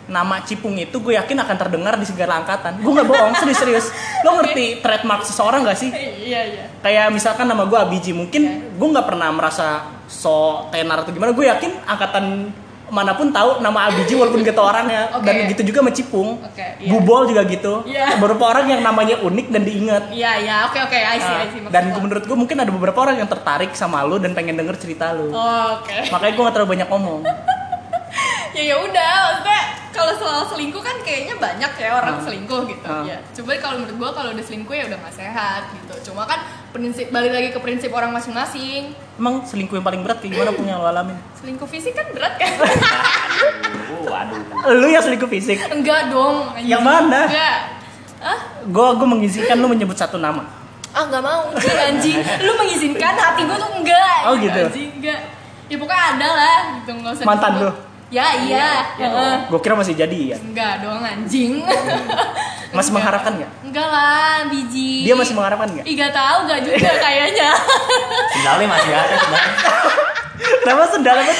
nama 0.10 0.41
Cipung 0.44 0.76
itu 0.76 0.98
gue 1.00 1.13
yakin 1.15 1.38
akan 1.39 1.56
terdengar 1.56 1.94
di 1.96 2.04
segala 2.10 2.41
angkatan. 2.41 2.82
Gue 2.82 2.91
nggak 2.91 3.08
bohong, 3.08 3.34
serius-serius. 3.39 3.94
Lo 4.26 4.41
ngerti 4.41 4.82
trademark 4.82 5.22
seseorang 5.24 5.63
gak 5.63 5.78
sih? 5.80 5.89
iya 5.94 6.41
iya 6.50 6.63
Kayak 6.82 7.13
misalkan 7.13 7.46
nama 7.46 7.63
gue 7.70 7.78
Abiji, 7.78 8.12
mungkin 8.12 8.74
gue 8.76 8.88
nggak 8.91 9.08
pernah 9.08 9.30
merasa 9.32 9.86
so 10.10 10.67
tenar 10.74 11.06
atau 11.06 11.13
gimana. 11.13 11.32
Gue 11.32 11.46
yakin 11.48 11.72
angkatan 11.86 12.50
mana 12.92 13.16
pun 13.16 13.32
tahu 13.32 13.58
nama 13.58 13.88
Abiji 13.88 14.14
walaupun 14.14 14.44
gitu 14.44 14.60
orangnya. 14.60 15.08
Oke. 15.16 15.24
Dan 15.24 15.48
gitu 15.48 15.62
juga 15.64 15.80
sama 15.80 15.92
Cipung. 15.92 16.30
Oke, 16.38 16.66
iya. 16.78 16.90
Bubol 16.92 17.24
juga 17.26 17.42
gitu. 17.44 17.88
Iya. 17.88 18.20
Beberapa 18.20 18.44
orang 18.46 18.68
yang 18.68 18.82
namanya 18.84 19.16
unik 19.18 19.48
dan 19.50 19.62
diingat. 19.64 20.04
iya 20.12 20.36
iya 20.38 20.56
oke 20.66 20.76
oke 20.78 20.94
I 20.94 21.18
see 21.18 21.32
I 21.34 21.48
see 21.48 21.60
Nah, 21.62 21.66
maksud 21.66 21.72
dan 21.72 21.84
lo. 21.88 22.00
menurut 22.04 22.24
gue 22.24 22.38
mungkin 22.38 22.58
ada 22.58 22.68
beberapa 22.68 23.00
orang 23.00 23.16
yang 23.18 23.26
tertarik 23.26 23.72
sama 23.72 24.04
lu 24.04 24.18
dan 24.18 24.32
pengen 24.32 24.54
denger 24.54 24.76
cerita 24.76 25.10
lu. 25.12 25.32
Oh, 25.32 25.80
oke 25.80 25.96
Makanya 26.12 26.34
gue 26.34 26.44
gak 26.44 26.54
terlalu 26.54 26.70
banyak 26.76 26.88
ngomong. 26.88 27.22
ya 28.52 28.64
ya 28.66 28.76
udah 28.78 29.12
maksudnya 29.26 29.62
kalau 29.91 30.14
soal 30.14 30.41
selingkuh 30.45 30.80
kan 30.80 30.95
kayaknya 31.02 31.36
banyak 31.36 31.72
ya 31.74 31.89
orang 31.93 32.16
Hmm. 32.16 32.26
selingkuh 32.26 32.62
gitu 32.66 32.86
Hmm. 32.86 33.04
ya 33.04 33.18
coba 33.32 33.52
kalau 33.58 33.76
menurut 33.78 33.95
gua 33.97 34.10
kalau 34.12 34.30
udah 34.32 34.41
selingkuh 34.41 34.72
ya 34.74 34.84
udah 34.86 34.97
gak 34.99 35.16
sehat 35.18 35.62
gitu 35.74 36.12
cuma 36.12 36.24
kan 36.24 36.39
prinsip 36.70 37.08
balik 37.10 37.32
lagi 37.32 37.49
ke 37.49 37.60
prinsip 37.60 37.89
orang 37.89 38.12
masing-masing 38.12 38.91
Emang 39.14 39.43
selingkuh 39.43 39.76
yang 39.76 39.86
paling 39.86 40.02
berat 40.02 40.18
kayak 40.18 40.34
gimana 40.34 40.52
punya 40.52 40.74
lo 40.76 40.88
alamin? 40.88 41.16
selingkuh 41.36 41.66
fisik 41.66 41.93
kan 41.93 42.08
berat 42.10 42.34
kan 42.36 42.52
Aduh, 42.52 44.10
aduh. 44.10 44.39
Lu 44.74 44.88
yang 44.88 45.02
selingkuh 45.02 45.28
fisik. 45.28 45.58
enggak 45.68 46.10
dong. 46.10 46.56
Yang 46.60 46.82
mana? 46.82 47.20
enggak 47.26 47.58
ah 48.20 48.39
Gue 48.64 48.88
gue 48.93 49.08
mengizinkan 49.08 49.56
lu 49.56 49.68
menyebut 49.68 49.95
satu 49.95 50.18
nama. 50.18 50.45
ah 50.91 51.04
nggak 51.04 51.20
mau 51.20 51.47
anjing, 51.49 51.72
anjing 51.72 52.18
lu 52.41 52.52
mengizinkan 52.54 53.16
hati 53.16 53.41
gua 53.43 53.56
tuh 53.56 53.72
enggak 53.74 54.18
Oh, 54.26 54.36
gitu. 54.36 54.62
anjing 54.68 54.91
enggak 54.93 55.20
ya 55.66 55.76
pokoknya 55.78 56.04
ada 56.12 56.28
lah 56.30 56.58
gitu 56.76 56.91
nggak 56.93 57.12
usah 57.14 57.24
Mantan 57.24 57.52
lu? 57.58 57.70
Ya 58.12 58.28
iya 58.38 58.70
Iya, 58.99 59.07
Heeh. 59.07 59.36
gue 59.47 59.59
kira 59.59 59.74
masih 59.74 59.95
jadi 59.95 60.36
ya? 60.36 60.38
Enggak 60.38 60.84
dong 60.84 60.99
anjing. 60.99 61.64
Masih 62.72 62.88
Enggak. 62.88 63.03
mengharapkan 63.03 63.32
nggak? 63.36 63.51
Enggak 63.68 63.88
lah 63.88 64.47
biji. 64.47 65.03
Dia 65.03 65.12
masih 65.12 65.36
mengharapkan 65.36 65.68
nggak? 65.68 65.84
Ih 65.84 65.93
gak 65.93 66.12
tau 66.12 66.47
gak 66.47 66.59
juga 66.62 66.91
kayaknya. 67.03 67.51
Sendalnya 68.32 68.68
masih 68.70 68.91
ada 68.91 69.16
sebenarnya. 69.18 69.55
kenapa 70.64 70.84
sendalnya 70.88 71.34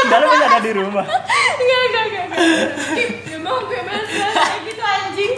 sendalnya 0.00 0.28
masih 0.28 0.46
ada 0.48 0.60
di 0.62 0.72
rumah. 0.74 1.04
Enggak 1.04 1.80
enggak 1.84 2.04
enggak 2.08 2.24
enggak 2.24 3.08
Ya 3.28 3.36
mau 3.36 3.60
gue 3.60 3.80
bahas 3.84 4.08
kayak 4.08 4.60
gitu 4.64 4.80
anjing 4.82 5.32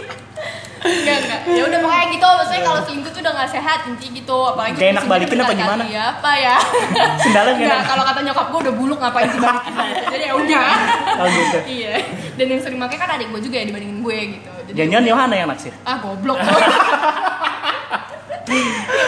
Enggak 0.83 1.17
enggak. 1.19 1.39
Ya 1.47 1.63
udah 1.63 1.79
pokoknya 1.79 2.05
gitu. 2.09 2.27
Maksudnya 2.29 2.61
kalau 2.61 2.79
selingkuh 2.83 3.11
tuh 3.11 3.21
udah 3.21 3.33
gak 3.33 3.49
sehat 3.49 3.79
Intinya 3.87 4.11
gitu. 4.13 4.37
Apalagi 4.45 4.75
Gak 4.75 4.89
enak 4.91 5.03
balikin 5.05 5.37
apa 5.37 5.43
berkali-kali. 5.45 5.79
gimana? 5.79 5.83
Ya 5.87 6.03
apa 6.11 6.31
ya? 6.35 6.55
Sendalnya 7.23 7.51
gak 7.51 7.59
Enggak 7.59 7.77
enak. 7.77 7.87
kalau 7.87 8.03
kata 8.03 8.19
nyokap 8.21 8.47
gue 8.47 8.59
udah 8.61 8.73
buluk 8.73 8.97
ngapain 8.99 9.29
dibalikin 9.29 9.73
gitu. 9.73 10.03
Jadi 10.13 10.23
ya 10.23 10.33
udah. 10.35 10.65
Oh, 11.13 11.27
gitu. 11.29 11.57
Iya. 11.65 11.93
Dan 12.33 12.45
yang 12.49 12.61
sering 12.61 12.79
pakai 12.79 12.97
kan 12.97 13.09
adik 13.11 13.27
gue 13.29 13.41
juga 13.41 13.55
ya 13.57 13.65
dibandingin 13.65 13.99
gue 13.99 14.17
gitu. 14.35 14.51
Jadi 14.69 14.77
jangan 14.89 15.05
Yohana 15.05 15.35
yang 15.35 15.47
naksir? 15.47 15.73
Ah 15.83 15.97
goblok. 15.97 16.37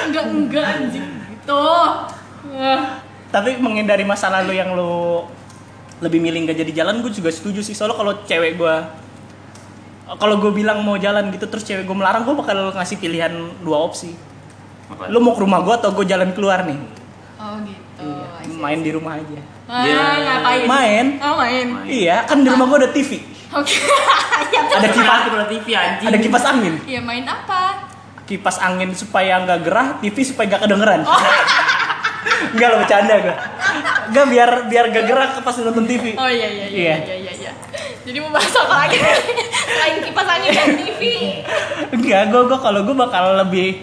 Enggak 0.05 0.25
enggak 0.25 0.65
anjing. 0.65 1.05
Gitu. 1.27 1.65
Ah. 2.55 3.01
tapi 3.27 3.59
menghindari 3.59 4.01
masa 4.01 4.31
lalu 4.31 4.55
yang 4.55 4.71
lu 4.73 5.27
lebih 5.99 6.23
milih 6.23 6.47
nggak 6.47 6.55
jadi 6.55 6.71
jalan 6.81 7.03
gue 7.03 7.11
juga 7.11 7.27
setuju 7.29 7.59
sih. 7.59 7.75
Soalnya 7.75 7.99
kalau 7.99 8.13
cewek 8.23 8.55
gue 8.55 8.75
kalau 10.07 10.37
gue 10.37 10.51
bilang 10.53 10.79
mau 10.79 10.95
jalan 10.95 11.29
gitu 11.29 11.45
terus 11.45 11.63
cewek 11.63 11.83
gue 11.83 11.95
melarang 11.95 12.21
gue 12.21 12.35
bakal 12.35 12.69
ngasih 12.71 12.95
pilihan 12.95 13.33
dua 13.59 13.77
opsi 13.83 14.13
Apa? 14.85 15.09
lu 15.09 15.17
mau 15.17 15.33
ke 15.33 15.41
rumah 15.41 15.59
gue 15.59 15.73
atau 15.73 15.89
gue 15.91 16.05
jalan 16.05 16.29
keluar 16.31 16.61
nih 16.61 16.77
Oh 17.35 17.57
gitu 17.59 18.05
I 18.05 18.45
see. 18.45 18.55
main 18.55 18.79
di 18.79 18.91
rumah 18.91 19.13
aja 19.15 19.41
Ah, 19.65 19.81
Iya. 19.81 19.97
ngapain? 20.21 20.65
Main. 20.67 21.05
Oh 21.19 21.35
main 21.35 21.67
iya 21.85 22.21
kan 22.23 22.37
di 22.37 22.47
rumah 22.47 22.65
gue 22.67 22.79
ada 22.79 22.91
TV 22.91 23.17
Oke 23.51 23.75
Ya 24.51 24.77
ada 24.77 24.89
kipas 24.89 25.19
TV 25.47 25.67
anjing. 25.73 26.05
ada 26.05 26.17
kipas 26.19 26.43
angin 26.45 26.73
Ya 26.85 27.01
main 27.01 27.25
apa? 27.25 27.89
kipas 28.23 28.57
angin 28.57 28.89
supaya 28.91 29.41
nggak 29.41 29.59
gerah 29.61 29.87
TV 29.99 30.17
supaya 30.21 30.45
nggak 30.47 30.61
kedengeran 30.63 31.01
Oh. 31.03 31.17
Enggak 32.53 32.67
lo 32.67 32.75
bercanda 32.79 33.13
gue 33.19 33.35
Enggak 34.05 34.25
biar 34.27 34.49
biar 34.65 34.85
gak 34.87 35.05
gerak 35.05 35.29
pas 35.39 35.55
nonton 35.57 35.85
TV 35.85 36.13
Oh 36.13 36.25
iya 36.25 36.45
iya 36.47 36.65
iya 36.67 36.95
Iya. 36.95 36.95
iya 37.17 37.31
iya. 37.33 37.44
Jadi 38.05 38.17
mau 38.21 38.29
bahas 38.29 38.53
apa 38.53 38.75
lagi? 38.85 39.01
Selain 39.65 39.97
kipas 40.05 40.27
angin 40.29 40.51
dan 40.53 40.69
TV. 40.77 41.01
Enggak, 41.89 42.23
gue 42.29 42.41
gue 42.45 42.59
kalau 42.61 42.81
gue 42.85 42.95
bakal 42.95 43.23
lebih 43.41 43.81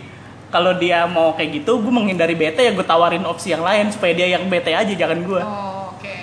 kalau 0.55 0.79
dia 0.79 1.09
mau 1.11 1.35
kayak 1.35 1.65
gitu, 1.65 1.83
gue 1.83 1.93
menghindari 1.93 2.39
bete 2.39 2.63
ya 2.63 2.73
gue 2.77 2.87
tawarin 2.87 3.27
opsi 3.27 3.51
yang 3.51 3.67
lain 3.67 3.91
supaya 3.91 4.15
dia 4.15 4.39
yang 4.39 4.47
bete 4.47 4.71
aja 4.71 4.93
jangan 4.95 5.27
gue. 5.27 5.43
Oh, 5.43 5.91
oke. 5.97 6.17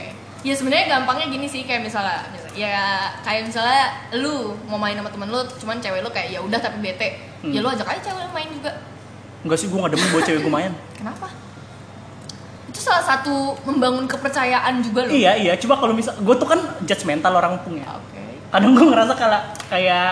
Ya 0.47 0.54
sebenarnya 0.56 0.95
gampangnya 0.95 1.28
gini 1.28 1.47
sih 1.52 1.68
kayak 1.68 1.84
misalnya 1.84 2.24
ya 2.56 3.12
kayak 3.26 3.52
misalnya 3.52 3.91
lu 4.16 4.56
mau 4.72 4.80
main 4.80 4.95
sama 4.95 5.12
temen 5.12 5.28
lu 5.28 5.43
cuman 5.60 5.78
cewek 5.84 6.00
lu 6.00 6.10
kayak 6.16 6.30
ya 6.32 6.39
udah 6.39 6.60
tapi 6.62 6.80
bete. 6.80 7.20
Hmm. 7.43 7.52
Ya 7.52 7.60
lu 7.60 7.68
ajak 7.68 7.84
aja 7.84 8.00
cewek 8.00 8.24
lu 8.24 8.32
main 8.32 8.47
juga. 8.47 8.72
Enggak 9.43 9.58
sih, 9.60 9.68
gue 9.72 9.80
gak 9.80 9.91
demen 9.91 10.08
buat 10.12 10.24
cewek 10.24 10.41
gue 10.43 10.54
main. 10.54 10.72
Kenapa? 11.00 11.28
Itu 12.70 12.80
salah 12.80 13.01
satu 13.01 13.57
membangun 13.65 14.05
kepercayaan 14.05 14.80
juga 14.80 15.03
loh. 15.03 15.11
iya 15.11 15.34
iya, 15.34 15.53
coba 15.57 15.76
kalau 15.80 15.93
misal 15.93 16.13
gue 16.15 16.36
tuh 16.38 16.45
kan 16.45 16.59
judgmental 16.82 17.34
orang 17.34 17.57
punya. 17.59 17.86
Oke. 17.91 18.22
Kadang 18.49 18.72
gue 18.74 18.86
ngerasa 18.88 19.13
kayak 19.13 19.41
kayak 19.67 20.09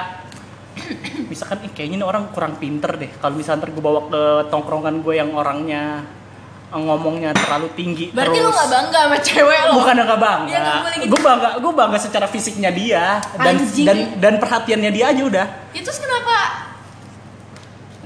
misalkan 1.27 1.57
"Ih, 1.63 1.71
kayaknya 1.71 1.97
ini 1.97 2.05
orang 2.05 2.29
kurang 2.29 2.57
pinter 2.57 2.93
deh. 2.95 3.09
Kalau 3.17 3.33
misalkan 3.33 3.61
ntar 3.61 3.69
gue 3.71 3.81
bawa 3.81 4.01
ke 4.05 4.21
tongkrongan 4.49 5.01
gue 5.01 5.13
yang 5.15 5.33
orangnya 5.33 6.05
eh, 6.67 6.77
ngomongnya 6.77 7.31
terlalu 7.31 7.71
tinggi 7.73 8.11
Berarti 8.11 8.37
lu 8.37 8.49
terus 8.49 8.57
gak 8.57 8.69
bangga 8.69 8.99
sama 9.07 9.17
cewek 9.23 9.59
lo? 9.65 9.71
bukan 9.79 9.95
gak 9.97 10.19
bangga 10.19 10.61
boleh 10.83 10.97
gitu. 10.99 11.09
gue 11.09 11.19
bangga 11.23 11.49
gue 11.57 11.73
bangga 11.73 11.97
secara 11.97 12.27
fisiknya 12.27 12.69
dia 12.69 13.05
dan 13.33 13.55
Anjing. 13.55 13.85
dan 13.87 13.97
dan 14.19 14.33
perhatiannya 14.37 14.91
dia 14.91 15.05
aja 15.09 15.23
udah 15.23 15.47
Itu 15.71 15.87
terus 15.87 15.97
kenapa? 15.97 16.35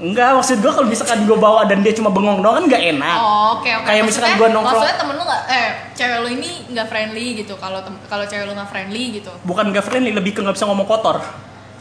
Enggak, 0.02 0.34
maksud 0.34 0.58
gue 0.58 0.72
kalau 0.74 0.88
misalkan 0.90 1.30
gue 1.30 1.38
bawa 1.38 1.62
dan 1.62 1.78
dia 1.78 1.94
cuma 1.94 2.10
bengong 2.10 2.42
doang 2.42 2.58
kan 2.58 2.64
nggak 2.66 2.82
enak. 2.98 3.16
Oh, 3.22 3.62
oke 3.62 3.70
oke. 3.70 3.86
Kayak 3.86 4.02
misalkan 4.10 4.34
gua 4.34 4.48
nongkrong- 4.50 4.82
Maksudnya 4.82 4.96
temen 4.98 5.14
lu 5.14 5.22
nggak, 5.22 5.42
eh 5.46 5.68
cewek 5.94 6.18
lu 6.26 6.28
ini 6.34 6.50
nggak 6.74 6.86
friendly 6.90 7.26
gitu. 7.38 7.54
Kalau 7.54 7.78
kalau 8.10 8.24
cewek 8.26 8.44
lu 8.50 8.52
nggak 8.58 8.66
friendly 8.66 9.02
gitu. 9.22 9.30
Bukan 9.46 9.70
gak 9.70 9.86
friendly, 9.86 10.10
lebih 10.10 10.34
ke 10.34 10.42
nggak 10.42 10.58
bisa 10.58 10.66
ngomong 10.66 10.90
kotor. 10.90 11.22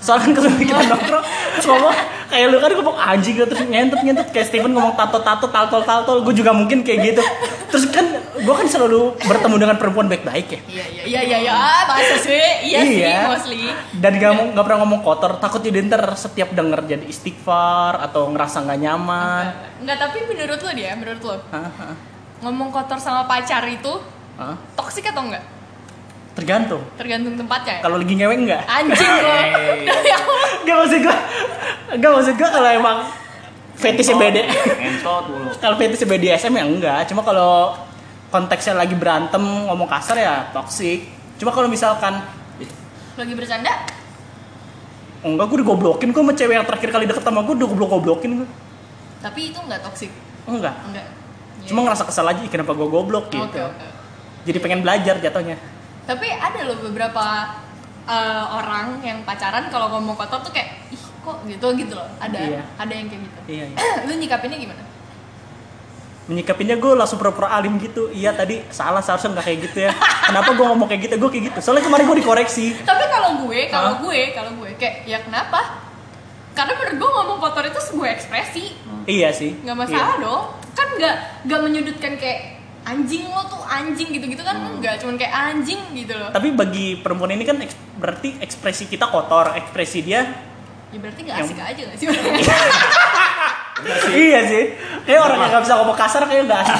Soalnya 0.01 0.25
kan 0.25 0.31
kalau 0.33 0.49
kita 0.57 0.81
nongkrong 0.89 1.25
terus 1.53 1.65
ngomong 1.69 1.95
kayak 2.25 2.45
lu 2.49 2.57
kan 2.57 2.71
ngomong 2.73 2.97
anjing 2.97 3.33
gitu 3.37 3.45
terus 3.45 3.61
nyentet 3.69 4.01
nyentet 4.01 4.27
kayak 4.33 4.49
Steven 4.49 4.73
ngomong 4.73 4.97
tato 4.97 5.21
tato 5.21 5.45
taltol 5.47 5.85
taltol 5.85 6.17
gue 6.25 6.33
juga 6.33 6.51
mungkin 6.51 6.81
kayak 6.81 6.99
gitu. 7.13 7.21
Terus 7.69 7.85
kan 7.93 8.05
gue 8.41 8.55
kan 8.57 8.65
selalu 8.65 9.13
bertemu 9.21 9.55
dengan 9.61 9.75
perempuan 9.77 10.09
baik-baik 10.09 10.47
ya. 10.49 10.59
Iya 10.65 10.85
iya 10.89 11.03
iya 11.05 11.21
iya 11.21 11.37
iya. 11.45 11.53
Ah, 11.53 11.81
masa 11.85 12.15
sih? 12.17 12.45
Iya, 12.65 12.79
sih 12.81 13.05
mostly. 13.29 13.69
Dan 13.93 14.17
gak, 14.17 14.31
mau- 14.33 14.49
nggak 14.51 14.65
pernah 14.65 14.79
ngomong 14.81 15.01
kotor, 15.05 15.37
takut 15.37 15.61
jadi 15.61 15.85
ntar 15.85 16.03
setiap 16.17 16.49
denger 16.51 16.81
jadi 16.89 17.05
istighfar 17.05 18.01
atau 18.01 18.25
ngerasa 18.33 18.65
nggak 18.65 18.79
nyaman. 18.81 19.45
Enggak, 19.85 19.97
tapi 20.01 20.25
menurut 20.25 20.57
lu 20.57 20.71
dia, 20.73 20.97
menurut 20.97 21.21
hah, 21.53 21.93
ngomong 22.41 22.73
kotor 22.73 22.97
sama 22.97 23.29
pacar 23.29 23.61
itu 23.69 23.93
hah. 24.41 24.57
toksik 24.73 25.05
atau 25.05 25.29
enggak? 25.29 25.60
Tergantung. 26.41 26.81
Tergantung 26.97 27.33
tempatnya 27.37 27.73
ya. 27.77 27.81
Kalau 27.85 27.95
lagi 28.01 28.13
ngewek 28.17 28.37
enggak? 28.41 28.61
Anjing 28.65 29.11
lo. 29.13 29.29
Hey. 29.29 29.85
Demi 29.85 30.09
Allah. 30.09 30.39
Gak 30.65 30.75
maksud 30.77 30.99
gue 31.01 31.17
Gak 32.01 32.11
maksud 32.11 32.33
gue 32.33 32.49
kalau 32.49 32.69
emang 32.69 32.97
Fetishnya 33.77 34.13
beda. 34.13 34.41
Kalau 35.63 35.73
fetishnya 35.73 36.05
BDSM 36.05 36.53
ya 36.53 36.63
enggak 36.65 36.99
Cuma 37.09 37.25
kalau 37.25 37.73
konteksnya 38.29 38.77
lagi 38.77 38.93
berantem 38.93 39.41
Ngomong 39.41 39.89
kasar 39.89 40.17
ya 40.17 40.49
toxic 40.53 41.09
Cuma 41.37 41.49
kalau 41.49 41.65
misalkan 41.65 42.21
Lagi 43.17 43.33
bercanda? 43.33 43.73
Enggak 45.21 45.45
gue 45.49 45.57
digoblokin 45.65 46.13
Gue 46.13 46.21
sama 46.21 46.33
cewek 46.33 46.55
yang 46.57 46.65
terakhir 46.65 46.89
kali 46.89 47.05
deket 47.09 47.25
sama 47.25 47.41
gue 47.41 47.53
Udah 47.57 47.67
goblok-goblokin 47.69 48.45
gue 48.45 48.49
Tapi 49.21 49.53
itu 49.53 49.57
enggak 49.57 49.81
toksik. 49.81 50.09
Enggak 50.45 50.77
Enggak. 50.85 51.05
Cuma 51.65 51.85
ngerasa 51.85 52.05
kesel 52.05 52.25
aja 52.25 52.41
"Ih, 52.41 52.49
Kenapa 52.49 52.73
gue 52.73 52.85
goblok 52.85 53.29
gitu 53.29 53.41
oke. 53.41 53.85
Jadi 54.45 54.57
pengen 54.57 54.81
belajar 54.81 55.17
jatuhnya 55.17 55.57
Tapi 56.03 56.27
ada 56.27 56.59
loh 56.63 56.77
beberapa 56.81 57.25
eh, 58.03 58.45
orang 58.49 58.99
yang 58.99 59.21
pacaran 59.21 59.69
kalau 59.69 59.87
ngomong 59.91 60.15
kotor 60.15 60.41
tuh 60.41 60.49
kayak 60.49 60.89
ih 60.89 60.97
kok 61.21 61.37
gitu 61.45 61.67
gitu 61.75 61.93
loh. 61.93 62.09
Ada 62.17 62.39
Iya. 62.39 62.61
ada 62.75 62.89
yang 62.91 63.07
kayak 63.07 63.21
gitu. 63.23 63.39
Iya, 63.47 63.65
iya. 63.67 63.77
Lu 64.07 64.13
nyikapinnya 64.15 64.57
gimana? 64.57 64.83
Menyikapinnya 66.21 66.77
gue 66.77 66.93
langsung 66.93 67.17
pura-pura 67.17 67.49
alim 67.49 67.75
gitu 67.75 68.07
Iya 68.07 68.31
tadi 68.31 68.61
salah 68.69 69.01
seharusnya 69.01 69.33
nggak 69.33 69.41
kayak 69.43 69.59
gitu 69.63 69.77
ya 69.81 69.91
Kenapa 70.23 70.53
gue 70.53 70.63
ngomong 70.63 70.85
kayak 70.85 71.01
gitu 71.03 71.15
Gue 71.17 71.29
kayak 71.29 71.43
gitu 71.49 71.59
Soalnya 71.59 71.83
kemarin 71.83 72.05
gue 72.05 72.17
dikoreksi 72.21 72.77
Tapi 72.79 73.03
kalau 73.09 73.41
gue, 73.41 73.59
kalau 73.67 73.91
gue, 73.99 74.19
kalau 74.31 74.51
gue 74.55 74.69
kayak 74.77 75.09
ya 75.09 75.17
kenapa? 75.19 75.81
Karena 76.53 76.77
menurut 76.77 76.95
gue 76.95 77.09
ngomong 77.11 77.37
kotor 77.39 77.65
itu 77.65 77.79
sebuah 77.81 78.09
ekspresi, 78.11 78.65
Iya 79.07 79.33
sih 79.33 79.57
nggak 79.57 79.73
masalah 79.73 80.13
Iya. 80.13 80.21
dong. 80.21 80.43
Kan 80.71 80.87
nggak 80.93 81.15
nggak 81.47 81.59
menyudutkan 81.59 82.13
kayak 82.15 82.60
anjing 82.83 83.25
lo 83.25 83.41
tuh 83.45 83.61
anjing 83.61 84.09
gitu-gitu 84.09 84.39
kan 84.39 84.53
Hmm. 84.53 84.73
enggak, 84.73 84.97
cuman 84.97 85.13
kayak 85.15 85.31
anjing 85.31 85.79
gitu 85.93 86.11
loh. 86.11 86.27
Tapi 86.29 86.51
bagi 86.51 86.95
perempuan 86.95 87.31
ini 87.31 87.41
kan 87.41 87.55
eks- 87.57 87.77
berarti 87.95 88.35
ekspresi 88.37 88.85
kita 88.85 89.07
kotor, 89.07 89.53
ekspresi 89.53 90.01
dia 90.01 90.25
Ya 90.89 90.97
berarti 90.97 91.21
nggak 91.21 91.35
Yang- 91.37 91.47
asik 91.47 91.57
aja 91.61 91.81
nggak 91.81 91.95
sih? 91.95 92.05
iya 94.19 94.39
sih. 94.43 94.63
Kayak 95.03 95.19
orang 95.23 95.37
yang 95.39 95.51
gak 95.51 95.63
bisa 95.63 95.73
ngomong 95.75 95.95
kasar 95.95 96.21
kayak 96.25 96.43
gak 96.45 96.59
asik. 96.61 96.79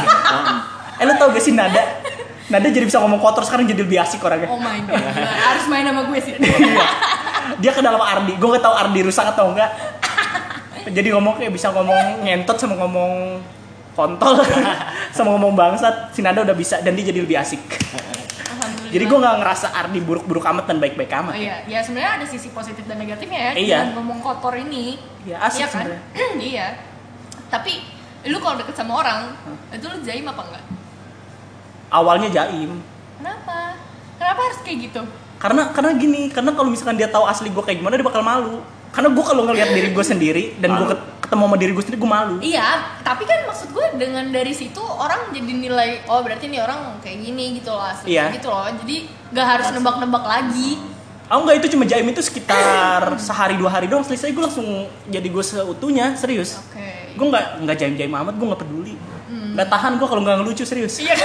eh 0.94 1.04
lu 1.04 1.12
tau 1.16 1.30
gak 1.30 1.40
sih 1.40 1.52
Nada? 1.52 1.82
Nada 2.48 2.68
jadi 2.68 2.84
bisa 2.84 3.00
ngomong 3.00 3.18
kotor 3.18 3.42
sekarang 3.42 3.66
jadi 3.66 3.80
lebih 3.80 3.98
asik 3.98 4.20
orangnya. 4.20 4.46
oh 4.46 4.58
my 4.58 4.78
god, 4.84 5.00
harus 5.16 5.64
main 5.66 5.82
sama 5.82 6.04
gue 6.04 6.18
sih. 6.20 6.34
Dia 7.58 7.72
ke 7.72 7.80
dalam 7.80 7.98
Ardi. 7.98 8.36
Gue 8.36 8.48
gak 8.52 8.62
tau 8.62 8.76
Ardi 8.76 9.00
rusak 9.02 9.26
atau 9.26 9.50
enggak. 9.50 9.70
Jadi 10.84 11.08
ngomong 11.10 11.38
kayak 11.38 11.52
bisa 11.52 11.70
ngomong 11.70 12.22
ngentot 12.22 12.58
sama 12.58 12.74
ngomong 12.76 13.38
kontol 13.94 14.40
sama 15.16 15.36
ngomong 15.36 15.54
bangsat. 15.54 16.12
Si 16.12 16.24
Nada 16.24 16.42
udah 16.42 16.56
bisa 16.56 16.80
dan 16.80 16.96
dia 16.96 17.10
jadi 17.10 17.20
lebih 17.24 17.38
asik. 17.40 17.62
Jadi 18.92 19.08
gue 19.08 19.18
gak 19.24 19.40
ngerasa 19.40 19.72
Ardi 19.72 20.04
buruk-buruk 20.04 20.44
amat 20.52 20.68
dan 20.68 20.84
baik-baik 20.84 21.08
Oh 21.16 21.20
amat. 21.24 21.40
iya, 21.40 21.64
ya 21.64 21.80
sebenarnya 21.80 22.20
ada 22.20 22.26
sisi 22.28 22.52
positif 22.52 22.84
dan 22.84 23.00
negatifnya 23.00 23.40
ya. 23.40 23.52
Iya. 23.56 23.78
Dengan 23.88 24.04
ngomong 24.04 24.20
kotor 24.20 24.52
ini. 24.60 25.00
Iya, 25.24 25.40
asik 25.48 25.64
Iya 25.64 25.68
kan? 25.72 25.72
sebenarnya. 25.72 26.02
iya. 26.52 26.68
Tapi 27.48 27.72
lu 28.28 28.38
kalau 28.44 28.60
deket 28.60 28.76
sama 28.76 29.00
orang, 29.00 29.32
itu 29.72 29.88
lu 29.88 29.98
jaim 30.04 30.28
apa 30.28 30.44
enggak? 30.44 30.66
Awalnya 31.88 32.30
jaim. 32.36 32.84
Kenapa? 33.16 33.80
Kenapa 34.20 34.40
harus 34.44 34.60
kayak 34.64 34.80
gitu? 34.92 35.02
karena 35.42 35.74
karena 35.74 35.98
gini 35.98 36.30
karena 36.30 36.54
kalau 36.54 36.70
misalkan 36.70 37.02
dia 37.02 37.10
tahu 37.10 37.26
asli 37.26 37.50
gue 37.50 37.64
kayak 37.66 37.82
gimana 37.82 37.98
dia 37.98 38.06
bakal 38.06 38.22
malu 38.22 38.62
karena 38.92 39.10
gue 39.10 39.24
kalau 39.24 39.44
ngelihat 39.44 39.70
diri 39.72 39.90
gue 39.90 40.04
sendiri 40.04 40.44
dan 40.58 40.76
gue 40.76 40.88
ketemu 41.22 41.44
sama 41.44 41.56
diri 41.56 41.72
gue 41.72 41.80
sendiri 41.82 42.00
gue 42.00 42.12
malu. 42.12 42.36
Iya, 42.40 42.68
tapi 43.02 43.24
kan 43.24 43.40
maksud 43.46 43.72
gue 43.72 43.86
dengan 43.96 44.28
dari 44.28 44.52
situ 44.52 44.80
orang 44.80 45.32
jadi 45.32 45.48
nilai 45.50 45.90
oh 46.06 46.20
berarti 46.20 46.46
ini 46.46 46.60
orang 46.60 47.00
kayak 47.00 47.18
gini 47.22 47.56
gitu 47.56 47.72
loh 47.72 47.82
asli 47.82 48.12
Iya. 48.12 48.36
gitu 48.36 48.48
loh. 48.48 48.68
Jadi 48.68 48.96
gak 49.32 49.48
harus 49.48 49.68
nebak-nebak 49.72 50.22
lagi. 50.22 50.76
oh 51.26 51.40
enggak 51.40 51.64
itu 51.64 51.68
cuma 51.72 51.88
jaim 51.88 52.04
itu 52.06 52.20
sekitar 52.20 53.00
sehari 53.28 53.56
dua 53.56 53.72
hari 53.72 53.88
doang. 53.88 54.04
Selesai 54.04 54.30
gue 54.30 54.44
langsung 54.44 54.68
jadi 55.08 55.24
gue 55.24 55.40
seutuhnya 55.42 56.14
serius. 56.14 56.60
Oke. 56.62 57.16
gue 57.16 57.26
nggak 57.28 57.64
nggak 57.64 57.76
jaim 57.78 57.96
jaim 57.96 58.12
amat 58.14 58.36
gue 58.36 58.48
nggak 58.48 58.62
peduli. 58.62 58.94
Nggak 59.52 59.68
tahan 59.68 59.96
gue 59.96 60.08
kalau 60.08 60.22
nggak 60.22 60.36
ngelucu 60.38 60.64
serius. 60.64 61.00
Iya. 61.00 61.16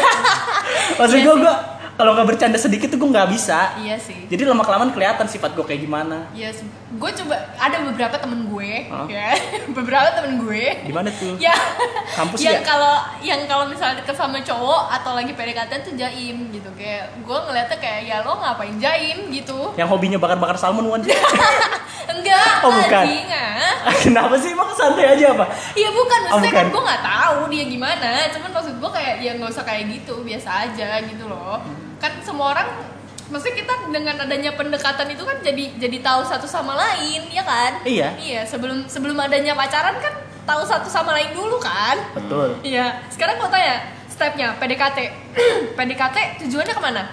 Maksud 0.94 1.18
Iya 1.18 1.24
gue 1.24 1.34
gue 1.42 1.54
kalau 1.96 2.12
nggak 2.12 2.28
bercanda 2.28 2.56
sedikit 2.56 2.88
tuh 2.88 2.98
gue 2.98 3.08
nggak 3.08 3.28
bisa 3.28 3.72
Iya 3.78 3.96
sih. 3.96 4.24
jadi 4.26 4.44
lama 4.44 4.60
kelamaan 4.60 4.90
kelihatan 4.90 5.24
sifat 5.24 5.52
gue 5.52 5.64
kayak 5.64 5.80
gimana 5.80 6.28
Iya, 6.30 6.52
gue 6.88 7.10
coba 7.14 7.34
ada 7.56 7.76
beberapa 7.82 8.14
temen 8.14 8.46
gue, 8.46 8.72
Hah? 8.86 9.04
ya, 9.06 9.32
beberapa 9.76 10.08
temen 10.12 10.38
gue. 10.38 10.64
di 10.82 10.92
mana 10.92 11.08
tuh 11.10 11.34
Ya, 11.36 11.56
Kampus 12.12 12.38
yang 12.38 12.60
ya? 12.60 12.62
kalau 12.62 12.94
yang 13.20 13.40
kalau 13.44 13.64
misalnya 13.66 14.00
deket 14.00 14.12
sama 14.14 14.38
cowok 14.38 14.92
atau 14.92 15.12
lagi 15.12 15.32
PDKT 15.32 15.72
tuh 15.82 15.94
jaim 15.94 16.36
gitu 16.50 16.68
kayak 16.74 17.16
gue 17.18 17.38
ngeliatnya 17.42 17.78
kayak 17.78 18.00
ya 18.04 18.16
lo 18.20 18.36
ngapain 18.36 18.76
jaim 18.76 19.28
gitu 19.28 19.72
yang 19.74 19.86
hobinya 19.86 20.16
bakar-bakar 20.16 20.54
salmon 20.54 20.86
wan 20.86 21.00
enggak 22.12 22.52
Oh, 22.60 22.70
bukan. 22.70 23.04
kenapa 24.02 24.34
sih 24.36 24.50
emang 24.50 24.70
santai 24.70 25.06
aja 25.10 25.32
apa 25.32 25.44
Iya 25.72 25.88
bukan, 25.90 26.20
Oh, 26.28 26.38
maksudnya 26.38 26.52
bukan. 26.52 26.62
kan 26.62 26.66
gue 26.68 26.82
nggak 26.84 27.02
tahu 27.04 27.38
dia 27.48 27.64
gimana. 27.66 28.10
Cuman 28.28 28.50
maksud 28.52 28.74
gue 28.76 28.90
kayak 28.92 29.14
ya 29.18 29.32
nggak 29.34 29.50
usah 29.50 29.64
kayak 29.64 29.84
gitu, 29.90 30.14
biasa 30.20 30.48
aja 30.64 30.88
gitu 31.02 31.24
loh. 31.24 31.58
Kan 31.96 32.12
semua 32.20 32.52
orang, 32.52 32.68
maksudnya 33.32 33.56
kita 33.64 33.74
dengan 33.88 34.16
adanya 34.20 34.52
pendekatan 34.54 35.08
itu 35.10 35.22
kan 35.24 35.36
jadi 35.40 35.64
jadi 35.80 35.98
tahu 36.04 36.20
satu 36.22 36.46
sama 36.46 36.76
lain, 36.76 37.24
ya 37.32 37.42
kan? 37.42 37.80
Iya. 37.82 38.08
Iya, 38.20 38.40
sebelum 38.46 38.84
sebelum 38.86 39.16
adanya 39.16 39.56
pacaran 39.56 39.96
kan 39.98 40.14
tahu 40.46 40.62
satu 40.62 40.86
sama 40.86 41.16
lain 41.16 41.34
dulu 41.34 41.58
kan? 41.58 41.98
betul 42.14 42.54
Iya. 42.62 43.02
Sekarang 43.10 43.40
gue 43.40 43.48
tanya, 43.50 43.90
stepnya 44.06 44.54
PDKT, 44.60 44.98
PDKT 45.76 46.16
tujuannya 46.46 46.74
ke 46.76 46.82
mana? 46.82 47.04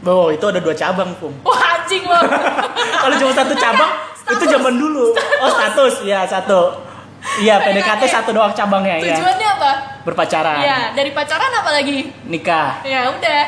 Oh, 0.00 0.32
itu 0.32 0.40
ada 0.48 0.64
dua 0.64 0.72
cabang, 0.72 1.12
Pung. 1.20 1.36
Wah 1.44 1.76
anjing 1.76 2.08
loh. 2.08 2.24
Kalau 3.04 3.14
cuma 3.20 3.32
satu 3.36 3.52
cabang, 3.52 3.92
Status. 4.16 4.40
itu 4.40 4.44
zaman 4.48 4.74
dulu. 4.80 5.12
Oh, 5.44 5.50
status. 5.52 6.08
Ya, 6.08 6.24
satu. 6.24 6.72
Iya, 7.36 7.60
PDKT 7.60 8.00
PDKT. 8.00 8.02
satu 8.08 8.32
doang 8.32 8.48
cabangnya 8.56 8.96
ya. 8.96 9.12
Apa? 9.60 10.00
Berpacaran. 10.02 10.58
Iya, 10.58 10.78
dari 10.92 11.12
pacaran 11.12 11.52
apa 11.52 11.70
lagi? 11.70 12.08
Nikah. 12.24 12.80
ya 12.82 13.12
udah 13.12 13.40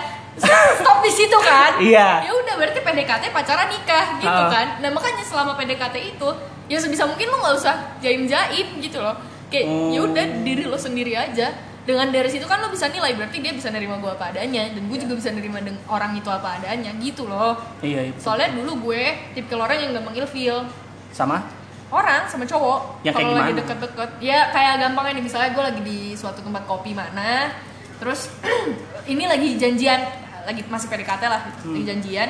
stop 0.75 0.99
di 1.01 1.13
situ 1.13 1.37
kan 1.39 1.77
Iya. 1.83 2.25
ya 2.25 2.33
udah 2.35 2.55
berarti 2.55 2.81
PDKT 2.81 3.25
pacaran 3.31 3.69
nikah 3.69 4.17
gitu 4.17 4.29
Ah. 4.41 4.49
kan 4.49 4.67
nah 4.79 4.89
makanya 4.89 5.21
selama 5.21 5.53
PDKT 5.55 6.17
itu 6.17 6.29
ya 6.67 6.77
sebisa 6.77 7.05
mungkin 7.05 7.29
lo 7.29 7.37
nggak 7.39 7.55
usah 7.55 7.75
jaim 7.99 8.25
jaim 8.25 8.67
gitu 8.79 8.97
loh 8.97 9.13
kayak 9.49 9.69
Hmm. 9.69 9.93
ya 9.93 10.01
udah 10.03 10.25
diri 10.41 10.65
lo 10.65 10.77
sendiri 10.77 11.13
aja 11.13 11.53
dengan 11.83 12.09
dari 12.09 12.27
situ 12.27 12.47
kan 12.47 12.59
lo 12.59 12.69
bisa 12.69 12.89
nilai 12.89 13.13
berarti 13.13 13.39
dia 13.39 13.53
bisa 13.53 13.69
nerima 13.69 13.99
gue 13.99 14.09
apa 14.09 14.31
adanya 14.31 14.65
dan 14.67 14.83
gue 14.83 14.97
juga 14.97 15.15
bisa 15.15 15.29
nerima 15.29 15.61
orang 15.87 16.15
itu 16.15 16.29
apa 16.29 16.57
adanya 16.57 16.89
gitu 16.97 17.27
loh 17.27 17.53
Iya, 17.81 18.09
iya. 18.09 18.13
soalnya 18.17 18.55
dulu 18.55 18.89
gue 18.89 19.03
tipikal 19.33 19.61
orang 19.61 19.79
yang 19.79 19.93
gampang 19.93 20.17
ilfeel 20.17 20.65
Sama? 21.11 21.45
Orang 21.93 22.25
sama 22.25 22.43
cowok. 22.43 23.05
Kayak 23.05 23.15
kalau 23.15 23.33
lagi 23.37 23.53
deket-deket. 23.55 24.11
Ya 24.19 24.49
kayak 24.49 24.81
gampangnya 24.81 25.13
nih 25.15 25.25
misalnya 25.25 25.51
gue 25.53 25.63
lagi 25.63 25.81
di 25.83 25.99
suatu 26.13 26.41
tempat 26.41 26.65
kopi 26.65 26.91
mana 26.93 27.53
terus 28.01 28.33
ini 29.13 29.29
lagi 29.29 29.55
janjian 29.55 30.01
lagi 30.43 30.67
masih 30.67 30.89
PDKT 30.89 31.23
lah 31.23 31.43
Hmm. 31.63 31.77
lagi 31.77 31.85
janjian 31.87 32.29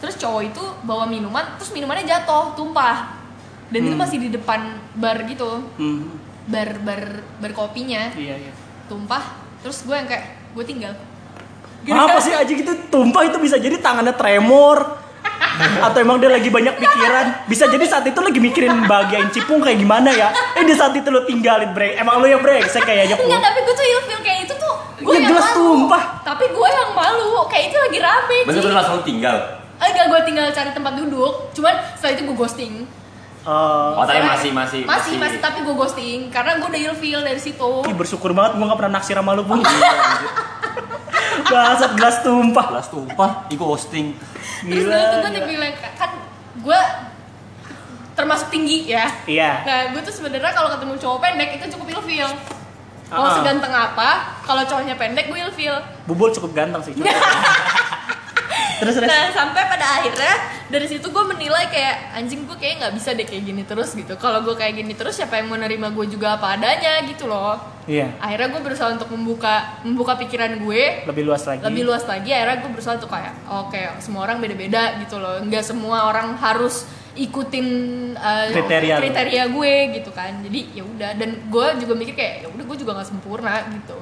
terus 0.00 0.16
cowok 0.16 0.42
itu 0.46 0.62
bawa 0.82 1.04
minuman 1.04 1.44
terus 1.58 1.74
minumannya 1.74 2.06
jatuh 2.06 2.54
tumpah. 2.54 3.18
Dan 3.68 3.84
itu 3.84 3.94
Hmm. 3.94 4.02
masih 4.02 4.18
di 4.18 4.28
depan 4.30 4.60
bar 4.94 5.18
gitu. 5.26 5.66
Hmm. 5.74 6.16
bar 6.46 6.78
bar 6.80 7.02
bar 7.36 7.52
kopinya. 7.52 8.10
Iya, 8.14 8.34
iya. 8.38 8.52
tumpah 8.86 9.22
terus 9.60 9.82
gue 9.82 9.92
yang 9.92 10.06
kayak 10.06 10.24
gue 10.50 10.64
tinggal. 10.64 10.94
Apa 11.80 12.18
sih 12.18 12.30
aja 12.30 12.46
gitu 12.46 12.68
tumpah 12.88 13.22
itu 13.22 13.38
bisa 13.38 13.56
jadi 13.56 13.76
tangannya 13.76 14.12
tremor 14.12 14.98
atau 15.60 15.98
emang 15.98 16.16
dia 16.16 16.28
lagi 16.28 16.48
banyak 16.48 16.72
pikiran 16.74 17.26
bisa 17.44 17.64
jadi 17.66 17.84
saat 17.84 18.02
itu 18.02 18.16
lagi 18.16 18.38
mikirin 18.38 18.84
bagian 18.84 19.28
cipung 19.28 19.60
kayak 19.60 19.76
gimana 19.76 20.08
ya 20.08 20.28
eh 20.54 20.62
di 20.62 20.72
saat 20.72 20.92
itu 20.92 21.04
lo 21.06 21.22
tinggalin 21.22 21.70
break 21.70 21.96
emang 21.96 22.16
lo 22.16 22.26
yang 22.26 22.40
break 22.40 22.64
saya 22.64 22.80
kayaknya 22.82 23.16
Enggak, 23.16 23.40
tapi 23.42 23.58
gue 23.60 23.74
tuh 23.74 23.86
ilfeel 23.86 24.20
kayak 24.20 24.38
itu 24.42 24.54
tuh 24.54 24.74
gue 24.98 25.10
Ya, 25.10 25.16
yang 25.18 25.28
gelas 25.30 25.46
malu 25.46 25.60
tumpah. 25.76 26.02
tapi 26.22 26.44
gue 26.46 26.68
yang 26.70 26.90
malu 26.90 27.28
kayak 27.46 27.64
itu 27.66 27.76
lagi 27.78 27.98
rame. 27.98 28.36
Bener-bener 28.44 28.74
langsung 28.74 29.00
tinggal. 29.00 29.36
Enggak, 29.76 30.06
gue 30.06 30.20
tinggal 30.22 30.46
cari 30.50 30.70
tempat 30.70 30.92
duduk. 30.94 31.32
Cuman 31.50 31.74
setelah 31.92 32.12
itu 32.12 32.22
gue 32.22 32.36
ghosting. 32.36 32.74
Eh, 33.40 33.48
Oh, 33.90 34.04
tapi 34.04 34.20
masih 34.22 34.52
masih 34.52 34.80
masih 34.84 35.16
masih 35.16 35.38
tapi 35.40 35.60
gue 35.60 35.72
ghosting 35.72 36.28
karena 36.28 36.56
gue 36.56 36.68
udah 36.68 36.80
ilfeel 36.86 37.20
dari 37.20 37.36
situ. 37.38 37.70
ih, 37.82 37.94
bersyukur 37.94 38.30
banget 38.30 38.54
gue 38.54 38.64
gak 38.66 38.76
pernah 38.76 38.92
naksir 38.96 39.16
sama 39.16 39.32
lo 39.32 39.42
pun 39.42 39.60
Iya. 39.60 39.92
Bangsat 41.50 41.92
gelas 41.98 42.16
tumpah 42.22 42.66
Kelas 42.70 42.88
tumpah, 42.88 43.30
di 43.48 43.54
ghosting. 43.58 44.14
Terus 44.62 44.84
Gila, 44.86 44.94
dulu 44.94 45.06
tuh 45.24 45.30
gue 45.40 45.56
yang 45.56 45.76
kan 45.96 46.10
gue 46.60 46.80
termasuk 48.14 48.48
tinggi 48.52 48.90
ya. 48.90 49.06
Iya 49.24 49.64
Nah, 49.64 49.80
gue 49.96 50.00
tuh 50.04 50.12
sebenarnya 50.12 50.52
kalau 50.52 50.68
ketemu 50.68 50.94
cowok 51.00 51.18
pendek 51.20 51.48
itu 51.56 51.64
cukup 51.72 51.86
ilfeel. 51.98 52.30
Mau 53.10 53.26
Ah. 53.26 53.34
seganteng 53.42 53.74
apa, 53.74 54.10
kalau 54.46 54.62
cowoknya 54.62 54.94
pendek 54.94 55.26
gue 55.26 55.38
ilfeel. 55.40 55.76
Bubul 56.06 56.30
cukup 56.30 56.54
ganteng 56.54 56.82
sih 56.84 56.94
terus 58.80 58.96
terus 58.96 59.04
Nah 59.04 59.28
sampai 59.28 59.68
pada 59.68 60.00
akhirnya 60.00 60.34
dari 60.72 60.88
situ 60.88 61.04
gue 61.04 61.24
menilai 61.28 61.68
kayak 61.68 62.16
anjing 62.16 62.48
gue 62.48 62.56
kayak 62.56 62.80
nggak 62.80 62.92
bisa 62.96 63.12
deh 63.12 63.28
kayak 63.28 63.44
gini 63.44 63.62
terus 63.64 63.92
gitu. 63.92 64.16
Kalau 64.16 64.40
gue 64.40 64.56
kayak 64.56 64.72
gini 64.72 64.96
terus 64.96 65.20
siapa 65.20 65.36
yang 65.36 65.52
mau 65.52 65.60
nerima 65.60 65.92
gue 65.92 66.08
juga 66.08 66.40
apa 66.40 66.56
adanya 66.56 67.04
gitu 67.04 67.28
loh. 67.28 67.60
Iya 67.90 68.14
Akhirnya 68.16 68.48
gue 68.48 68.62
berusaha 68.62 68.88
untuk 68.94 69.10
membuka 69.10 69.54
membuka 69.82 70.14
pikiran 70.14 70.62
gue 70.62 71.02
lebih 71.02 71.26
luas 71.26 71.42
lagi 71.42 71.60
lebih 71.60 71.82
luas 71.82 72.06
lagi. 72.06 72.30
Akhirnya 72.30 72.62
gue 72.62 72.70
berusaha 72.70 72.94
untuk 72.94 73.10
kayak 73.10 73.34
oke 73.50 73.80
semua 73.98 74.20
orang 74.22 74.38
beda-beda 74.38 74.82
gitu 75.02 75.18
loh. 75.18 75.42
Nggak 75.42 75.64
semua 75.66 76.06
orang 76.06 76.38
harus 76.38 76.86
ikutin 77.10 77.66
uh, 78.14 78.46
Kriteria 78.48 78.94
lo. 78.94 79.00
kriteria 79.02 79.42
gue 79.50 79.72
gitu 79.98 80.10
kan. 80.10 80.32
Jadi 80.40 80.60
ya 80.72 80.86
udah 80.86 81.10
dan 81.18 81.30
gue 81.44 81.66
juga 81.78 81.92
mikir 81.92 82.14
kayak 82.14 82.34
ya 82.40 82.48
udah 82.48 82.64
gue 82.64 82.76
juga 82.78 82.90
nggak 82.94 83.08
sempurna 83.08 83.54
gitu. 83.68 83.98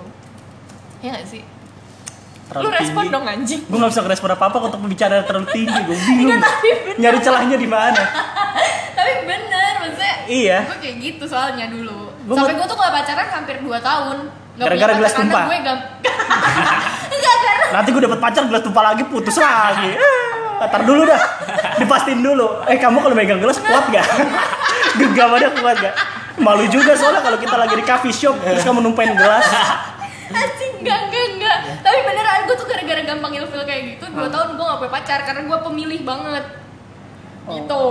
Ya 1.01 1.15
gak 1.15 1.27
sih? 1.27 1.43
Lu 2.49 2.69
respon 2.69 3.09
dong 3.09 3.23
anjing. 3.23 3.61
gue 3.63 3.77
gak 3.77 3.93
bisa 3.93 4.01
ngerespon 4.01 4.31
apa 4.33 4.45
apa 4.49 4.57
untuk 4.59 4.81
pembicaraan 4.81 5.21
terlalu 5.23 5.49
tinggi 5.49 5.81
gue 5.85 5.97
bingung 5.99 6.33
Enggak, 6.33 6.97
nyari 6.97 7.19
celahnya 7.21 7.57
di 7.57 7.69
mana 7.69 8.03
tapi 8.97 9.13
bener 9.23 9.73
maksudnya 9.79 10.15
Iya. 10.25 10.59
gue 10.65 10.79
kayak 10.81 10.97
gitu 10.97 11.25
soalnya 11.29 11.69
dulu 11.69 12.08
Sampai 12.29 12.55
gue 12.61 12.67
tuh 12.69 12.77
gak 12.77 12.93
pacaran 12.93 13.27
hampir 13.33 13.57
2 13.65 13.81
tahun. 13.81 14.17
Gara-gara 14.59 14.93
gelas 14.99 15.13
tumpah? 15.15 15.45
gue 15.47 15.59
gak 15.63 15.77
enggak 17.09 17.37
karena 17.47 17.65
nanti 17.73 17.89
gue 17.95 18.03
dapet 18.03 18.21
pacar 18.21 18.43
gelas 18.51 18.63
tumpah 18.67 18.83
lagi 18.93 19.03
putus 19.07 19.37
lagi. 19.39 19.91
Ah, 19.97 20.67
Ntar 20.67 20.83
dulu 20.83 21.03
dah. 21.07 21.21
Dipastiin 21.79 22.21
dulu. 22.21 22.67
Eh 22.67 22.77
kamu 22.77 22.99
kalau 23.01 23.15
megang 23.15 23.39
gelas 23.39 23.63
kuat 23.63 23.87
gak 23.89 24.07
genggamannya 24.99 25.51
kuat 25.63 25.77
gak 25.79 25.95
malu 26.39 26.67
juga 26.71 26.95
soalnya 26.95 27.19
kalau 27.19 27.39
kita 27.39 27.57
lagi 27.59 27.75
di 27.75 27.85
coffee 27.87 28.15
shop 28.15 28.39
terus 28.43 28.63
kamu 28.63 28.83
numpain 28.83 29.11
gelas. 29.15 29.47
Anjing 30.29 30.85
enggak 30.85 31.09
enggak 31.09 31.25
enggak 31.35 31.59
tapi 31.81 31.99
beneran 32.05 32.41
gue 32.45 32.57
tuh 32.59 32.67
gara-gara 32.69 33.03
gampang 33.03 33.33
ilfil 33.33 33.63
kayak 33.65 33.83
gitu 33.97 34.05
2 34.13 34.29
tahun 34.29 34.49
gue 34.55 34.65
gak 34.67 34.79
punya 34.79 34.93
pacar 34.93 35.19
karena 35.25 35.43
gue 35.47 35.59
pemilih 35.65 36.01
banget. 36.05 36.45
Oh. 37.49 37.57
gitu 37.57 37.83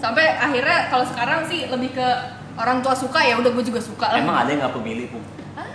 sampai 0.00 0.40
akhirnya 0.40 0.88
kalau 0.88 1.04
sekarang 1.04 1.44
sih 1.44 1.68
lebih 1.68 1.92
ke 1.92 2.08
orang 2.56 2.78
tua 2.80 2.94
suka 2.96 3.20
ya 3.20 3.36
udah 3.36 3.50
gue 3.52 3.64
juga 3.64 3.80
suka 3.80 4.06
lah. 4.10 4.18
Emang 4.20 4.36
ada 4.36 4.48
yang 4.50 4.60
nggak 4.64 4.74
pemilih 4.76 5.06
pun? 5.12 5.22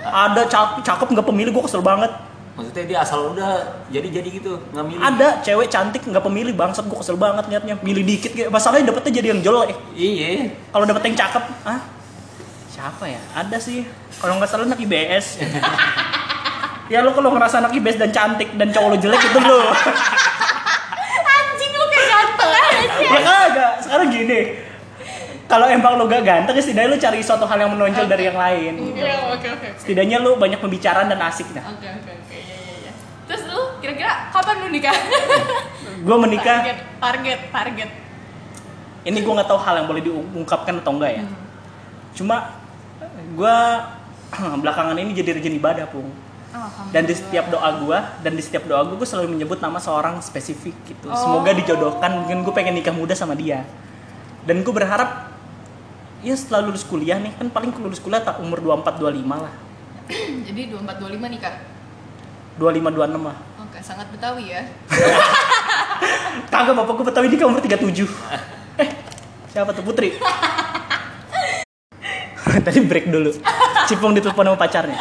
ada 0.02 0.50
cakep 0.50 0.82
cakep 0.82 1.08
nggak 1.14 1.28
pemilih 1.30 1.52
gue 1.54 1.64
kesel 1.70 1.82
banget. 1.86 2.10
Maksudnya 2.52 2.84
dia 2.84 2.98
asal 3.00 3.32
udah 3.32 3.80
jadi-jadi 3.94 4.28
gitu 4.28 4.60
nggak 4.76 4.86
milih. 4.86 5.02
ada 5.02 5.40
cewek 5.46 5.72
cantik 5.72 6.02
nggak 6.04 6.20
pemilih 6.26 6.54
bangsat 6.58 6.86
gue 6.90 6.98
kesel 6.98 7.18
banget 7.18 7.46
niatnya. 7.48 7.76
Milih 7.86 8.04
dikit 8.06 8.34
kayak 8.34 8.50
masalahnya 8.50 8.90
dapetnya 8.90 9.12
jadi 9.22 9.28
yang 9.38 9.42
jelek. 9.46 9.78
Iya. 9.94 10.52
kalau 10.74 10.86
dapet 10.90 11.04
yang 11.10 11.18
cakep 11.18 11.44
ah 11.70 11.82
siapa 12.68 13.04
ya? 13.06 13.22
Ada 13.38 13.58
sih. 13.62 13.86
Kalau 14.18 14.42
nggak 14.42 14.50
salah 14.50 14.66
anak 14.66 14.82
IBS 14.82 15.38
ya 16.92 17.00
lo 17.00 17.16
kalau 17.16 17.32
ngerasa 17.32 17.64
anak 17.64 17.72
IBS 17.72 17.96
dan 17.96 18.12
cantik 18.12 18.52
dan 18.60 18.68
cowok 18.76 18.90
lo 18.92 18.98
jelek 19.00 19.22
itu 19.24 19.40
lo 19.40 19.64
anjing 21.40 21.72
lu 21.72 21.86
kayak 21.88 22.08
ganteng 22.12 22.52
aja. 22.52 23.00
Ya 23.00 23.20
kagak. 23.24 23.74
Sekarang 23.86 24.08
gini 24.12 24.40
kalau 25.52 25.68
emang 25.68 25.99
lo 25.99 26.08
gak 26.08 26.24
ganteng 26.24 26.56
ya 26.56 26.64
setidaknya 26.64 26.89
lo 26.95 26.97
cari 26.97 27.20
suatu 27.20 27.43
hal 27.43 27.60
yang 27.60 27.72
menonjol 27.76 28.08
dari 28.08 28.24
yang 28.32 28.39
lain. 28.39 28.74
Iya, 28.95 29.36
oke 29.36 29.47
oke 29.60 29.68
setidaknya 29.84 30.24
lo 30.24 30.39
banyak 30.39 30.64
pembicaraan 30.64 31.12
dan 31.12 31.20
asik 31.28 31.52
dah. 31.52 31.68
Oke 31.68 31.91
oke 31.91 32.12
oke. 32.24 32.38
Ya 32.39 32.56
ya 32.56 32.76
ya. 32.88 32.91
Terus 33.28 33.41
lu 33.52 33.60
kira-kira 33.84 34.32
kapan 34.32 34.56
lu 34.64 34.68
nikah? 34.72 34.95
gue 36.08 36.18
menikah. 36.24 36.60
Target 36.64 36.80
target 37.04 37.39
target. 37.52 37.89
ini 39.02 39.18
gue 39.18 39.34
nggak 39.34 39.49
tahu 39.49 39.60
hal 39.66 39.82
yang 39.82 39.88
boleh 39.89 40.04
diungkapkan 40.06 40.80
atau 40.80 40.93
enggak 40.95 41.12
ya. 41.20 41.24
Hmm. 41.26 41.36
cuma 42.12 42.36
gue 43.34 43.56
belakangan 44.62 44.95
ini 44.95 45.12
jadi 45.12 45.36
rejim 45.36 45.60
ibadah 45.60 45.91
pung. 45.91 46.08
Dan 46.91 47.08
di 47.08 47.16
setiap 47.16 47.47
doa 47.47 47.80
gue 47.80 47.97
dan 48.24 48.36
di 48.36 48.43
setiap 48.43 48.68
doa 48.68 48.84
gue 48.88 48.95
gue 48.99 49.08
selalu 49.08 49.36
menyebut 49.36 49.60
nama 49.60 49.84
seorang 49.84 50.24
spesifik 50.24 50.76
gitu. 50.88 51.12
Oh. 51.12 51.16
semoga 51.16 51.52
dijodohkan. 51.52 52.24
Mungkin 52.24 52.47
gue 52.47 52.54
pengen 52.56 52.76
nikah 52.80 52.95
muda 52.95 53.16
sama 53.18 53.36
dia. 53.36 53.68
Dan 54.45 54.62
gue 54.62 54.74
berharap 54.76 55.32
ya 56.22 56.36
setelah 56.38 56.69
lulus 56.69 56.86
kuliah 56.86 57.17
nih 57.17 57.34
kan 57.34 57.49
paling 57.49 57.74
lulus 57.76 57.97
kuliah 57.97 58.22
tak 58.22 58.38
umur 58.38 58.61
24 58.61 59.01
25 59.01 59.26
lah 59.28 59.53
Jadi 60.47 60.61
24 60.69 61.01
25 61.01 61.34
nikah. 61.34 61.55
25 62.59 62.93
26 62.93 63.26
lah 63.26 63.38
Oke, 63.63 63.80
sangat 63.80 64.07
Betawi 64.11 64.51
ya. 64.51 64.61
kagak 66.51 66.76
bapak 66.76 66.93
gue 66.93 67.05
betawi 67.05 67.28
nikah 67.28 67.47
umur 67.47 67.59
37 67.59 68.07
eh 68.78 68.89
siapa 69.47 69.72
tuh 69.72 69.84
putri 69.84 70.15
tadi 72.65 72.80
break 72.82 73.07
dulu 73.07 73.32
Cipung 73.82 74.13
ditelepon 74.13 74.45
sama 74.45 74.57
pacarnya. 74.57 74.99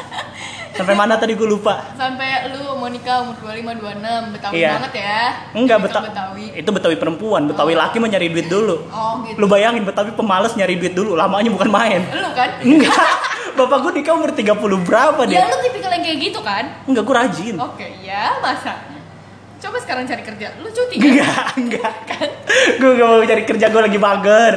Sampai 0.70 0.94
mana 0.94 1.14
tadi 1.14 1.32
gue 1.32 1.44
lupa. 1.44 1.92
Sampai 1.92 2.28
lu 2.48 2.74
mau 2.74 2.86
nikah 2.86 3.22
umur 3.22 3.36
25 3.36 3.74
26 3.76 4.32
Betawi 4.32 4.54
Iya. 4.56 4.70
banget 4.74 4.92
ya. 4.96 5.20
Enggak 5.52 5.76
Nikah 5.76 5.78
Betawi. 5.82 6.06
Betawi. 6.06 6.46
Itu 6.56 6.70
Betawi 6.70 6.96
perempuan, 6.96 7.42
Betawi 7.44 7.72
laki 7.74 7.96
mah 7.96 8.08
nyari 8.08 8.28
duit 8.28 8.46
dulu. 8.46 8.76
Oh 8.88 9.20
gitu. 9.22 9.36
Lu 9.36 9.46
bayangin 9.46 9.82
Betawi 9.82 10.10
pemalas 10.12 10.54
nyari 10.54 10.74
duit 10.74 10.92
dulu, 10.92 11.14
lamanya 11.14 11.48
bukan 11.48 11.68
main. 11.68 12.00
Lu 12.06 12.30
kan? 12.32 12.50
Enggak. 12.60 12.94
Bapak 13.58 13.76
gue 13.82 13.92
nikah 13.94 14.14
umur 14.14 14.30
30 14.30 14.46
berapa 14.80 15.20
Ya 15.22 15.28
dia? 15.28 15.40
lu 15.48 15.58
tipikal 15.60 15.90
yang 15.90 16.02
kayak 16.02 16.18
gitu 16.22 16.40
kan? 16.40 16.64
Enggak, 16.84 17.02
gue 17.02 17.14
rajin. 17.16 17.54
Oke, 17.56 17.86
ya 18.00 18.38
masa. 18.40 18.72
Coba 19.58 19.76
sekarang 19.76 20.06
cari 20.06 20.22
kerja. 20.22 20.56
Lu 20.56 20.68
cuti 20.68 20.96
kan? 20.96 21.04
Enggak, 21.04 21.52
enggak. 21.58 21.92
gue 22.78 22.90
gak 22.94 23.06
mau 23.06 23.20
cari 23.20 23.42
kerja, 23.44 23.66
gue 23.68 23.82
lagi 23.82 23.98
mager. 23.98 24.54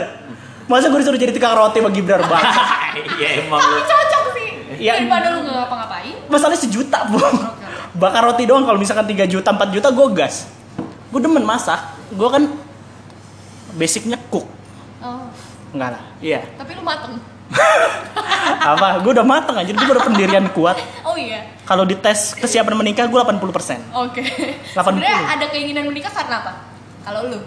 Masa 0.64 0.88
gue 0.88 0.96
disuruh 0.96 1.18
jadi 1.18 1.30
tukang 1.30 1.52
roti 1.52 1.78
sama 1.78 1.90
Gibran 1.90 2.24
bang? 2.24 2.44
Iya 2.94 3.42
emang 3.42 3.58
Tapi 3.58 3.84
cocok 3.84 4.23
Iya. 4.78 4.94
Daripada 5.00 5.28
lu 5.34 5.40
nggak 5.46 5.58
ngapa-ngapain. 5.64 6.16
Masalahnya 6.30 6.62
sejuta, 6.62 7.00
bang. 7.10 7.36
Bakar 7.94 8.22
roti 8.26 8.44
doang 8.50 8.66
kalau 8.66 8.80
misalkan 8.82 9.06
3 9.06 9.26
juta, 9.30 9.50
4 9.54 9.70
juta 9.76 9.88
gue 9.94 10.08
gas. 10.18 10.50
Gue 11.14 11.22
demen 11.22 11.46
masak. 11.46 11.80
Gue 12.14 12.30
kan 12.30 12.44
basicnya 13.78 14.18
cook. 14.30 14.46
Oh, 15.04 15.28
Enggak 15.74 15.98
lah, 15.98 16.04
iya. 16.22 16.46
tapi 16.56 16.78
lu 16.78 16.86
mateng. 16.86 17.18
Apa? 18.74 19.02
Gue 19.02 19.12
udah 19.14 19.26
mateng 19.26 19.56
aja, 19.58 19.70
gue 19.74 19.86
udah 19.86 20.06
pendirian 20.06 20.46
kuat. 20.54 20.78
Oh 21.06 21.18
iya. 21.18 21.54
Kalau 21.66 21.84
dites 21.86 22.34
kesiapan 22.38 22.78
menikah, 22.78 23.06
gue 23.10 23.20
80%. 23.20 23.94
Oke. 23.94 24.22
80. 24.74 24.74
Sebenarnya 24.74 25.18
ada 25.38 25.46
keinginan 25.50 25.90
menikah 25.90 26.12
karena 26.14 26.42
apa? 26.44 26.52
Kalau 27.04 27.30
lu? 27.30 27.40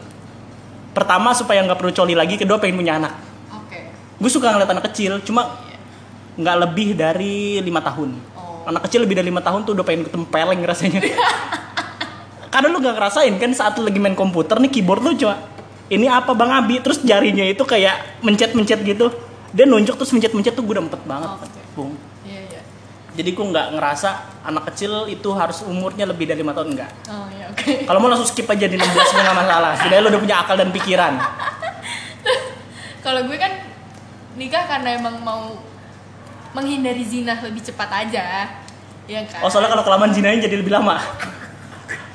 Pertama 0.96 1.32
supaya 1.36 1.60
nggak 1.64 1.78
perlu 1.78 1.92
coli 1.92 2.14
lagi, 2.16 2.40
kedua 2.40 2.56
pengen 2.56 2.80
punya 2.80 2.96
anak. 2.96 3.12
Oke. 3.52 3.92
Gue 4.20 4.30
suka 4.32 4.52
ngeliat 4.52 4.70
anak 4.72 4.84
kecil, 4.92 5.20
cuma 5.24 5.52
nggak 6.36 6.56
lebih 6.68 6.88
dari 6.92 7.58
lima 7.64 7.80
tahun. 7.80 8.12
Oh. 8.36 8.68
Anak 8.68 8.86
kecil 8.88 9.04
lebih 9.04 9.16
dari 9.16 9.32
lima 9.32 9.40
tahun 9.40 9.64
tuh 9.64 9.72
udah 9.72 9.84
pengen 9.84 10.04
ketempeleng 10.04 10.60
rasanya. 10.62 11.00
Karena 12.52 12.72
lu 12.72 12.78
nggak 12.80 12.94
ngerasain 12.96 13.34
kan 13.36 13.50
saat 13.52 13.76
lu 13.76 13.84
lagi 13.84 14.00
main 14.00 14.16
komputer 14.16 14.56
nih 14.60 14.70
keyboard 14.72 15.02
lu 15.04 15.12
cuma 15.16 15.44
ini 15.92 16.08
apa 16.08 16.32
bang 16.32 16.50
Abi 16.56 16.80
terus 16.80 16.98
jarinya 17.04 17.44
itu 17.44 17.62
kayak 17.64 18.20
mencet-mencet 18.24 18.80
gitu. 18.84 19.12
Dia 19.56 19.64
nunjuk 19.64 19.96
terus 19.96 20.12
mencet-mencet 20.12 20.52
tuh 20.52 20.62
gue 20.64 20.74
udah 20.76 20.84
empet 20.84 21.02
banget. 21.08 21.30
Oke. 21.40 21.60
Bung. 21.72 21.92
Iya 22.24 22.40
iya. 22.52 22.60
Jadi 23.16 23.30
gue 23.32 23.46
nggak 23.48 23.66
ngerasa 23.76 24.08
anak 24.44 24.72
kecil 24.72 25.08
itu 25.08 25.28
harus 25.32 25.64
umurnya 25.64 26.04
lebih 26.04 26.28
dari 26.28 26.44
lima 26.44 26.52
tahun 26.52 26.76
enggak. 26.76 26.90
Oh 27.08 27.28
iya 27.32 27.48
oke. 27.48 27.88
Kalau 27.88 27.98
mau 28.00 28.08
langsung 28.12 28.28
skip 28.28 28.48
aja 28.48 28.66
di 28.68 28.76
16 28.76 28.88
gue 28.92 29.22
nggak 29.24 29.38
masalah. 29.40 29.72
Setidaknya 29.80 30.02
lu 30.04 30.08
udah 30.12 30.20
punya 30.20 30.36
akal 30.44 30.56
dan 30.60 30.68
pikiran. 30.72 31.12
Kalau 33.06 33.20
gue 33.24 33.38
kan 33.38 33.52
nikah 34.36 34.64
karena 34.68 35.00
emang 35.00 35.16
mau 35.24 35.56
menghindari 36.56 37.04
zina 37.04 37.36
lebih 37.38 37.60
cepat 37.62 37.88
aja. 38.00 38.48
Ya 39.04 39.20
kan? 39.22 39.38
Oh 39.38 39.48
soalnya 39.48 39.70
kalau 39.70 39.84
kelamaan 39.84 40.10
zinain 40.10 40.40
jadi 40.40 40.56
lebih 40.56 40.72
lama. 40.72 40.96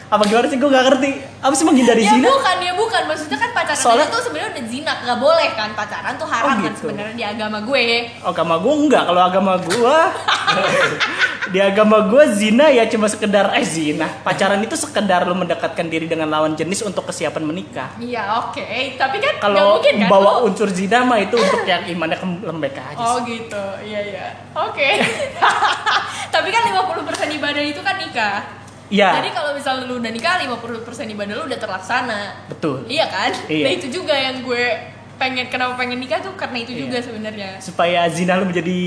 Apa 0.10 0.28
gimana 0.28 0.44
sih 0.44 0.60
gue 0.60 0.68
gak 0.68 0.86
ngerti. 0.86 1.12
Apa 1.40 1.54
sih 1.54 1.64
menghindari 1.64 2.04
ya 2.04 2.12
zina? 2.12 2.28
bukan 2.28 2.58
ya 2.60 2.74
bukan 2.76 3.02
maksudnya 3.06 3.38
kan 3.38 3.50
pacaran 3.54 3.80
Soalnya- 3.80 4.12
tuh 4.12 4.22
sebenarnya 4.22 4.50
udah 4.52 4.66
zina 4.68 4.92
nggak 5.00 5.20
boleh 5.20 5.48
kan 5.56 5.70
pacaran 5.72 6.14
tuh 6.16 6.28
haram 6.28 6.44
Oh, 6.44 6.52
kan 6.52 6.64
gitu. 6.68 6.80
sebenarnya 6.84 7.16
di 7.16 7.24
agama 7.24 7.58
gue 7.62 7.84
Agama 8.20 8.56
gue 8.58 8.74
enggak. 8.76 9.04
Kalau 9.06 9.22
agama 9.22 9.54
gue 9.58 9.96
di 11.44 11.58
agama 11.58 12.06
gue 12.06 12.22
zina 12.32 12.70
ya 12.70 12.86
cuma 12.86 13.06
sekedar 13.06 13.50
eh 13.52 13.66
zina. 13.66 14.06
Pacaran 14.22 14.60
itu 14.60 14.76
sekedar 14.76 15.26
lo 15.26 15.34
mendekatkan 15.34 15.84
diri 15.84 16.06
dengan 16.06 16.28
lawan 16.28 16.54
jenis 16.54 16.82
untuk 16.82 17.02
kesiapan 17.04 17.42
menikah. 17.42 17.90
iya 17.98 18.38
oke 18.40 18.62
tapi 18.94 19.18
kan 19.18 19.42
Kalau 19.42 19.76
mungkin 19.76 19.98
kan 19.98 20.08
bawa 20.08 20.32
lu- 20.38 20.48
unsur 20.48 20.70
zina 20.70 21.02
mah 21.02 21.18
itu 21.18 21.34
untuk 21.34 21.66
yang 21.66 21.82
imannya 21.88 22.18
lembek 22.42 22.78
aja. 22.78 22.94
Oh 22.96 23.18
sih. 23.20 23.42
gitu, 23.42 23.66
iya 23.82 24.00
iya. 24.04 24.28
Oke. 24.54 25.02
Tapi 26.32 26.48
kan 26.48 26.62
50% 26.64 27.02
ibadah 27.34 27.60
itu 27.60 27.82
kan 27.82 27.96
nikah. 27.98 28.38
Iya. 28.88 29.10
Jadi 29.18 29.30
kalau 29.32 29.52
misalnya 29.52 29.84
lu 29.86 29.98
udah 29.98 30.08
nikah, 30.10 30.36
50% 30.38 30.78
ibadah 31.10 31.34
lu 31.34 31.44
udah 31.46 31.60
terlaksana. 31.60 32.22
Betul. 32.48 32.84
Iya 32.86 33.08
kan? 33.08 33.32
Iya. 33.48 33.66
Nah 33.66 33.72
itu 33.74 33.88
juga 33.90 34.12
yang 34.12 34.40
gue 34.42 34.64
pengen 35.18 35.48
kenapa 35.48 35.76
pengen 35.76 35.98
nikah 35.98 36.20
tuh 36.20 36.34
karena 36.34 36.58
itu 36.60 36.76
juga 36.78 36.98
Iya. 36.98 37.06
sebenarnya. 37.06 37.50
Supaya 37.60 38.08
zina 38.08 38.36
lo 38.36 38.46
menjadi 38.46 38.80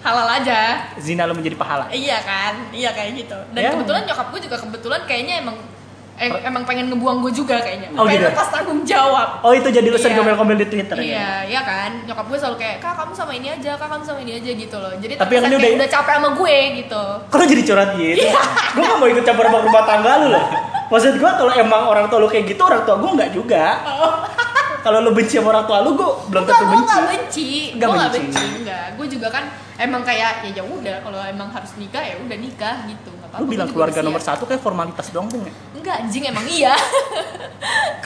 Halal 0.00 0.28
aja. 0.34 0.60
zina 0.96 1.24
lo 1.24 1.32
menjadi 1.32 1.54
pahala. 1.54 1.84
Iya 1.88 2.18
kan? 2.20 2.54
Iya 2.70 2.90
kayak 2.90 3.10
gitu. 3.18 3.36
Dan 3.52 3.60
Ya. 3.60 3.70
kebetulan 3.70 4.02
nyokap 4.04 4.26
gue 4.28 4.40
juga 4.42 4.56
kebetulan 4.56 5.00
kayaknya 5.04 5.36
emang 5.38 5.56
eh, 6.16 6.28
emang 6.42 6.64
pengen 6.64 6.88
ngebuang 6.88 7.20
gue 7.22 7.32
juga 7.34 7.56
kayaknya. 7.58 7.88
Oh, 7.94 8.04
pengen 8.04 8.16
gitu? 8.18 8.28
lepas 8.28 8.48
tanggung 8.50 8.80
jawab. 8.82 9.40
Oh 9.40 9.52
itu 9.52 9.64
jadi 9.66 9.84
lo 9.84 9.96
sering 9.96 10.12
Iya. 10.12 10.20
ngomel-ngomel 10.20 10.56
di 10.58 10.66
Twitter 10.66 10.92
ya? 10.94 11.04
Iya, 11.06 11.30
iya 11.48 11.60
kan. 11.62 11.90
Nyokap 12.04 12.28
gue 12.28 12.38
selalu 12.38 12.56
kayak, 12.58 12.76
"Kak, 12.78 12.92
kamu 12.94 13.12
sama 13.14 13.32
ini 13.32 13.48
aja, 13.50 13.70
Kak, 13.74 13.88
kamu 13.88 14.04
sama 14.04 14.20
ini 14.20 14.32
aja" 14.34 14.50
gitu 14.54 14.76
loh. 14.76 14.92
Jadi 14.94 15.16
Tapi 15.16 15.32
yang 15.34 15.44
ini 15.46 15.56
udah- 15.56 15.72
udah 15.76 15.88
capek 15.90 16.14
sama 16.14 16.28
gue 16.34 16.56
gitu. 16.76 17.02
Kalau 17.26 17.44
jadi 17.46 17.62
curhat 17.64 17.90
gitu? 17.94 18.20
Iya. 18.20 18.40
gue 18.70 18.82
gak 18.82 18.96
mau 18.96 19.08
ikut 19.08 19.24
campur 19.24 19.44
sama 19.46 19.58
rumah 19.62 19.82
tangga 19.82 20.12
lu 20.18 20.28
loh. 20.28 20.44
Maksud 20.90 21.12
gue 21.16 21.30
kalau 21.30 21.52
emang 21.54 21.82
orang 21.86 22.04
tua 22.06 22.18
lu 22.18 22.26
kayak 22.26 22.44
gitu, 22.46 22.62
orang 22.62 22.82
tua 22.82 22.96
gue 22.96 23.10
nggak 23.12 23.30
juga. 23.32 23.64
Kalau 24.80 24.98
lu 25.04 25.10
benci 25.12 25.36
sama 25.36 25.48
orang 25.52 25.64
tua 25.68 25.78
lu, 25.84 25.90
gue 25.96 26.10
belum 26.32 26.42
tentu 26.48 26.64
gue 26.64 26.72
benci. 26.72 26.88
gak 26.88 27.02
benci. 27.04 27.50
Gue 27.76 27.88
gak 27.92 28.12
benci. 28.12 28.20
benci, 28.32 28.46
enggak. 28.64 28.86
Gue 28.96 29.06
juga 29.12 29.28
kan 29.28 29.44
emang 29.80 30.02
kayak 30.04 30.44
ya 30.44 30.50
ya 30.56 30.64
udah 30.64 30.96
kalau 31.04 31.20
emang 31.24 31.48
harus 31.52 31.72
nikah 31.76 32.02
ya 32.04 32.14
udah 32.20 32.36
nikah 32.36 32.76
gitu. 32.88 33.10
Nggak 33.12 33.28
apa-apa, 33.28 33.42
Lu 33.42 33.44
gue 33.48 33.52
bilang 33.56 33.70
keluarga 33.70 34.00
nomor 34.00 34.22
satu 34.24 34.42
kayak 34.48 34.62
formalitas 34.64 35.06
doang 35.12 35.28
tuh 35.28 35.38
nggak? 35.40 35.56
Enggak, 35.76 35.96
anjing 36.04 36.24
emang 36.28 36.46
iya. 36.48 36.74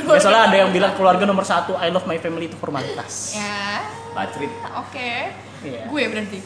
Ya 0.05 0.21
soalnya 0.21 0.53
ada 0.53 0.57
yang 0.61 0.71
bilang 0.75 0.93
keluarga 1.01 1.25
nomor 1.25 1.49
satu, 1.49 1.81
I 1.81 1.89
love 1.89 2.05
my 2.05 2.21
family 2.21 2.53
itu 2.53 2.61
formalitas. 2.61 3.33
Ya, 3.41 3.81
Pacrit. 4.13 4.53
oke. 4.77 5.44
Iya. 5.65 5.81
Gue 5.89 6.03
berarti. 6.07 6.39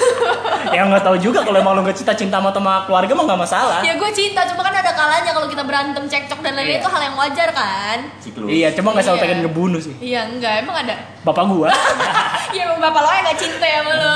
yang 0.76 0.88
nggak 0.88 1.04
tahu 1.04 1.16
juga 1.16 1.44
kalau 1.44 1.56
emang 1.56 1.72
lu 1.72 1.82
nggak 1.82 1.94
cinta-cinta 1.94 2.36
sama, 2.36 2.50
sama 2.50 2.84
keluarga 2.84 3.12
mah 3.12 3.24
nggak 3.24 3.40
masalah. 3.40 3.78
ya 3.80 3.94
gue 3.94 4.10
cinta, 4.10 4.42
cuma 4.46 4.60
kan 4.60 4.74
ada 4.74 4.92
kalanya 4.92 5.30
kalau 5.30 5.46
kita 5.46 5.62
berantem, 5.62 6.02
cekcok 6.02 6.40
dan 6.40 6.52
lain-lain 6.54 6.72
Iya. 6.72 6.80
itu 6.80 6.88
hal 6.88 7.02
yang 7.02 7.16
wajar 7.16 7.48
kan. 7.52 7.98
Ciklus. 8.18 8.48
Iya, 8.48 8.68
cuma 8.72 8.88
nggak 8.90 9.04
selalu 9.04 9.16
Iya. 9.16 9.24
pengen 9.24 9.38
ngebunuh 9.42 9.80
sih. 9.80 9.94
Iya, 10.00 10.20
enggak, 10.26 10.52
emang 10.60 10.76
ada. 10.78 10.94
Bapak 11.22 11.44
gua 11.46 11.68
Iya, 12.54 12.62
emang 12.64 12.80
bapak 12.80 13.00
lo 13.02 13.10
yang 13.10 13.26
gak 13.26 13.38
cinta 13.38 13.66
ya 13.66 13.78
sama 13.82 13.92
lo. 13.94 14.14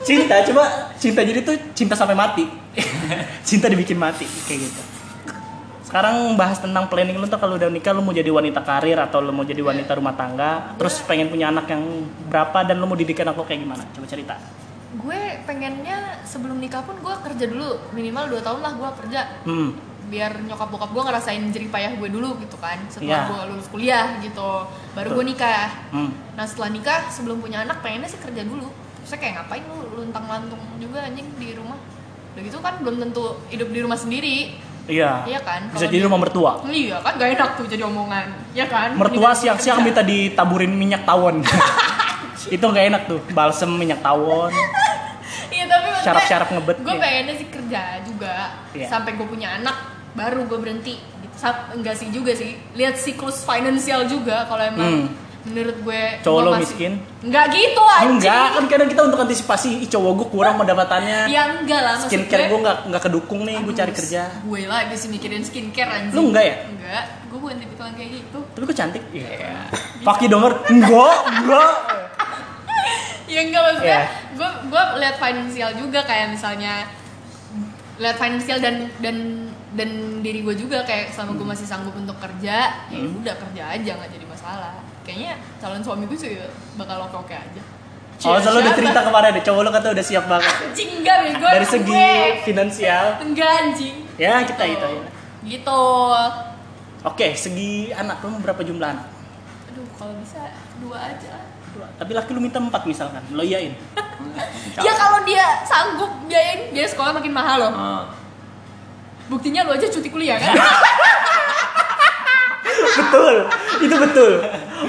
cinta, 0.00 0.34
cuma 0.44 0.62
cinta 0.94 1.20
jadi 1.20 1.40
tuh 1.40 1.56
cinta 1.72 1.94
sampai 1.94 2.14
mati. 2.14 2.44
cinta 3.48 3.66
dibikin 3.66 3.96
mati 3.96 4.24
kayak 4.46 4.60
gitu. 4.62 4.80
Sekarang 5.90 6.38
bahas 6.38 6.62
tentang 6.62 6.86
planning 6.86 7.18
lu 7.18 7.26
tuh 7.26 7.34
kalau 7.34 7.58
udah 7.58 7.66
nikah 7.66 7.90
lu 7.90 7.98
mau 7.98 8.14
jadi 8.14 8.30
wanita 8.30 8.62
karir 8.62 8.94
atau 8.94 9.18
lu 9.18 9.34
mau 9.34 9.42
jadi 9.42 9.58
wanita 9.58 9.98
rumah 9.98 10.14
tangga, 10.14 10.78
terus 10.78 11.02
pengen 11.02 11.26
punya 11.26 11.50
anak 11.50 11.66
yang 11.66 11.82
berapa 12.30 12.62
dan 12.62 12.78
lu 12.78 12.86
mau 12.86 12.94
didik 12.94 13.18
anak 13.18 13.34
lu 13.34 13.42
kayak 13.42 13.66
gimana? 13.66 13.82
Coba 13.90 14.06
cerita. 14.06 14.38
Gue 14.94 15.18
pengennya 15.42 16.22
sebelum 16.22 16.62
nikah 16.62 16.86
pun 16.86 16.94
gue 16.94 17.10
kerja 17.26 17.44
dulu 17.50 17.90
minimal 17.90 18.30
2 18.30 18.38
tahun 18.38 18.60
lah 18.62 18.72
gue 18.78 18.90
kerja 19.02 19.20
Hmm. 19.42 19.70
biar 20.06 20.42
nyokap 20.42 20.70
bokap 20.70 20.90
gue 20.90 21.02
ngerasain 21.06 21.42
jerih 21.50 21.70
payah 21.70 21.94
gue 21.94 22.08
dulu 22.10 22.34
gitu 22.38 22.58
kan 22.58 22.78
setelah 22.86 23.30
gue 23.30 23.40
lulus 23.54 23.70
kuliah 23.70 24.18
gitu 24.18 24.66
baru 24.90 25.14
gue 25.14 25.24
nikah 25.26 25.70
Hmm. 25.90 26.10
nah 26.34 26.42
setelah 26.42 26.70
nikah 26.70 27.06
sebelum 27.06 27.38
punya 27.38 27.62
anak 27.62 27.78
pengennya 27.78 28.10
sih 28.10 28.18
kerja 28.18 28.42
dulu 28.42 28.66
terus 29.02 29.14
kayak 29.14 29.38
ngapain 29.38 29.62
lu 29.62 30.02
luntang 30.02 30.26
lantung 30.26 30.58
juga 30.78 31.06
anjing 31.06 31.30
di 31.38 31.54
rumah 31.54 31.78
udah 32.34 32.42
gitu 32.42 32.58
kan 32.58 32.78
belum 32.78 32.98
tentu 33.00 33.38
hidup 33.50 33.70
di 33.70 33.80
rumah 33.82 33.94
sendiri 33.94 34.58
Iya. 34.90 35.12
Iya 35.24 35.40
kan? 35.40 35.60
Bisa 35.70 35.86
jadi 35.86 35.96
di- 35.96 36.04
rumah 36.04 36.18
mertua. 36.18 36.52
iya 36.68 36.98
kan 36.98 37.12
gak 37.14 37.30
enak 37.32 37.50
tuh 37.54 37.66
jadi 37.66 37.82
omongan 37.82 38.26
ya 38.50 38.66
kan 38.66 38.88
Mertua 38.92 39.30
siang-siang 39.32 39.80
minta 39.80 40.02
ditaburin 40.02 40.68
minyak 40.68 41.02
tawon. 41.02 41.46
itu 42.54 42.64
nggak 42.64 42.84
enak 42.88 43.02
tuh, 43.06 43.20
balsem 43.30 43.70
minyak 43.70 44.00
tawon. 44.00 44.50
Iya 45.48 45.64
tapi 45.66 45.88
Syaraf-syaraf 46.00 46.48
ngebet, 46.48 46.76
Gue 46.80 46.90
iya. 46.90 47.00
pengennya 47.00 47.34
sih 47.36 47.48
kerja 47.48 47.80
juga 48.02 48.34
Iya. 48.72 48.86
sampai 48.88 49.14
gue 49.14 49.24
punya 49.24 49.54
anak 49.54 49.76
baru 50.12 50.42
gue 50.44 50.58
berhenti. 50.58 50.94
Gitu. 50.96 51.36
Enggak 51.72 51.94
sih 51.94 52.08
juga 52.08 52.32
sih. 52.32 52.58
Lihat 52.72 52.96
siklus 52.96 53.40
finansial 53.40 54.04
juga 54.04 54.44
kalau 54.44 54.64
emang 54.64 55.06
Hmm. 55.06 55.06
Menurut 55.42 55.76
gue 55.80 56.02
Cowok 56.20 56.40
lo 56.40 56.50
masih- 56.50 56.62
miskin? 56.66 56.92
Enggak 57.20 57.44
gitu 57.50 57.82
anjing. 57.82 58.10
Enggak, 58.18 58.46
kan 58.52 58.64
kadang 58.66 58.88
kita 58.88 59.02
untuk 59.02 59.20
antisipasi, 59.20 59.68
ih 59.78 59.88
cowok 59.88 60.12
gue 60.14 60.28
kurang 60.30 60.54
pendapatannya. 60.56 61.28
Ya 61.32 61.42
enggak 61.54 61.80
lah 61.80 61.94
Skincare 61.98 62.46
gue. 62.46 62.58
nggak 62.58 62.76
nggak 62.86 63.02
kedukung 63.02 63.42
nih, 63.42 63.56
gue 63.58 63.72
cari 63.72 63.90
kerja. 63.90 64.28
Gue 64.40 64.64
lagi 64.64 64.94
sih 64.94 65.08
mikirin 65.08 65.40
skincare 65.40 65.88
anjing. 65.90 66.12
Lu 66.12 66.28
enggak 66.28 66.44
ya? 66.44 66.54
Enggak. 66.66 67.04
Gue 67.26 67.38
bukan 67.38 67.56
tipikal 67.56 67.88
kayak 67.90 68.10
gitu. 68.14 68.38
Tapi 68.50 68.64
gue 68.64 68.76
cantik. 68.76 69.02
Iya. 69.10 69.28
Paki 70.00 70.26
denger, 70.26 70.52
enggak, 70.68 71.16
enggak. 71.30 71.70
ya 73.26 73.40
enggak 73.40 73.62
maksudnya 73.62 73.88
Iya. 73.96 74.02
gue 74.32 74.48
gue 74.66 74.82
lihat 74.98 75.16
finansial 75.16 75.70
juga 75.74 76.00
kayak 76.02 76.26
misalnya 76.30 76.74
lihat 77.96 78.16
finansial 78.16 78.58
dan 78.58 78.90
dan 78.98 79.16
dan 79.70 79.90
diri 80.18 80.42
gue 80.42 80.56
juga 80.56 80.82
kayak 80.82 81.14
selama 81.14 81.38
gue 81.38 81.46
masih 81.48 81.62
sanggup 81.62 81.94
untuk 81.94 82.18
kerja 82.18 82.56
ya 82.82 82.98
Hmm. 82.98 83.14
udah 83.16 83.34
kerja 83.38 83.62
aja 83.70 83.90
nggak 83.94 84.10
jadi 84.10 84.26
masalah 84.26 84.74
kayaknya 85.10 85.32
calon 85.58 85.82
suami 85.82 86.06
gue 86.06 86.14
sih 86.14 86.38
bakal 86.76 87.02
oke 87.02 87.18
oke 87.20 87.34
aja 87.34 87.62
Oh, 88.20 88.36
selalu 88.36 88.60
udah 88.60 88.74
cerita 88.76 89.00
kemarin 89.00 89.32
deh, 89.32 89.42
cowok 89.42 89.62
lo 89.64 89.70
kata 89.72 89.86
udah 89.90 90.04
siap 90.04 90.28
banget. 90.28 90.52
anjing 90.62 90.90
enggak 90.94 91.18
bego 91.24 91.46
Dari 91.48 91.64
segi 91.66 91.88
gue. 91.88 92.12
finansial, 92.44 93.04
enggak 93.18 93.48
anjing 93.58 93.96
ya 94.14 94.44
kita 94.44 94.60
Gitu. 94.62 94.76
itu 94.76 94.88
ya. 94.92 95.02
gitu 95.48 95.84
Oke, 97.02 97.26
segi 97.32 97.88
anak 97.90 98.20
lo 98.20 98.28
mau 98.30 98.44
berapa 98.44 98.60
jumlah 98.60 98.86
anak? 98.86 99.08
aduh 99.66 99.88
kalau 99.96 100.12
bisa 100.14 100.52
dua 100.78 101.00
aja 101.08 101.40
lah 101.74 101.88
Tapi 101.96 102.12
laki 102.12 102.30
lu 102.30 102.40
minta 102.40 102.60
empat 102.60 102.84
misalkan, 102.84 103.24
lo 103.30 103.40
iyain. 103.40 103.72
Ya 104.76 104.92
kalau 104.92 105.24
dia 105.24 105.64
sanggup 105.64 106.12
biayain 106.22 106.70
dia 106.70 106.84
sekolah 106.84 107.10
makin 107.10 107.32
mahal 107.32 107.56
loh. 107.58 107.72
Ah. 107.72 108.04
Buktinya 109.26 109.64
lu 109.64 109.72
aja 109.72 109.86
cuti 109.86 110.06
kuliah 110.06 110.36
kan? 110.36 110.54
betul, 112.98 113.34
itu 113.82 113.94
betul. 113.96 114.32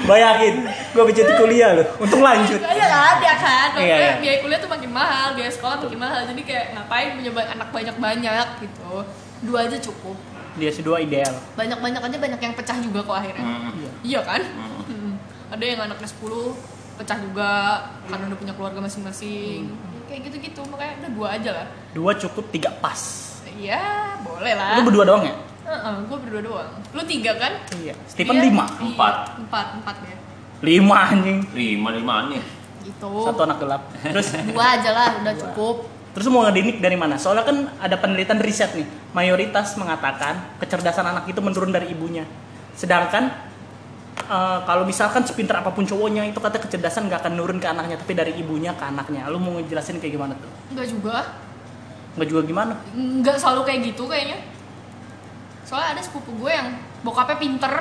Bayangin, 0.08 0.66
gua 0.96 1.04
berjati 1.04 1.32
kuliah 1.36 1.76
loh, 1.76 1.86
untuk 2.00 2.20
lanjut. 2.24 2.58
Iya 2.58 2.86
kan, 2.88 3.16
ya 3.20 3.34
kan. 3.36 3.68
Iya, 3.76 3.96
iya. 3.96 4.12
biaya 4.18 4.38
kuliah 4.40 4.58
tuh 4.58 4.70
makin 4.70 4.90
mahal, 4.90 5.36
biaya 5.36 5.50
sekolah 5.52 5.76
makin 5.84 5.98
mahal. 6.00 6.20
Jadi 6.26 6.42
kayak 6.42 6.66
ngapain 6.74 7.08
punya 7.18 7.30
anak 7.52 7.68
banyak-banyak 7.70 8.46
gitu. 8.64 8.92
Dua 9.42 9.58
aja 9.66 9.76
cukup. 9.78 10.16
Dia 10.60 10.68
si 10.68 10.84
dua 10.84 11.00
ideal. 11.00 11.32
Banyak-banyak 11.56 12.02
aja 12.04 12.16
banyak 12.20 12.40
yang 12.40 12.54
pecah 12.56 12.76
juga 12.80 13.00
kok 13.04 13.16
akhirnya. 13.16 13.44
Hmm. 13.44 13.72
Iya. 13.72 13.90
Iya 14.04 14.20
kan? 14.20 14.40
Hmm. 14.88 15.12
Ada 15.52 15.64
yang 15.64 15.80
anaknya 15.84 16.08
10 16.08 16.56
pecah 16.96 17.18
juga 17.20 17.50
karena 18.08 18.24
udah 18.28 18.38
punya 18.38 18.54
keluarga 18.56 18.80
masing-masing. 18.84 19.72
Kayak 20.08 20.28
gitu-gitu, 20.28 20.60
makanya 20.68 20.92
udah 21.04 21.10
dua 21.16 21.28
aja 21.40 21.50
lah. 21.56 21.66
Dua 21.96 22.12
cukup, 22.16 22.52
tiga 22.52 22.68
pas. 22.84 23.00
Iya, 23.52 24.16
boleh 24.24 24.52
lah. 24.56 24.76
Lu 24.80 24.88
berdua 24.88 25.04
doang 25.08 25.24
ya? 25.24 25.34
Gue 25.80 26.18
berdua 26.28 26.42
doang. 26.42 26.70
Lu 26.92 27.02
tiga 27.08 27.32
kan? 27.40 27.52
Iya. 27.76 27.94
Stephen 28.04 28.36
Dia- 28.36 28.46
lima. 28.48 28.64
Iya, 28.68 28.92
Empat. 28.92 29.14
Empat, 29.40 29.66
empat 29.80 29.96
ya. 30.04 30.16
Lima 30.62 30.98
anjing. 31.10 31.38
Lima 31.56 31.88
lima 31.90 32.14
nih. 32.30 32.42
Gitu. 32.82 33.10
Satu 33.24 33.40
anak 33.46 33.58
gelap. 33.62 33.82
Terus 34.02 34.26
Dua 34.52 34.66
aja 34.78 34.90
lah, 34.90 35.08
udah 35.22 35.34
cukup. 35.38 35.76
Terus 36.12 36.26
mau 36.28 36.44
ngedidik 36.44 36.84
dari 36.84 36.94
mana? 36.98 37.16
Soalnya 37.16 37.48
kan 37.48 37.56
ada 37.80 37.96
penelitian 37.96 38.36
riset 38.36 38.76
nih, 38.76 38.84
mayoritas 39.16 39.80
mengatakan 39.80 40.60
kecerdasan 40.60 41.08
anak 41.08 41.24
itu 41.24 41.40
menurun 41.40 41.72
dari 41.72 41.88
ibunya. 41.88 42.28
Sedangkan 42.76 43.32
eh, 44.28 44.58
kalau 44.68 44.84
misalkan 44.84 45.24
sepintar 45.24 45.64
apa 45.64 45.72
pun 45.72 45.88
cowoknya 45.88 46.28
itu 46.28 46.36
kata 46.36 46.60
kecerdasan 46.60 47.08
nggak 47.08 47.24
akan 47.24 47.32
nurun 47.32 47.56
ke 47.56 47.64
anaknya, 47.64 47.96
tapi 47.96 48.12
dari 48.12 48.36
ibunya 48.36 48.76
ke 48.76 48.84
anaknya. 48.84 49.24
Lu 49.32 49.40
mau 49.40 49.56
ngejelasin 49.56 50.04
kayak 50.04 50.12
gimana 50.20 50.36
tuh? 50.36 50.50
Enggak 50.76 50.86
juga. 50.92 51.16
Nggak 52.12 52.28
juga 52.28 52.40
gimana? 52.44 52.74
Enggak 52.92 53.36
selalu 53.40 53.60
kayak 53.64 53.80
gitu 53.88 54.04
kayaknya. 54.04 54.51
Soalnya 55.72 55.96
ada 55.96 56.02
sepupu 56.04 56.36
gue 56.36 56.52
yang 56.52 56.76
bokapnya 57.00 57.40
pinter, 57.40 57.72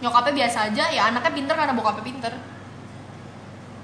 nyokapnya 0.00 0.32
biasa 0.40 0.72
aja, 0.72 0.88
ya 0.88 1.12
anaknya 1.12 1.36
pinter 1.36 1.52
karena 1.52 1.76
bokapnya 1.76 2.04
pinter. 2.08 2.32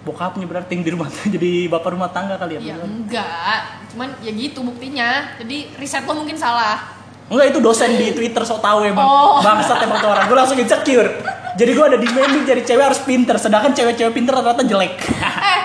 Bokapnya 0.09 0.49
berarti 0.49 0.73
yang 0.73 0.85
di 0.89 0.91
rumah 0.97 1.13
jadi 1.37 1.69
bapak 1.69 1.93
rumah 1.93 2.09
tangga 2.09 2.41
kali 2.41 2.57
ya? 2.57 2.73
Ya 2.73 2.77
enggak, 2.81 3.61
cuman 3.93 4.09
ya 4.25 4.33
gitu 4.33 4.65
buktinya. 4.65 5.37
Jadi 5.37 5.69
riset 5.77 6.01
lo 6.09 6.17
mungkin 6.17 6.41
salah. 6.41 6.97
Enggak 7.29 7.53
itu 7.53 7.61
dosen 7.61 7.93
di 8.01 8.17
Twitter 8.17 8.41
sok 8.41 8.65
tahu 8.65 8.89
emang. 8.89 9.05
Oh. 9.05 9.45
Bangsat 9.45 9.85
emang 9.85 10.01
tuh 10.01 10.09
orang. 10.17 10.25
Gue 10.33 10.37
langsung 10.41 10.57
insecure. 10.57 11.13
Jadi 11.53 11.71
gue 11.77 11.85
ada 11.85 12.01
demanding 12.01 12.49
jadi 12.49 12.65
cewek 12.65 12.85
harus 12.89 13.05
pinter, 13.05 13.37
sedangkan 13.37 13.77
cewek-cewek 13.77 14.17
pinter 14.17 14.33
rata-rata 14.33 14.65
jelek. 14.65 14.97
eh, 15.53 15.61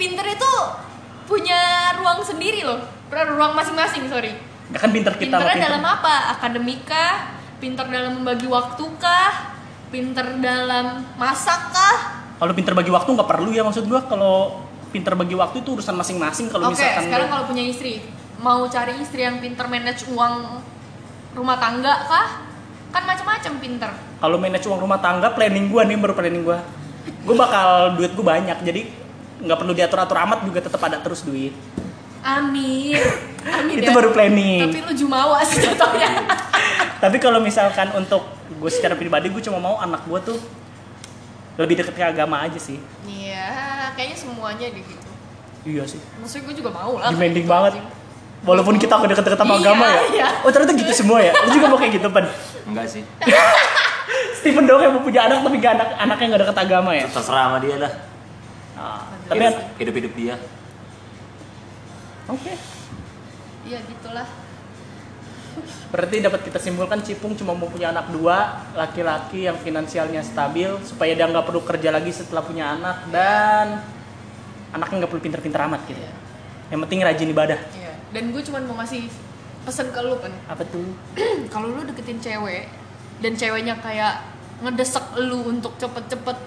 pinter 0.00 0.24
itu 0.32 0.52
punya 1.28 1.92
ruang 2.00 2.24
sendiri 2.24 2.64
loh. 2.64 2.80
Ruang 3.12 3.52
masing-masing, 3.52 4.08
sorry. 4.08 4.32
Ya 4.70 4.78
kan 4.78 4.90
pinter 4.94 5.12
kita 5.16 5.34
Pinternya 5.34 5.54
pinter. 5.58 5.66
dalam 5.66 5.82
apa? 5.82 6.14
Akademika, 6.32 7.06
pinter 7.58 7.84
dalam 7.88 8.22
membagi 8.22 8.46
waktu 8.46 8.84
kah? 8.96 9.58
Pinter 9.88 10.38
dalam 10.38 11.02
masak 11.16 11.74
kah? 11.74 11.96
Kalau 12.38 12.52
pinter 12.54 12.72
bagi 12.72 12.88
waktu 12.88 13.08
nggak 13.08 13.28
perlu 13.28 13.50
ya 13.50 13.62
maksud 13.62 13.84
gua 13.86 14.06
kalau 14.06 14.62
pinter 14.88 15.12
bagi 15.12 15.32
waktu 15.32 15.60
itu 15.60 15.72
urusan 15.72 15.94
masing-masing 15.94 16.46
kalau 16.48 16.68
Oke, 16.68 16.76
misalkan 16.76 17.02
sekarang 17.08 17.28
kalau 17.28 17.44
punya 17.46 17.64
istri, 17.64 18.04
mau 18.38 18.64
cari 18.66 19.00
istri 19.00 19.24
yang 19.24 19.40
pinter 19.40 19.64
manage 19.66 20.04
uang 20.06 20.60
rumah 21.32 21.56
tangga 21.56 21.94
kah? 22.06 22.28
Kan 22.90 23.08
macam-macam 23.08 23.52
pinter. 23.56 23.90
kalau 24.20 24.36
manage 24.36 24.68
uang 24.68 24.78
rumah 24.78 25.00
tangga 25.00 25.32
planning 25.32 25.66
gua 25.66 25.82
nih 25.82 25.96
baru 25.96 26.12
planning 26.12 26.44
gua 26.44 26.60
gua 27.24 27.36
bakal 27.40 27.68
duit 27.96 28.12
gua 28.12 28.36
banyak 28.36 28.58
jadi 28.62 28.84
nggak 29.40 29.58
perlu 29.58 29.72
diatur 29.72 29.98
atur 29.98 30.18
amat 30.22 30.44
juga 30.44 30.60
tetap 30.60 30.78
ada 30.78 31.00
terus 31.00 31.24
duit 31.24 31.50
Amin. 32.22 32.98
Amin 33.42 33.74
itu 33.74 33.84
ya. 33.84 33.92
baru 33.92 34.10
planning 34.10 34.62
Tapi 34.64 34.78
lu 34.80 34.92
jumawa 34.96 35.42
sih 35.42 35.58
contohnya. 35.60 36.10
tapi 36.96 37.18
kalau 37.18 37.38
misalkan 37.38 37.90
untuk 37.92 38.22
gue 38.48 38.70
secara 38.70 38.94
pribadi 38.94 39.26
gue 39.26 39.42
cuma 39.42 39.58
mau 39.58 39.74
anak 39.76 40.02
gua 40.04 40.18
tuh 40.18 40.38
lebih 41.52 41.74
deket 41.76 41.92
ke 41.92 42.04
agama 42.04 42.38
aja 42.40 42.54
sih 42.56 42.78
Iya, 43.02 43.50
kayaknya 43.92 44.16
semuanya 44.16 44.66
deh 44.68 44.78
gitu. 44.80 45.08
iya 45.64 45.82
sih 45.82 45.98
Maksudnya 46.16 46.42
gue 46.44 46.54
juga 46.56 46.70
mau 46.70 46.94
lah. 46.96 47.10
demanding 47.10 47.42
Gitu 47.42 47.50
banget 47.50 47.72
anjing. 47.74 47.86
walaupun 48.42 48.74
kita 48.76 48.94
udah 48.94 49.08
deket-deket 49.08 49.36
sama 49.36 49.52
Iya, 49.52 49.60
agama 49.60 49.84
ya 49.84 50.02
iya. 50.08 50.28
oh 50.40 50.48
ternyata 50.48 50.72
gitu 50.76 50.92
semua 50.96 51.18
ya 51.18 51.32
lu 51.36 51.50
juga 51.52 51.66
mau 51.66 51.76
kayak 51.76 51.92
gitu 51.92 52.06
pan 52.08 52.24
Enggak 52.64 52.86
sih. 52.88 53.02
Stephen 54.38 54.64
doang 54.64 54.82
yang 54.82 54.92
mau 54.92 55.02
punya 55.02 55.20
anak 55.24 55.38
tapi 55.40 55.56
gak 55.56 55.72
anak 55.76 55.88
anaknya 55.96 56.26
nggak 56.28 56.42
deket 56.42 56.58
agama 56.60 56.90
ya 56.92 57.06
Terserah 57.06 57.42
sama 57.46 57.58
dia 57.58 57.76
lah. 57.76 57.92
Ah, 58.74 59.02
tapi 59.24 59.42
Hidup, 59.42 59.58
hidup 59.76 59.94
hidup 59.96 60.12
dia. 60.16 60.34
Oke 62.30 62.52
Iya 63.62 63.78
gitulah. 63.86 64.26
Berarti 65.92 66.24
dapat 66.24 66.40
kita 66.48 66.56
simpulkan 66.56 67.04
Cipung 67.04 67.36
cuma 67.36 67.52
mau 67.52 67.68
punya 67.68 67.92
anak 67.92 68.08
dua, 68.08 68.64
laki-laki 68.72 69.44
yang 69.44 69.60
finansialnya 69.60 70.24
stabil 70.24 70.72
supaya 70.82 71.12
dia 71.12 71.28
nggak 71.28 71.44
perlu 71.44 71.60
kerja 71.62 71.92
lagi 71.92 72.10
setelah 72.10 72.42
punya 72.42 72.72
anak 72.74 73.06
dan 73.12 73.84
anaknya 74.72 75.04
nggak 75.04 75.10
perlu 75.12 75.22
pinter-pinter 75.22 75.60
amat 75.68 75.84
gitu. 75.84 76.00
Iya. 76.00 76.12
Yang 76.72 76.80
penting 76.88 76.98
rajin 77.04 77.28
ibadah. 77.30 77.60
Iya. 77.76 77.92
Dan 78.10 78.32
gue 78.32 78.42
cuma 78.48 78.58
mau 78.64 78.80
ngasih 78.80 79.12
pesen 79.68 79.88
ke 79.92 80.00
lu 80.00 80.16
kan. 80.18 80.32
Apa 80.48 80.64
tuh? 80.64 80.88
Kalau 81.52 81.68
lu 81.68 81.84
deketin 81.84 82.18
cewek 82.18 82.66
dan 83.20 83.32
ceweknya 83.36 83.76
kayak 83.78 84.24
ngedesek 84.64 85.04
lu 85.20 85.44
untuk 85.44 85.76
cepet-cepet 85.76 86.38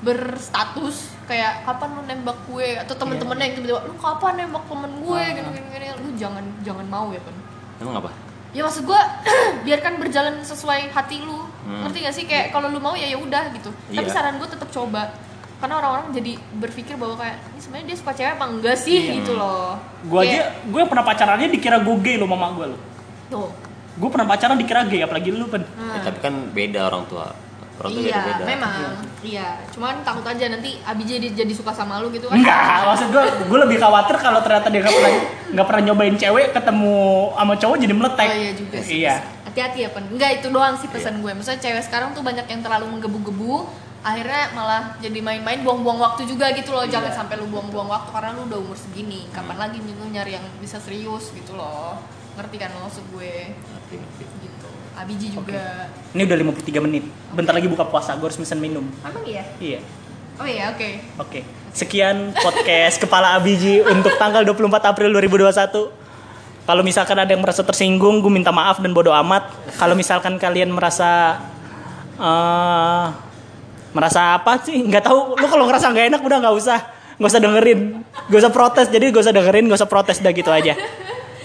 berstatus 0.00 0.96
kayak 1.24 1.62
kapan 1.62 1.88
lu 1.92 2.02
nembak 2.02 2.38
gue 2.44 2.78
atau 2.78 2.94
temen-temennya 2.94 3.44
yang 3.44 3.56
tiba-tiba 3.56 3.80
lu 3.84 3.94
kapan 3.96 4.32
nembak 4.38 4.64
temen 4.64 4.92
gue 4.96 5.20
Ah. 5.20 5.34
gini 5.34 5.48
gini 5.52 5.68
gini 5.68 5.86
lu 5.96 6.08
jangan 6.14 6.44
jangan 6.62 6.86
mau 6.86 7.10
ya 7.10 7.20
kan 7.20 7.34
Emang 7.78 7.94
apa? 7.96 8.10
ya 8.50 8.62
maksud 8.62 8.82
gue 8.82 9.00
biarkan 9.66 9.92
berjalan 9.98 10.34
sesuai 10.40 10.90
hati 10.90 11.20
lu 11.20 11.44
Hmm. 11.60 11.84
ngerti 11.84 11.98
gak 12.00 12.14
sih 12.14 12.24
kayak 12.24 12.48
kalau 12.48 12.66
lu 12.66 12.80
mau 12.80 12.96
ya 12.96 13.04
ya 13.04 13.14
udah 13.14 13.52
gitu 13.52 13.68
tapi 13.86 14.00
Iya. 14.00 14.08
saran 14.08 14.36
gue 14.36 14.48
tetap 14.48 14.70
coba 14.70 15.12
karena 15.58 15.74
orang-orang 15.76 16.14
jadi 16.14 16.32
berpikir 16.56 16.96
bahwa 16.96 17.12
kayak 17.14 17.36
ini 17.46 17.60
sebenarnya 17.60 17.86
dia 17.86 17.96
suka 17.98 18.12
cewek 18.14 18.32
apa 18.32 18.44
enggak 18.46 18.76
sih 18.78 18.96
Iya. 18.96 19.12
gitu 19.20 19.32
loh 19.34 19.76
Gue 20.00 20.22
Kayak, 20.22 20.32
aja, 20.32 20.42
gue 20.64 20.82
pernah 20.86 21.04
pacarannya 21.04 21.48
dikira 21.50 21.76
gue 21.78 21.96
gay 21.98 22.16
lo 22.16 22.24
mama 22.24 22.54
gue 22.54 22.66
lo. 22.68 22.78
tuh 23.28 23.50
Gue 23.98 24.08
pernah 24.08 24.30
pacaran 24.30 24.54
dikira 24.54 24.86
gay, 24.86 25.02
apalagi 25.02 25.28
lu 25.28 25.44
pen. 25.44 25.66
Hmm. 25.68 25.90
Ya, 25.90 26.06
tapi 26.06 26.22
kan 26.22 26.30
beda 26.48 26.86
orang 26.86 27.02
tua. 27.04 27.34
Orang 27.78 27.94
iya 27.94 28.10
beda-beda. 28.10 28.42
memang 28.42 28.74
iya 29.22 29.48
cuman 29.70 30.02
takut 30.02 30.26
aja 30.26 30.50
nanti 30.50 30.82
abi 30.82 31.02
jadi 31.06 31.30
jadi 31.30 31.52
suka 31.54 31.70
sama 31.70 32.02
lu 32.02 32.10
gitu 32.10 32.26
kan 32.26 32.34
Enggak, 32.34 32.90
maksud 32.90 33.08
gue, 33.08 33.22
gue 33.46 33.58
lebih 33.62 33.78
khawatir 33.78 34.18
kalau 34.18 34.42
ternyata 34.42 34.66
dia 34.66 34.82
nggak 34.82 34.94
pernah 34.94 35.12
nggak 35.48 35.66
pernah 35.66 35.82
nyobain 35.86 36.16
cewek 36.18 36.46
ketemu 36.50 36.98
sama 37.32 37.54
cowok 37.54 37.76
jadi 37.78 37.94
meletek. 37.94 38.28
Oh 38.28 38.36
iya 38.36 38.52
juga 38.52 38.78
sih. 38.82 38.94
Iya. 39.00 39.14
Hati-hati 39.46 39.78
ya, 39.80 39.88
Pen. 39.88 40.04
Enggak 40.10 40.30
itu 40.42 40.46
doang 40.50 40.74
sih 40.74 40.90
pesan 40.90 41.22
gue. 41.22 41.30
Maksudnya 41.32 41.56
cewek 41.56 41.82
sekarang 41.86 42.12
tuh 42.12 42.20
banyak 42.20 42.44
yang 42.44 42.60
terlalu 42.60 42.84
menggebu-gebu, 42.92 43.64
akhirnya 44.02 44.52
malah 44.52 44.98
jadi 44.98 45.18
main-main 45.18 45.62
buang-buang 45.62 45.98
waktu 45.98 46.28
juga 46.28 46.50
gitu 46.52 46.74
loh. 46.74 46.84
Jangan 46.84 47.14
Iya. 47.14 47.16
sampai 47.16 47.38
lu 47.38 47.48
buang-buang 47.48 47.88
waktu 47.88 48.10
karena 48.12 48.34
lu 48.36 48.42
udah 48.44 48.58
umur 48.60 48.76
segini. 48.76 49.24
Kapan 49.30 49.56
lagi 49.56 49.78
lu 49.80 50.04
nyari 50.04 50.36
yang 50.36 50.44
bisa 50.58 50.76
serius 50.76 51.30
gitu 51.32 51.54
loh. 51.54 51.96
Ngerti 52.36 52.56
kan 52.58 52.70
maksud 52.74 53.06
gue? 53.08 53.54
Ngerti, 53.56 53.94
ngerti. 53.96 54.47
Abiji 54.98 55.30
juga. 55.30 55.86
Ini 56.10 56.26
udah 56.26 56.36
53 56.58 56.82
menit. 56.82 57.06
Bentar 57.30 57.54
lagi 57.54 57.70
buka 57.70 57.86
puasa, 57.86 58.18
gue 58.18 58.26
harus 58.26 58.38
mesen 58.42 58.58
minum. 58.58 58.82
Emang 59.06 59.22
iya? 59.22 59.46
Iya. 59.62 59.78
Oh 60.38 60.46
iya, 60.46 60.74
oke. 60.74 60.88
Oke, 61.22 61.40
sekian 61.70 62.34
podcast 62.34 62.98
Kepala 62.98 63.38
Abiji 63.38 63.82
untuk 63.82 64.14
tanggal 64.18 64.42
24 64.42 64.90
April 64.90 65.14
2021. 65.14 65.90
Kalau 66.66 66.82
misalkan 66.82 67.16
ada 67.18 67.30
yang 67.30 67.42
merasa 67.42 67.62
tersinggung, 67.62 68.18
gue 68.18 68.30
minta 68.30 68.50
maaf 68.50 68.82
dan 68.82 68.90
bodoh 68.90 69.14
amat. 69.22 69.50
Kalau 69.78 69.94
misalkan 69.94 70.34
kalian 70.38 70.74
merasa 70.74 71.42
eh 72.18 73.06
merasa 73.94 74.34
apa 74.34 74.58
sih? 74.66 74.82
Nggak 74.82 75.06
tahu. 75.06 75.38
Lu 75.38 75.46
kalau 75.46 75.64
ngerasa 75.70 75.94
nggak 75.94 76.06
enak 76.10 76.20
udah 76.26 76.38
nggak 76.42 76.54
usah, 76.58 76.78
nggak 77.22 77.30
usah 77.30 77.42
dengerin, 77.42 77.80
nggak 78.26 78.40
usah 78.42 78.52
protes. 78.52 78.86
Jadi 78.90 79.04
gak 79.14 79.22
usah 79.26 79.34
dengerin, 79.34 79.64
gak 79.70 79.78
usah 79.78 79.90
protes, 79.90 80.18
udah 80.18 80.32
gitu 80.34 80.50
aja. 80.50 80.74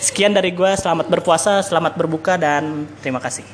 Sekian 0.03 0.35
dari 0.35 0.51
gue. 0.51 0.67
Selamat 0.75 1.07
berpuasa, 1.07 1.63
selamat 1.63 1.95
berbuka 1.95 2.35
dan 2.35 2.83
terima 2.99 3.23
kasih. 3.23 3.47